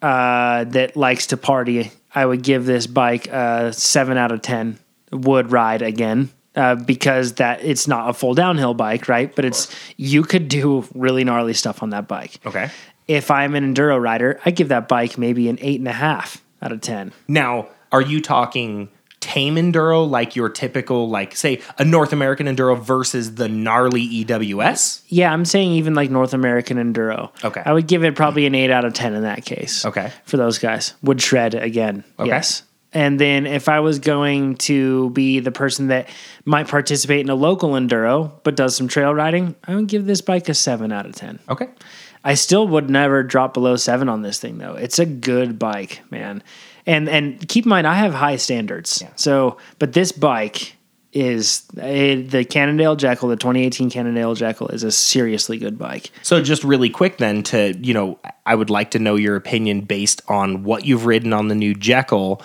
[0.03, 4.79] uh, that likes to party, I would give this bike a seven out of ten.
[5.11, 9.35] Would ride again uh, because that it's not a full downhill bike, right?
[9.35, 12.41] But it's you could do really gnarly stuff on that bike.
[12.47, 12.71] okay
[13.07, 16.43] If I'm an enduro rider, I give that bike maybe an eight and a half
[16.63, 17.13] out of ten.
[17.29, 18.89] now are you talking
[19.25, 25.03] tame enduro like your typical like say a north american enduro versus the gnarly ews
[25.09, 27.31] Yeah, I'm saying even like North American enduro.
[27.43, 27.63] Okay.
[27.65, 29.87] I would give it probably an eight out of ten in that case.
[29.87, 30.13] Okay.
[30.25, 32.05] For those guys, would shred again.
[32.19, 32.29] Okay.
[32.29, 32.63] Yes.
[32.93, 36.09] And then if I was going to be the person that
[36.45, 40.21] might participate in a local enduro but does some trail riding, I would give this
[40.21, 41.39] bike a seven out of ten.
[41.49, 41.69] okay
[42.25, 44.75] I still would never drop below seven on this thing though.
[44.75, 46.43] It's a good bike, man.
[46.87, 49.03] And and keep in mind I have high standards.
[49.17, 50.77] So, but this bike
[51.13, 56.11] is eh, the Cannondale Jekyll, the 2018 Cannondale Jekyll is a seriously good bike.
[56.23, 59.83] So just really quick then to, you know, I would like to know your opinion
[59.83, 62.43] based on what you've ridden on the new Jekyll.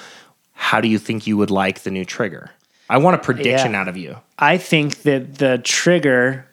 [0.54, 2.52] How do you think you would like the new trigger?
[2.92, 3.82] I want a prediction Yeah.
[3.82, 4.18] out of you.
[4.38, 6.46] I think that the trigger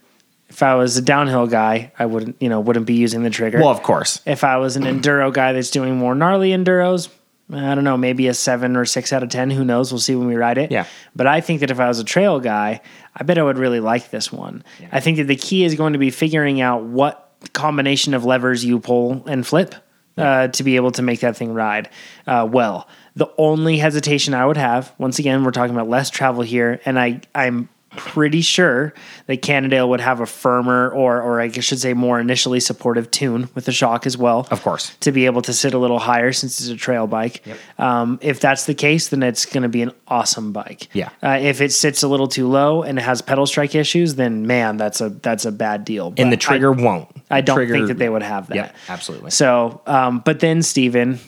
[0.48, 3.58] if I was a downhill guy, I wouldn't, you know, wouldn't be using the trigger.
[3.58, 4.20] Well, of course.
[4.26, 7.08] if I was an enduro guy that's doing more gnarly enduros,
[7.52, 9.50] I don't know, maybe a seven or six out of 10.
[9.50, 9.92] Who knows?
[9.92, 10.70] We'll see when we ride it.
[10.72, 10.86] Yeah.
[11.14, 12.80] But I think that if I was a trail guy,
[13.14, 14.64] I bet I would really like this one.
[14.90, 18.64] I think that the key is going to be figuring out what combination of levers
[18.64, 19.74] you pull and flip
[20.16, 21.88] uh, to be able to make that thing ride
[22.26, 22.88] uh, well.
[23.14, 26.98] The only hesitation I would have, once again, we're talking about less travel here, and
[26.98, 28.94] I, I'm pretty sure
[29.26, 33.48] that Cannondale would have a firmer or or I should say more initially supportive tune
[33.54, 34.46] with the shock as well.
[34.50, 34.94] Of course.
[35.00, 37.42] To be able to sit a little higher since it's a trail bike.
[37.78, 40.88] Um, if that's the case, then it's going to be an awesome bike.
[40.92, 41.08] Yeah.
[41.22, 44.46] Uh, if it sits a little too low and it has pedal strike issues, then
[44.46, 46.14] man, that's a that's a bad deal.
[46.16, 47.08] And the But trigger won't.
[47.30, 48.56] I, I don't Trigger- think that they would have that.
[48.56, 49.30] Yeah, absolutely.
[49.30, 51.18] So, um, but then Stephen,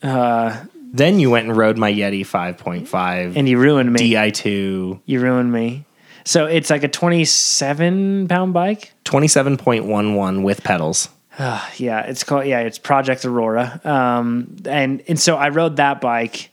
[0.00, 4.12] Then you went and rode my Yeti 5.5 and you ruined me.
[4.12, 5.84] Di2 You ruined me.
[6.28, 8.92] So it's like a 27 pound bike.
[9.06, 11.08] 27.11 with pedals.
[11.78, 13.80] Yeah, it's called yeah, it's Project Aurora.
[13.84, 16.50] Um, and and so I rode that bike,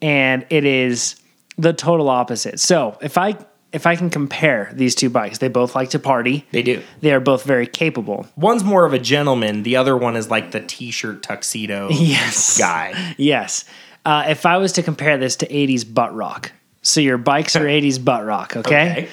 [0.00, 1.16] and it is
[1.58, 2.60] the total opposite.
[2.60, 3.36] So if I
[3.72, 6.46] if I can compare these two bikes, they both like to party.
[6.52, 6.82] They do.
[7.00, 8.26] They are both very capable.
[8.36, 12.56] One's more of a gentleman, the other one is like the t-shirt tuxedo Yes.
[12.56, 13.14] guy.
[13.18, 13.64] Yes.
[14.06, 16.52] Uh, if I was to compare this to 80s butt rock,
[16.88, 19.08] so your bikes are 80s butt rock, okay?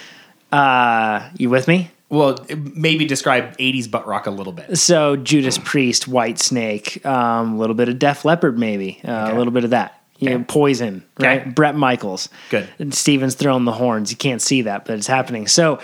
[0.51, 1.91] Uh, you with me?
[2.09, 2.37] Well,
[2.75, 4.77] maybe describe 80s butt rock a little bit.
[4.77, 9.31] So Judas Priest, White Snake, um, a little bit of Def Leppard, maybe uh, Okay.
[9.35, 10.01] a little bit of that.
[10.19, 11.41] You know, Poison, right?
[11.41, 11.49] Okay.
[11.49, 12.29] Bret Michaels.
[12.49, 12.69] Good.
[12.79, 14.11] And Stephen's throwing the horns.
[14.11, 15.45] You can't see that, but it's happening.
[15.47, 15.79] So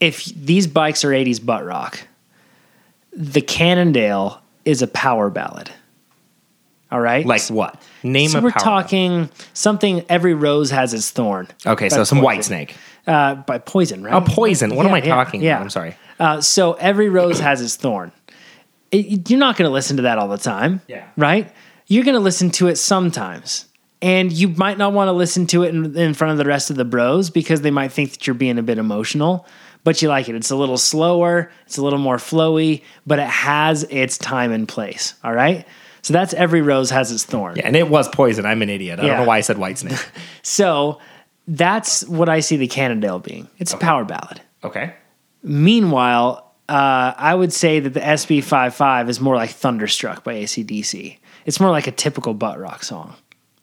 [0.00, 2.00] if these bikes are 80s butt rock,
[3.12, 5.70] the Cannondale is a power ballad.
[6.90, 7.24] All right.
[7.24, 7.80] Like what?
[8.02, 10.04] Name so a we're power talking something.
[10.08, 11.48] Every rose has its thorn.
[11.66, 12.76] Okay, By so some white snake.
[13.06, 14.14] Uh, by poison, right?
[14.14, 14.74] Oh, poison.
[14.74, 15.52] What am I Yeah, yeah, talking yeah.
[15.54, 15.62] about?
[15.62, 15.96] I'm sorry.
[16.20, 18.12] Uh, so every rose has its thorn.
[18.90, 20.80] It- you're not going to listen to that all the time.
[20.88, 21.04] Yeah.
[21.16, 21.50] Right?
[21.86, 23.64] You're going to listen to it sometimes.
[24.00, 26.70] And you might not want to listen to it in, in front of the rest
[26.70, 29.44] of the bros because they might think that you're being a bit emotional,
[29.82, 30.36] but you like it.
[30.36, 34.68] It's a little slower, it's a little more flowy, but it has its time and
[34.68, 35.14] place.
[35.24, 35.66] All right?
[36.08, 37.56] So that's every rose has its thorn.
[37.56, 38.46] Yeah, and it was poison.
[38.46, 38.98] I'm an idiot.
[38.98, 39.98] I don't know why I said white snake.
[40.42, 40.98] So
[41.46, 43.46] that's what I see the Cannondale being.
[43.58, 44.40] It's a power ballad.
[44.64, 44.94] okay.
[45.42, 51.18] Meanwhile, uh, I would say that the SB55 is more like Thunderstruck by ACDC.
[51.44, 53.14] It's more like a typical butt rock song.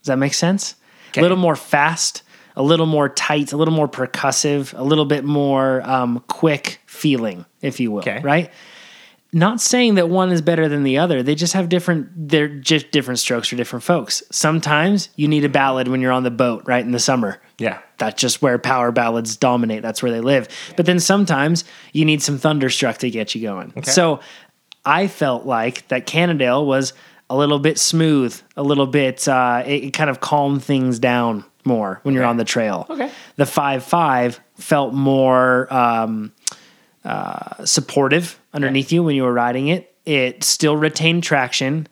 [0.02, 0.76] Does that make sense?
[1.10, 1.22] Okay.
[1.22, 2.22] A little more fast,
[2.56, 7.46] a little more tight, a little more percussive, a little bit more um, quick feeling,
[7.62, 8.02] if you will.
[8.02, 8.22] Okay.
[8.22, 8.52] Right?
[9.36, 11.22] Not saying that one is better than the other.
[11.22, 12.30] They just have different.
[12.30, 14.24] They're just different strokes for different folks.
[14.32, 17.80] Sometimes you need a ballad when you're on the boat, right in the summer Yeah.
[17.98, 19.82] that's just where power ballads dominate.
[19.82, 20.48] That's where they live.
[20.78, 23.84] But then sometimes you need some thunderstruck to get you going.
[23.84, 24.22] So
[24.86, 26.94] I felt like that Cannondale was
[27.30, 29.28] a little bit smooth, a little bit.
[29.28, 32.86] Uh, it, it kind of calmed things down more when you're on the trail.
[32.90, 33.12] Okay.
[33.36, 36.32] The five five felt more um,
[37.04, 39.94] uh, supportive underneath you when you were riding it.
[40.06, 41.88] It still retained traction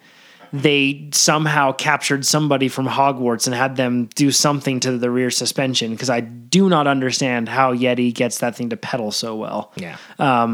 [0.53, 5.91] they somehow captured somebody from Hogwarts and had them do something to the rear suspension
[5.91, 9.73] because I do not understand how Yeti gets that thing to pedal so well.
[9.75, 9.97] Yeah.
[10.19, 10.53] I,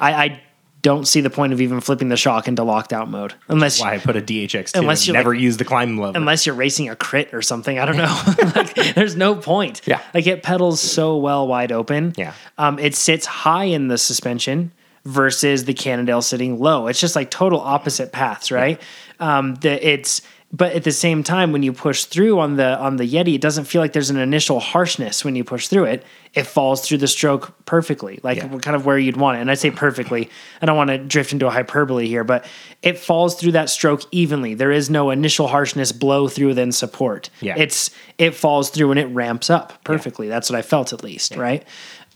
[0.00, 0.40] I
[0.82, 3.94] don't see the point of even flipping the shock into locked out mode unless why
[3.94, 6.16] I put a DHX2 Unless you're never like- use the climb lever.
[6.16, 7.76] unless you're racing a crit or something.
[7.80, 8.22] I don't know.
[8.54, 9.80] like, there's no point.
[9.84, 10.00] Yeah.
[10.14, 12.12] Like it pedals so well wide open.
[12.16, 12.34] Yeah.
[12.56, 14.70] Um, it sits high in the suspension
[15.04, 16.86] versus the Cannondale sitting low.
[16.86, 18.80] It's just like total opposite paths, right?
[19.20, 20.22] Um, the it's
[20.52, 23.40] but at the same time when you push through on the on the Yeti, it
[23.40, 26.04] doesn't feel like there's an initial harshness when you push through it.
[26.32, 28.48] It falls through the stroke perfectly, like Yeah.
[28.58, 29.40] kind of where you'd want it.
[29.40, 30.30] And I say perfectly.
[30.62, 32.44] I don't want to drift into a hyperbole here, but
[32.82, 34.54] it falls through that stroke evenly.
[34.54, 37.30] There is no initial harshness blow through then support.
[37.40, 37.54] Yeah.
[37.56, 40.28] It's it falls through and it ramps up perfectly.
[40.28, 41.64] That's what I felt at least, right?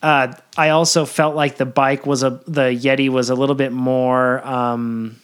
[0.03, 3.73] Uh, I also felt like the bike was a the Yeti was a little bit
[3.73, 4.47] more.
[4.47, 5.17] Um,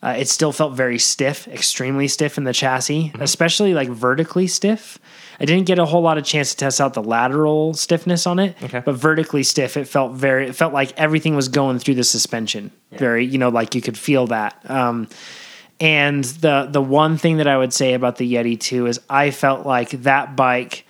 [0.00, 4.96] uh, it still felt very stiff, extremely stiff in the chassis, especially like vertically stiff.
[5.40, 8.38] I didn't get a whole lot of chance to test out the lateral stiffness on
[8.38, 8.80] it, Okay.
[8.84, 10.46] but vertically stiff, it felt very.
[10.46, 12.70] It felt like everything was going through the suspension.
[12.92, 14.58] Very, you know, like you could feel that.
[14.70, 15.08] Um,
[15.80, 19.30] and the the one thing that I would say about the Yeti 2 is I
[19.32, 20.84] felt like that bike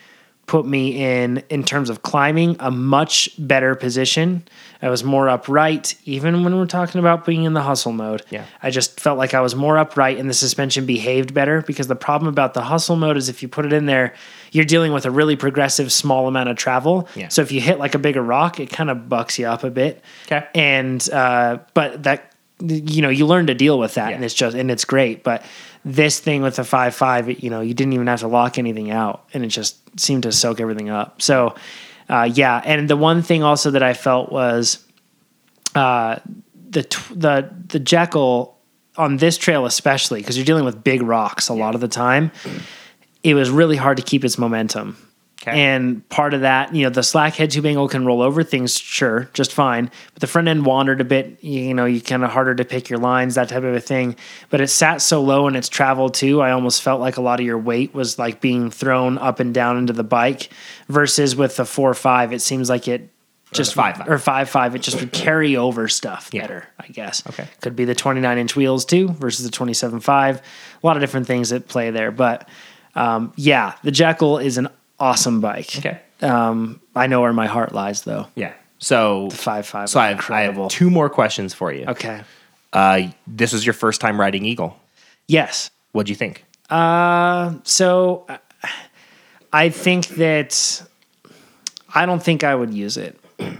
[0.48, 4.42] put me in in terms of climbing a much better position.
[4.82, 8.22] I was more upright even when we're talking about being in the hustle mode.
[8.30, 8.44] Yeah.
[8.62, 11.96] I just felt like I was more upright and the suspension behaved better because the
[11.96, 14.14] problem about the hustle mode is if you put it in there,
[14.50, 17.08] you're dealing with a really progressive small amount of travel.
[17.14, 17.28] Yeah.
[17.28, 19.70] So if you hit like a bigger rock, it kind of bucks you up a
[19.70, 20.02] bit.
[20.26, 20.46] Okay.
[20.54, 24.16] And uh but that you know, you learn to deal with that Yeah.
[24.16, 25.22] and it's just and it's great.
[25.22, 25.44] But
[25.84, 28.90] this thing with the five five, you know, you didn't even have to lock anything
[28.90, 31.22] out and it just seemed to soak everything up.
[31.22, 31.54] So
[32.08, 34.84] uh yeah, and the one thing also that I felt was
[35.74, 36.16] uh
[36.70, 38.56] the tw- the the Jekyll
[38.96, 42.32] on this trail especially because you're dealing with big rocks a lot of the time.
[43.22, 44.96] It was really hard to keep its momentum.
[45.48, 45.60] Okay.
[45.60, 48.78] And part of that, you know, the slack head tube angle can roll over things,
[48.78, 49.90] sure, just fine.
[50.14, 52.88] But the front end wandered a bit, you, know, you kind of harder to pick
[52.88, 54.16] your lines, that type of a thing.
[54.50, 56.40] But it sat so low and it's traveled too.
[56.40, 59.52] I almost felt like a lot of your weight was like being thrown up and
[59.54, 60.50] down into the bike
[60.88, 63.10] versus with the four five, it seems like it
[63.50, 64.08] just five, 5.5.
[64.10, 66.42] or five five, it just would carry over stuff Yeah.
[66.42, 67.26] better, I guess.
[67.26, 67.46] Okay.
[67.62, 70.42] Could be the 29 inch wheels too versus the twenty seven five.
[70.82, 72.10] A lot of different things that play there.
[72.10, 72.46] But
[72.94, 74.68] um, yeah, the Jekyll is an
[75.00, 75.76] awesome bike.
[75.78, 76.00] Okay.
[76.22, 78.26] Um, I know where my heart lies though.
[78.34, 78.52] Yeah.
[78.78, 79.88] So, Five five.
[79.90, 81.84] so I have, I have two more questions for you.
[81.86, 82.22] Okay.
[82.72, 84.78] Uh, this was your first time riding Eagle.
[85.26, 85.70] Yes.
[85.92, 86.44] What do you think?
[86.70, 88.38] Uh, so uh,
[89.52, 90.82] I think that
[91.94, 93.18] I don't think I would use it.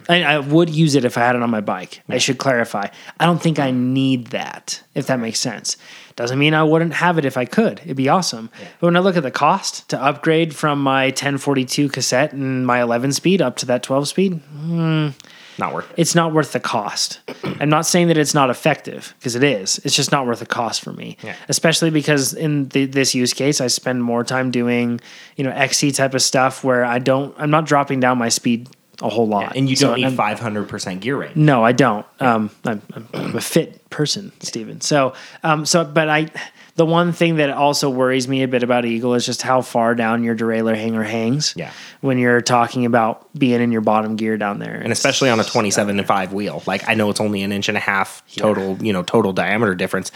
[0.08, 2.02] I, I would use it if I had it on my bike.
[2.08, 2.88] I should clarify.
[3.20, 5.76] I don't think I need that, if that makes sense.
[6.16, 7.80] Doesn't mean I wouldn't have it if I could.
[7.84, 8.50] It'd be awesome.
[8.80, 12.82] But when I look at the cost to upgrade from my 1042 cassette and my
[12.82, 15.10] 11 speed up to that 12 speed, hmm,
[15.58, 15.94] Not worth it.
[16.00, 17.20] it's not worth the cost.
[17.60, 19.78] I'm not saying that it's not effective because it is.
[19.84, 21.18] It's just not worth the cost for me.
[21.22, 21.36] Yeah.
[21.48, 25.00] Especially because in the, this use case, I spend more time doing
[25.36, 27.32] you know XC type of stuff where I don't.
[27.38, 28.68] I'm not dropping down my speed
[29.00, 29.56] a whole lot.
[29.56, 31.36] And you don't need 500% gear range.
[31.36, 32.04] no, I don't.
[32.20, 32.82] Um, I'm,
[33.14, 34.80] I'm, a fit person, Stephen.
[34.80, 36.28] So, um, so, but I,
[36.76, 39.94] The one thing that also worries me a bit about Eagle is just how far
[39.96, 41.54] down your derailleur hanger hangs.
[41.56, 41.72] Yeah.
[42.00, 44.74] When you're talking about being in your bottom gear down there.
[44.74, 46.62] and especially on a 27 and 5 wheel.
[46.66, 49.74] Like I know it's only an inch and a half total, you know, total diameter
[49.74, 50.12] difference.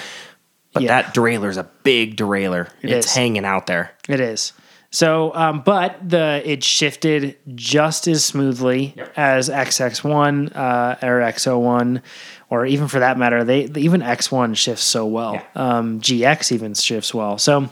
[0.73, 1.03] But Yeah.
[1.03, 2.69] that derailleur's a big derailleur.
[2.81, 3.15] it's is.
[3.15, 3.91] hanging out there.
[4.09, 4.53] It is.
[4.95, 12.03] So, um, but the it shifted just as smoothly as XX1 uh, or X01,
[12.51, 15.35] or even for that matter, they even X1 shifts so well.
[15.35, 15.45] Yeah.
[15.57, 17.39] Um, GX even shifts well.
[17.39, 17.71] So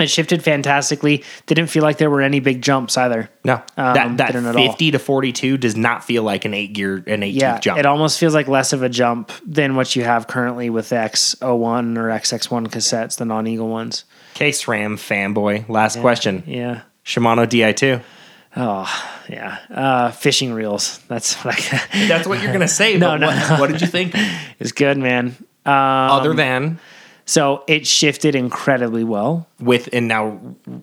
[0.00, 1.22] it shifted fantastically.
[1.46, 3.30] Didn't feel like there were any big jumps either.
[3.44, 4.66] No, Um, that that didn't at all.
[4.68, 7.78] 50 to 42 does not feel like an eight gear, an eight Yeah, jump.
[7.78, 11.96] it almost feels like less of a jump than what you have currently with X01
[11.96, 14.04] or XX1 cassettes, the non Eagle ones.
[14.38, 15.68] Okay, SRAM fanboy.
[15.68, 16.44] Last question.
[16.46, 16.82] Yeah.
[17.04, 18.00] Shimano Di2.
[18.56, 19.58] Oh, yeah.
[19.68, 21.00] Uh, fishing reels.
[21.08, 21.82] That's what I.
[22.06, 22.96] That's what you're gonna say.
[22.98, 23.26] No, no.
[23.26, 24.14] What, what did you think?
[24.60, 25.34] It's good, man.
[25.66, 26.78] Um, Other than
[27.24, 29.48] So it shifted incredibly well.
[29.58, 30.38] with and now
[30.68, 30.82] it-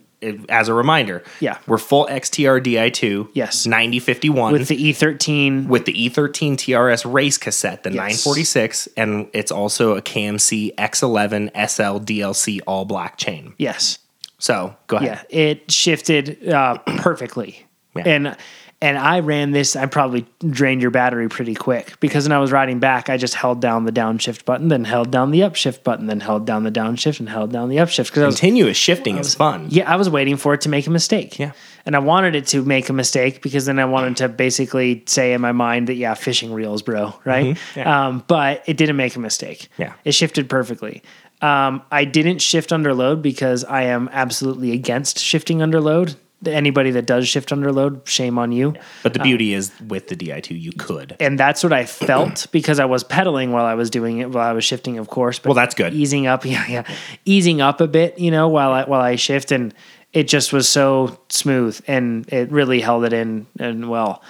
[0.49, 1.57] as a reminder, Yeah.
[1.67, 3.29] we're full XTR Di2.
[3.33, 3.65] Yes.
[3.65, 7.97] 9051 With the E13, with the E E13 TRS race cassette, the Yes.
[8.25, 13.53] 946, and it's also a KMC X11 SL DLC all black chain.
[13.57, 13.99] yes,
[14.37, 15.25] So go ahead.
[15.29, 17.65] yeah, it shifted uh, perfectly,
[17.95, 18.03] Yeah.
[18.05, 18.37] and
[18.85, 19.75] and I ran this.
[19.75, 23.33] I probably drained your battery pretty quick because when I was riding back, I just
[23.33, 26.71] held down the downshift button, then held down the upshift button, then held down the
[26.71, 29.67] downshift and held down the upshift because I was Continuous shifting is fun.
[29.71, 31.39] Yeah, I was waiting for it to make a mistake.
[31.39, 31.53] Yeah.
[31.87, 35.33] And I wanted it to make a mistake because then I wanted to basically say
[35.33, 37.19] in my mind that, yeah, fishing reels, bro.
[37.25, 37.55] Right.
[37.55, 37.79] Mm-hmm.
[37.79, 38.07] Yeah.
[38.07, 39.69] Um, but it didn't make a mistake.
[39.79, 39.93] Yeah.
[40.03, 41.01] It shifted perfectly.
[41.41, 46.15] Um, I didn't shift under load because I am absolutely against shifting under load.
[46.45, 48.75] Anybody that does shift under load, shame on you.
[49.03, 51.15] But the uh, beauty is with the Di2, you could.
[51.19, 54.47] And that's what I felt because I was pedaling while I was doing it, while
[54.47, 55.39] I was shifting, of course.
[55.39, 55.93] But Well, that's good.
[55.93, 56.83] Easing up, yeah, yeah,
[57.23, 59.73] easing up a bit, you know, while I while I shift, and
[60.13, 64.21] it just was so smooth, and it really held it in and well.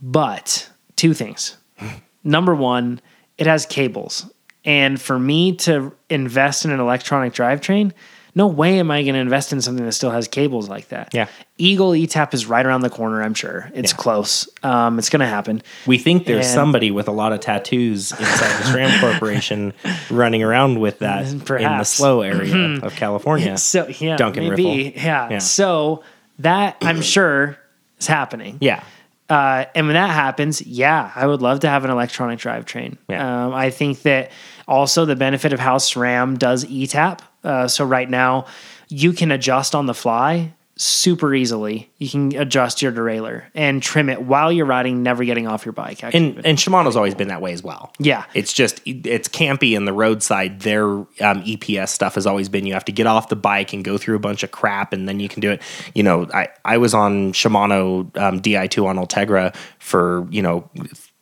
[0.00, 1.56] But two things.
[2.24, 3.00] Number one,
[3.36, 4.30] it has cables,
[4.64, 7.92] and for me to invest in an electronic drivetrain.
[8.36, 11.12] No way am I going to invest in something that still has cables like that.
[11.14, 11.26] Yeah.
[11.58, 13.22] Eagle ETAP is right around the corner.
[13.22, 13.96] I'm sure it's Yeah.
[13.96, 14.48] close.
[14.62, 15.62] Um, it's going to happen.
[15.86, 19.72] We think there's And- somebody with a lot of tattoos inside the SRAM Corporation
[20.10, 23.56] running around with that in the slow area of California.
[23.58, 25.30] So yeah, Duncan maybe yeah.
[25.30, 25.38] Yeah.
[25.38, 26.02] So
[26.40, 27.56] that I'm sure
[27.98, 28.58] is happening.
[28.60, 28.82] Yeah.
[29.30, 32.96] Uh, and when that happens, yeah, I would love to have an electronic drivetrain.
[33.08, 33.46] Yeah.
[33.46, 34.30] Um, I think that
[34.68, 37.20] also the benefit of how SRAM does ETAP.
[37.46, 38.46] Uh, so right now,
[38.88, 41.90] you can adjust on the fly super easily.
[41.96, 45.72] You can adjust your derailleur and trim it while you're riding, never getting off your
[45.72, 46.04] bike.
[46.04, 46.36] Actually.
[46.36, 47.92] And and Shimano's always been that way as well.
[47.98, 48.24] Yeah.
[48.34, 50.60] It's just it's campy and the roadside.
[50.60, 51.08] Their um,
[51.44, 54.16] EPS stuff has always been you have to get off the bike and go through
[54.16, 55.62] a bunch of crap and then you can do it.
[55.94, 60.68] You know, I I was on Shimano um, Di2 on Ultegra for you know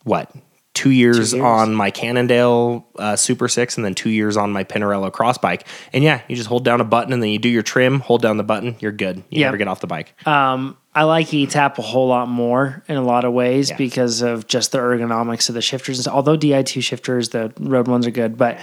[0.03, 0.31] what.
[0.75, 1.35] Two years, years.
[1.35, 5.67] on my Cannondale uh, Super Six, and then two years on my Pinarello cross bike.
[5.93, 8.01] And yeah, you just hold down a button, and then you do your trim.
[8.01, 9.19] Hold down the button, you're good.
[9.31, 9.47] You Yep.
[9.49, 10.15] never get off the bike.
[10.27, 13.77] Um, I like ETAP a whole lot more in a lot of ways Yeah.
[13.77, 16.07] because of just the ergonomics of the shifters.
[16.09, 18.59] Although Di2 shifters, the road ones are good, but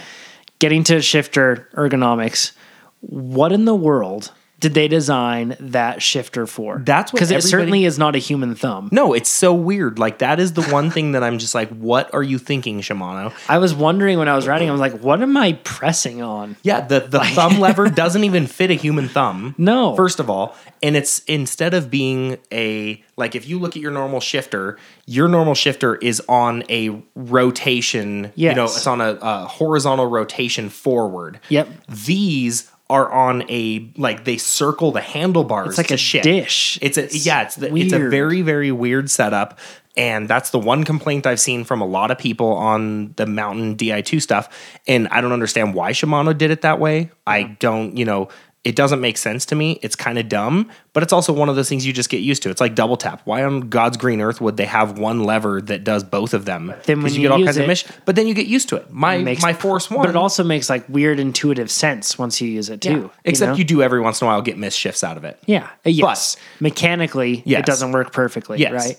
[0.58, 2.52] getting to shifter ergonomics,
[3.00, 4.32] what in the world
[4.62, 6.78] did they design that shifter for?
[6.78, 8.88] That's what because it certainly is not a human thumb.
[8.92, 9.98] No, it's so weird.
[9.98, 13.34] Like that is the one thing that I'm just like, what are you thinking, Shimano?
[13.48, 16.56] I was wondering when I was riding, I was like, what am I pressing on?
[16.62, 19.56] Yeah, the, the thumb lever doesn't even fit a human thumb.
[19.58, 19.96] No.
[19.96, 23.90] First of all, and it's instead of being a like if you look at your
[23.90, 28.32] normal shifter, your normal shifter is on a rotation.
[28.36, 31.40] You know, it's on a, a horizontal rotation forward.
[31.48, 31.68] Yep.
[31.88, 35.70] These are on a like they circle the handlebars.
[35.70, 36.24] It's like a shift.
[36.24, 36.78] dish.
[36.82, 37.42] It's a yeah.
[37.42, 39.58] It's the, it's a very very weird setup.
[39.96, 43.76] And that's the one complaint I've seen from a lot of people on the Mountain
[43.76, 44.48] Di2 stuff.
[44.86, 47.10] And I don't understand why Shimano did it that way.
[47.26, 48.28] I don't, you know,
[48.64, 49.80] it doesn't make sense to me.
[49.82, 52.42] It's kind of dumb, but it's also one of those things you just get used
[52.44, 52.50] to.
[52.50, 53.20] It's like double tap.
[53.24, 56.72] Why on God's green earth would they have one lever that does both of them?
[56.86, 58.68] then when 'Cause you get all kinds of it- mesh, but then you get used
[58.68, 58.92] to it.
[58.92, 62.48] My Makes- my Force One, But it also makes like weird intuitive sense once you
[62.48, 62.88] use it too.
[62.90, 62.96] yeah.
[62.98, 63.56] you except know?
[63.56, 65.38] you do every once in a while get miss shifts out of it.
[65.46, 65.64] Yeah.
[65.84, 66.36] Uh, Yes.
[66.60, 67.60] Mechanically, Yes.
[67.60, 68.72] it doesn't work perfectly, Yes.
[68.72, 68.96] right?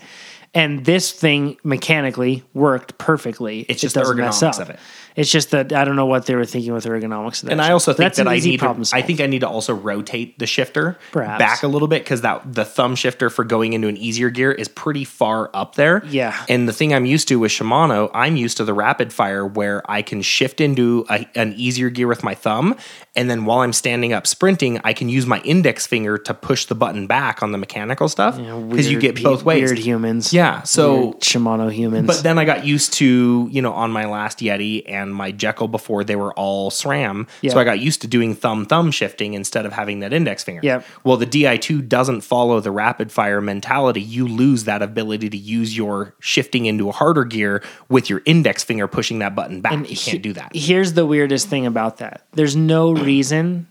[0.56, 3.61] And this thing mechanically worked perfectly.
[3.68, 4.69] It's just It just the doesn't mess ergonomics up.
[4.69, 4.80] of it.
[5.15, 7.44] It's just that I don't know what they were thinking with ergonomics.
[7.44, 8.95] Of that And I also think That's that an I need problem to.
[8.95, 11.40] I think I need to also rotate the shifter Perhaps.
[11.40, 14.52] back a little bit because that the thumb shifter for going into an easier gear
[14.52, 16.03] is pretty far up there.
[16.06, 16.44] Yeah.
[16.49, 19.90] And the thing I'm used to with Shimano, I'm used to the rapid fire where
[19.90, 22.76] I can shift into a, an easier gear with my thumb,
[23.15, 26.65] and then while I'm standing up sprinting, I can use my index finger to push
[26.65, 29.64] the button back on the mechanical stuff because you get both ways.
[29.69, 30.34] Weird humans.
[30.34, 32.07] Yeah, so- Weird Shimano humans.
[32.07, 35.67] But then I got used to, you know, on my last Yeti and my Jekyll
[35.67, 37.27] before they were all SRAM.
[37.41, 37.51] Yeah.
[37.53, 40.61] So I got used to doing thumb thumb shifting instead of having that index finger.
[40.63, 40.85] Yep.
[41.03, 44.01] Well, the Di2 doesn't follow the rapid fire mentality.
[44.01, 48.63] You lose that ability to use your shifting into a harder gear with your index
[48.63, 49.73] finger pushing that button back.
[49.73, 50.51] And you he- can't do that.
[50.53, 52.25] Here's the weirdest thing about that.
[52.34, 53.67] There's no reason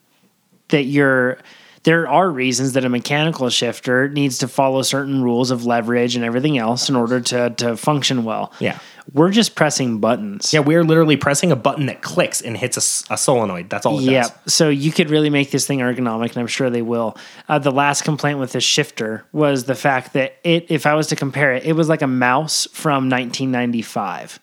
[0.69, 1.39] that you're
[1.85, 6.25] there are reasons that a mechanical shifter needs to follow certain rules of leverage and
[6.25, 8.53] everything else in order to to function well.
[8.61, 8.79] Yeah.
[9.13, 10.53] We're just pressing buttons.
[10.53, 13.69] Yeah, we're literally pressing a button that clicks and hits a solenoid.
[13.71, 14.55] That's all it Yeah, does.
[14.55, 17.17] so you could really make this thing ergonomic, and I'm sure they will.
[17.49, 21.09] Uh, the last complaint with this shifter was the fact that it, if I was
[21.09, 24.39] to compare it, it was like a mouse from 1995.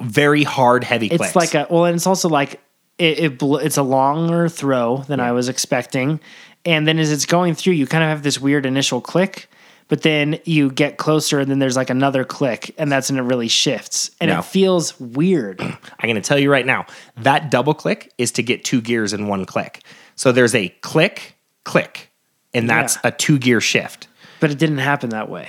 [0.00, 1.36] Very hard, heavy It's clicks.
[1.36, 2.60] like a well, and it's also like
[2.98, 6.20] it, it bl- it's a longer throw than I was expecting,
[6.64, 9.48] and then as it's going through, you kind of have this weird initial click,
[9.88, 13.22] but then you get closer, and then there's like another click, and that's when it
[13.22, 14.38] really shifts, and No.
[14.38, 15.60] it feels weird.
[15.60, 16.86] I'm going to tell you right now
[17.18, 19.82] that double click is to get two gears in one click.
[20.16, 22.10] So there's a click, click,
[22.52, 23.08] and that's Yeah.
[23.08, 24.08] a two gear shift.
[24.40, 25.48] but it didn't happen that way.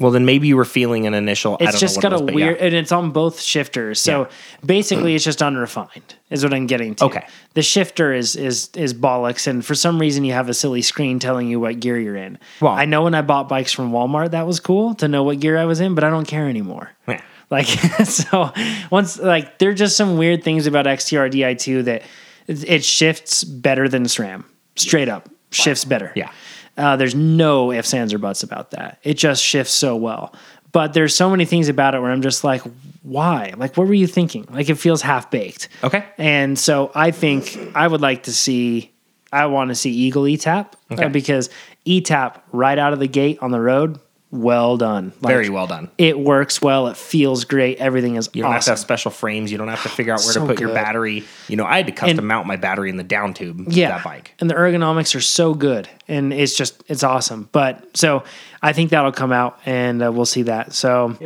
[0.00, 1.56] Well, then maybe you were feeling an initial.
[1.60, 2.64] It's just got it a was, but weird, yeah.
[2.66, 4.00] and it's on both shifters.
[4.00, 4.28] So Yeah.
[4.66, 7.04] basically, it's just unrefined, is what I'm getting to.
[7.04, 7.24] Okay.
[7.54, 11.20] the shifter is is is bollocks, and for some reason, you have a silly screen
[11.20, 12.38] telling you what gear you're in.
[12.60, 15.38] Well- I know when I bought bikes from Walmart, that was cool to know what
[15.38, 16.90] gear I was in, but I don't care anymore.
[17.06, 17.20] Yeah.
[17.50, 17.66] Like
[18.04, 18.52] so,
[18.90, 22.02] once like there are just some weird things about XTR Di2 that
[22.48, 24.44] it, it shifts better than SRAM.
[24.74, 26.10] Straight up, shifts better.
[26.16, 26.30] Yeah.
[26.76, 28.98] Uh, there's no ifs, ands, or buts about that.
[29.02, 30.34] It just shifts so well.
[30.72, 32.62] But there's so many things about it where I'm just like,
[33.02, 33.52] why?
[33.56, 34.46] Like, what were you thinking?
[34.50, 35.68] Like, it feels half baked.
[35.84, 36.04] Okay.
[36.18, 38.90] And so I think I would like to see,
[39.32, 41.04] I want to see Eagle ETAP Okay.
[41.04, 41.48] uh, because
[41.86, 44.00] ETAP right out of the gate on the road,
[44.34, 45.12] well done.
[45.20, 45.90] Like, Very well done.
[45.96, 46.88] It works well.
[46.88, 47.78] It feels great.
[47.78, 49.52] Everything is You don't have to have special frames.
[49.52, 51.24] You don't have to figure out where So to put your battery.
[51.48, 53.64] You know, I had to custom And- mount my battery in the down tube.
[53.68, 54.34] yeah, That bike.
[54.40, 57.48] and the ergonomics are so good, and it's just it's awesome.
[57.52, 58.24] But so
[58.62, 60.72] I think that'll come out, and uh, we'll see that.
[60.74, 61.16] So,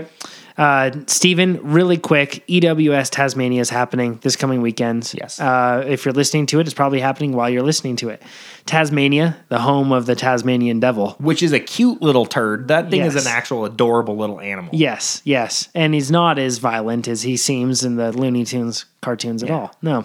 [0.57, 5.13] uh, Stephen, really quick, EWS Tasmania is happening this coming weekend.
[5.17, 5.39] Yes.
[5.41, 8.23] uh, if you're listening to it, it's probably happening while you're listening to it.
[8.69, 11.17] Tasmania, the home of the Tasmanian Devil.
[11.19, 12.69] Which is a cute little turd.
[12.69, 14.71] That thing is an actual adorable little animal.
[14.75, 19.43] Yes, yes, and he's not as violent as he seems in the Looney Tunes cartoons
[19.43, 19.75] at all.
[19.83, 20.05] No,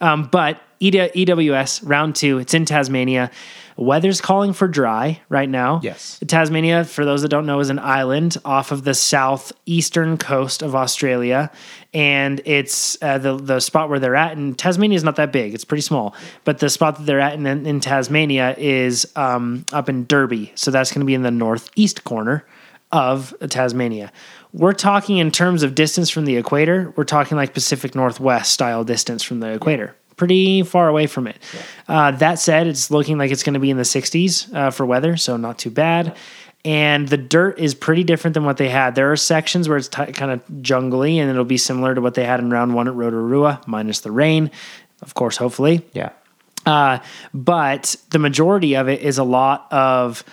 [0.00, 2.38] um, but EWS round two.
[2.38, 3.30] It's in Tasmania.
[3.76, 5.80] Weather's calling for dry right now.
[5.82, 6.20] Yes.
[6.26, 10.76] Tasmania, for those that don't know, is an island off of the southeastern coast of
[10.76, 11.50] Australia,
[11.94, 14.36] and it's uh, the the spot where they're at.
[14.36, 16.14] And Tasmania is not that big; it's pretty small.
[16.44, 20.70] But the spot that they're at in, in Tasmania is um, up in Derby, so
[20.70, 22.44] that's going to be in the northeast corner
[22.92, 24.12] of Tasmania.
[24.52, 26.92] We're talking in terms of distance from the equator.
[26.96, 29.96] We're talking like Pacific Northwest style distance from the equator.
[30.16, 31.36] Pretty far away from it.
[31.88, 34.86] Uh, that said, it's looking like it's going to be in the 60s uh, for
[34.86, 36.16] weather, so not too bad.
[36.64, 38.94] And the dirt is pretty different than what they had.
[38.94, 42.14] There are sections where it's t- kind of jungly, and it'll be similar to what
[42.14, 44.50] they had in round one at Rotorua, minus the rain,
[45.02, 45.84] of course, hopefully.
[45.92, 46.10] Yeah.
[46.64, 47.00] Uh,
[47.34, 50.24] but the majority of it is a lot of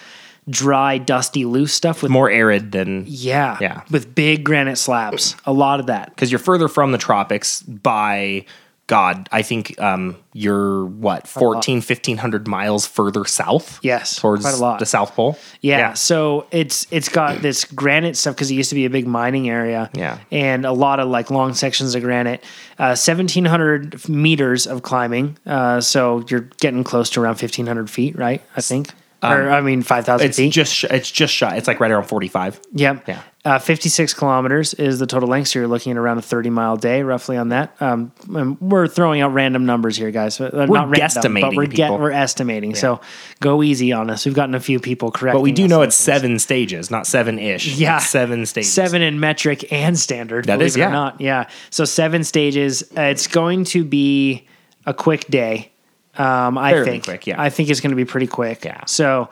[0.50, 3.04] dry, dusty, loose stuff with More arid than.
[3.08, 3.82] yeah, Yeah.
[3.92, 5.36] with big granite slabs.
[5.46, 6.10] A lot of that.
[6.10, 8.46] Because you're further from the tropics by.
[8.92, 13.80] God, I think um, you're what 14, 1500 miles further south.
[13.82, 14.80] Yes, towards quite a lot.
[14.80, 15.40] the South Pole.
[15.62, 15.94] Yeah, yeah.
[15.94, 19.50] so it's it's got this granite stuff because it used to be a big mining
[19.50, 19.90] area.
[19.94, 20.18] Yeah.
[20.30, 22.44] and a lot of like long sections of granite.
[22.78, 25.38] Uh, Seventeen hundred meters of climbing.
[25.46, 28.42] Uh, so you're getting close to around fifteen hundred feet, right?
[28.58, 28.90] I think,
[29.24, 30.52] or I mean five thousand Um, It's feet.
[30.52, 31.56] just it's just shy.
[31.56, 32.60] It's like right around 45.
[32.74, 33.08] Yep.
[33.08, 33.22] Yeah.
[33.44, 35.48] Uh, 56 kilometers is the total length.
[35.48, 37.76] So you're looking at around a 30 mile day, roughly on that.
[37.82, 40.40] Um, and we're throwing out random numbers here, guys.
[40.40, 41.00] Uh, We're not random,
[41.34, 41.98] guesstimating, but we're people.
[41.98, 42.76] we're estimating.
[42.76, 43.02] So
[43.40, 44.26] go easy on us.
[44.28, 45.34] We've gotten a few people correct.
[45.34, 47.80] But we do know it's seven stages, not seven ish.
[47.80, 47.98] Yeah.
[47.98, 48.72] seven stages.
[48.72, 50.46] seven in metric and standard.
[50.46, 50.92] That is, it or yeah.
[50.92, 51.20] not.
[51.20, 51.50] Yeah.
[51.72, 52.84] So seven stages.
[52.96, 54.46] Uh, it's going to be
[54.86, 55.71] a quick day.
[56.18, 57.04] Um, I Fairly think.
[57.06, 57.42] quick, yeah.
[57.42, 58.66] I think it's going to be pretty quick.
[58.66, 58.86] Yeah.
[58.86, 59.30] So,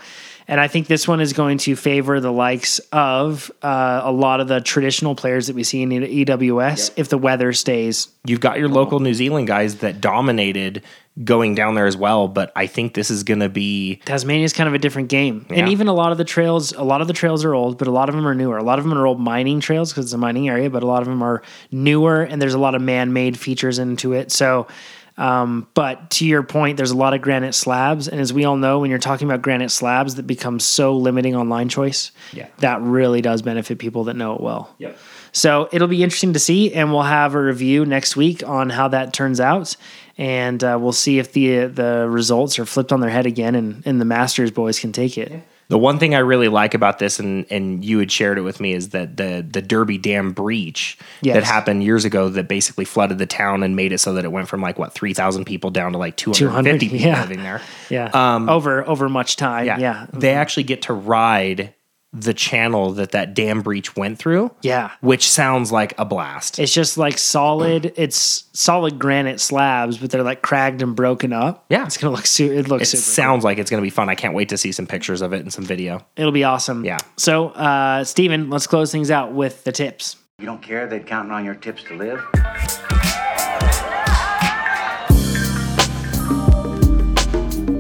[0.48, 4.40] and I think this one is going to favor the likes of uh, a lot
[4.40, 8.08] of the traditional players that we see in EWS if the weather stays.
[8.26, 10.84] You've got your local New Zealand guys that dominated
[11.24, 14.54] going down there as well, but I think this is going to be Tasmania is
[14.54, 16.72] kind of a different game, and even a lot of the trails.
[16.72, 18.58] A lot of the trails are old, but a lot of them are newer.
[18.58, 20.88] A lot of them are old mining trails because it's a mining area, but a
[20.88, 21.42] lot of them are
[21.72, 24.32] newer, and there's a lot of man-made features into it.
[24.32, 24.68] So.
[25.20, 28.56] Um, but to your point, there's a lot of granite slabs, and as we all
[28.56, 32.12] know, when you're talking about granite slabs, that becomes so limiting on line choice.
[32.32, 32.48] Yeah.
[32.60, 34.74] that really does benefit people that know it well.
[34.78, 34.98] Yep.
[35.34, 38.88] So it'll be interesting to see, and we'll have a review next week on how
[38.88, 39.76] that turns out,
[40.18, 43.84] and uh, we'll see if the the results are flipped on their head again, and,
[43.86, 45.44] and the Masters boys can take it.
[45.70, 48.60] The one thing I really like about this, and and you had shared it with
[48.60, 51.36] me, is that the the Derby Dam breach Yes.
[51.36, 54.32] that happened years ago that basically flooded the town and made it so that it
[54.32, 57.22] went from like what three thousand people down to like two hundred fifty people yeah.
[57.22, 57.62] living there.
[57.90, 59.68] Yeah, um, over over much time.
[59.68, 61.74] Yeah, yeah, they actually get to ride
[62.12, 64.50] the channel that that dam breach went through.
[64.64, 64.92] Yeah.
[65.02, 66.58] which sounds like a blast.
[66.58, 67.94] It's just like solid.
[67.98, 71.66] It's solid granite slabs, but they're like cragged and broken up.
[71.70, 71.86] Yeah.
[71.86, 72.26] it's gonna look.
[72.26, 73.02] Su- it looks It super.
[73.04, 74.10] sounds like it's going to be fun.
[74.10, 76.04] I can't wait to see some pictures of it and some video.
[76.16, 76.84] It'll be awesome.
[76.84, 76.98] Yeah.
[77.18, 80.16] So, uh, Stephen, let's close things out with the tips.
[80.40, 82.26] You don't care they're counting on your tips to live?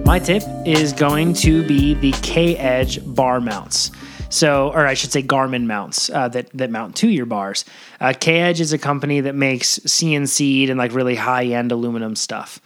[0.06, 3.92] My tip is going to be the K Edge bar mounts.
[4.30, 7.66] So, or I should say Garmin mounts uh, that that mount to your bars.
[8.00, 12.16] Uh, K Edge is a company that makes CNC'd and like really high end aluminum
[12.16, 12.62] stuff,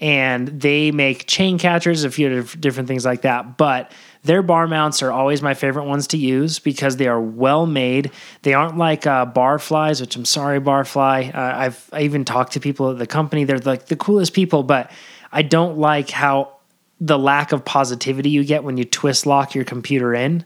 [0.00, 3.56] and they make chain catchers, a few different things like that.
[3.58, 3.90] But
[4.22, 8.12] their bar mounts are always my favorite ones to use because they are well made.
[8.42, 11.34] They aren't like uh, bar flies, which I'm sorry, barfly.
[11.34, 13.42] Uh, I've I even talked to people at the company.
[13.42, 14.92] They're like the coolest people, but
[15.32, 16.58] I don't like how
[17.00, 20.44] the lack of positivity you get when you twist lock your computer in.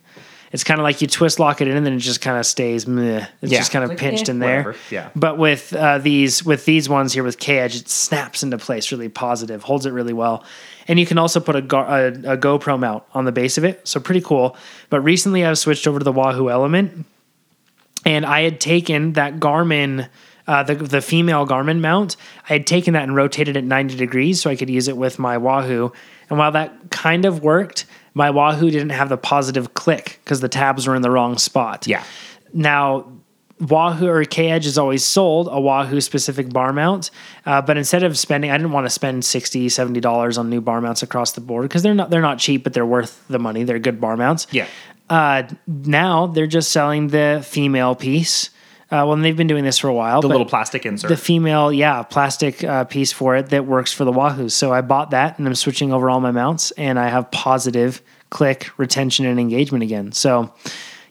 [0.53, 2.45] It's kind of like you twist lock it in and then it just kind of
[2.45, 3.27] stays meh.
[3.41, 3.59] It's Yeah.
[3.59, 4.59] just kind of Like, pinched eh, in there.
[4.59, 4.77] whatever.
[4.91, 5.09] Yeah.
[5.17, 8.93] But with uh, these with these ones here with K Edge, it snaps into place
[8.93, 10.45] really positive, holds it really well.
[10.89, 13.65] And you can also put a, gar- a, a GoPro mount on the base of
[13.65, 13.87] it.
[13.89, 14.57] So pretty cool.
[14.91, 17.05] But recently I've switched over to the Wahoo ELEMNT
[18.05, 20.09] and I had taken that Garmin,
[20.47, 22.17] uh, the the female Garmin mount.
[22.51, 25.19] I had taken that and rotated it ninety degrees so I could use it with
[25.19, 25.93] my Wahoo.
[26.29, 30.49] And while that kind of worked, my Wahoo didn't have the positive click because the
[30.49, 31.87] tabs were in the wrong spot.
[31.87, 32.05] Yeah.
[32.53, 33.11] Now,
[33.61, 37.11] Wahoo or K Edge has always sold a Wahoo specific bar mount,
[37.47, 39.69] uh, but instead of spending, I didn't want to spend 60
[40.01, 42.73] dollars on new bar mounts across the board because they're not they're not cheap, but
[42.73, 43.63] they're worth the money.
[43.63, 44.47] They're good bar mounts.
[44.51, 44.67] Yeah.
[45.09, 48.51] Uh, now they're just selling the female piece.
[48.93, 50.21] Uh, well, and they've been doing this for a while.
[50.21, 51.09] The little plastic insert.
[51.09, 54.51] the female, yeah, plastic uh, piece for it that works for the Wahoo.
[54.51, 58.03] So I bought that and I'm switching over all my mounts and I have positive
[58.29, 60.13] click, retention, and engagement again.
[60.13, 60.53] So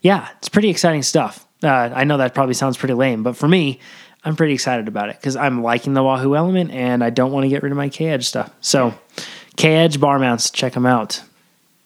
[0.01, 1.45] yeah, it's pretty exciting stuff.
[1.63, 3.79] Uh, I know that probably sounds pretty lame, but for me,
[4.23, 7.45] I'm pretty excited about it because I'm liking the Wahoo ELEMNT and I don't want
[7.45, 8.51] to get rid of my K Edge stuff.
[8.61, 8.93] So
[9.57, 11.23] K Edge bar mounts, check them out.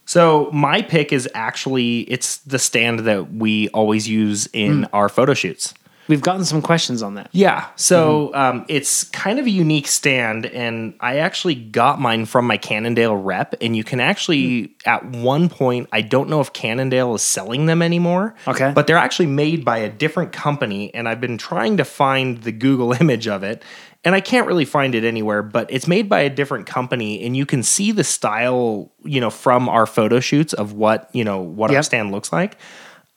[0.06, 4.90] So my pick is actually it's the stand that we always use in Hmm.
[4.94, 5.74] our photo shoots.
[6.08, 7.30] We've gotten some questions on that.
[7.32, 12.46] Yeah, so um, it's kind of a unique stand, and I actually got mine from
[12.46, 13.56] my Cannondale rep.
[13.62, 17.82] And you can actually, at one point, I don't know if Cannondale is selling them
[17.82, 18.36] anymore.
[18.48, 18.72] Okay.
[18.74, 22.52] but they're actually made by a different company, and I've been trying to find the
[22.52, 23.64] Google image of it,
[24.04, 25.42] and I can't really find it anywhere.
[25.42, 29.32] But it's made by a different company, and you can see the style, you know,
[29.32, 32.58] from our photo shoots of what you know what our stand looks like.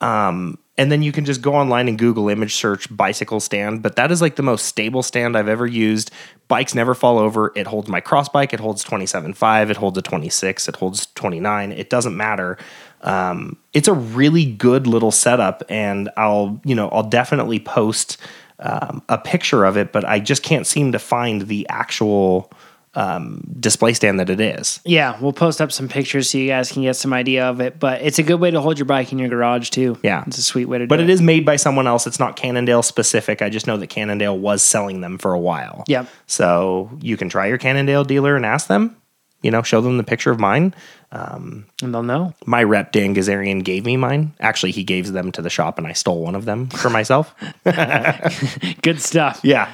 [0.00, 3.82] Um, and then you can just go online and Google image search bicycle stand.
[3.82, 6.12] But that is like the most stable stand I've ever used.
[6.46, 7.52] Bikes never fall over.
[7.56, 8.54] It holds my cross bike.
[8.54, 9.70] It holds 27.5.
[9.70, 10.68] It holds a 26.
[10.68, 11.72] It holds 29.
[11.72, 12.58] It doesn't matter.
[13.02, 18.16] Um, it's a really good little setup, and I'll you know I'll definitely post
[18.60, 19.92] um, a picture of it.
[19.92, 22.50] But I just can't seem to find the actual
[22.98, 24.80] um, display stand that it is.
[24.84, 27.78] Yeah, we'll post up some pictures so you guys can get some idea of it.
[27.78, 29.96] But it's a good way to hold your bike in your garage too.
[30.02, 30.24] Yeah.
[30.26, 31.04] it's a sweet way to do But it.
[31.04, 32.06] it is made by someone else.
[32.08, 33.40] It's not Cannondale specific.
[33.40, 35.84] I just know that Cannondale was selling them for a while.
[35.86, 36.08] Yep.
[36.26, 38.96] So you can try your Cannondale dealer and ask them.
[39.40, 40.74] You know, show them the picture of mine.
[41.12, 42.34] and they'll know.
[42.44, 44.32] My rep Dan Gazarian gave me mine.
[44.40, 47.32] Actually, he gave them to the shop, and I stole one of them for myself.
[48.82, 49.38] Good stuff.
[49.44, 49.70] yeah.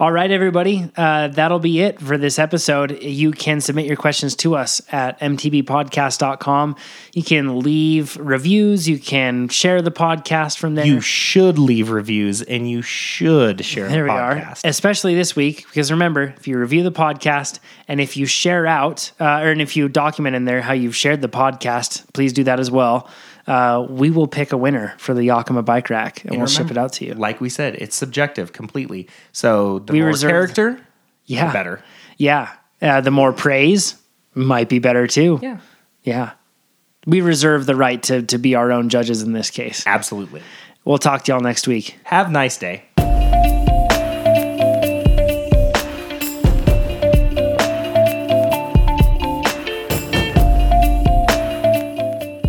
[0.00, 0.90] All right, everybody.
[0.96, 3.00] Uh, that'll be it for this episode.
[3.02, 6.76] You can submit your questions to us at mtbpodcast.com.
[7.12, 8.88] You can leave reviews.
[8.88, 10.84] You can share the podcast from there.
[10.84, 14.54] You should leave reviews and you should share there the we are.
[14.64, 19.12] Especially this week, because remember, if you review the podcast and if you share out,
[19.20, 22.44] uh, or and if you document in there how you've shared the podcast, please do
[22.44, 23.08] that as well.
[23.46, 26.78] Uh, we will pick a winner for the Yakima bike rack and we'll ship it
[26.78, 27.14] out to you.
[27.14, 29.06] Like we said, it's subjective completely.
[29.32, 30.80] So the We more reserve- character,
[31.26, 31.48] Yeah.
[31.48, 31.82] the better.
[32.16, 32.50] Yeah.
[32.80, 33.96] Uh, the more praise
[34.34, 35.38] might be better too.
[35.42, 35.58] Yeah.
[36.02, 36.30] Yeah.
[37.06, 39.82] We reserve the right to, to be our own judges in this case.
[39.86, 40.40] Absolutely.
[40.86, 41.98] We'll talk to y'all next week.
[42.04, 42.84] Have a nice day.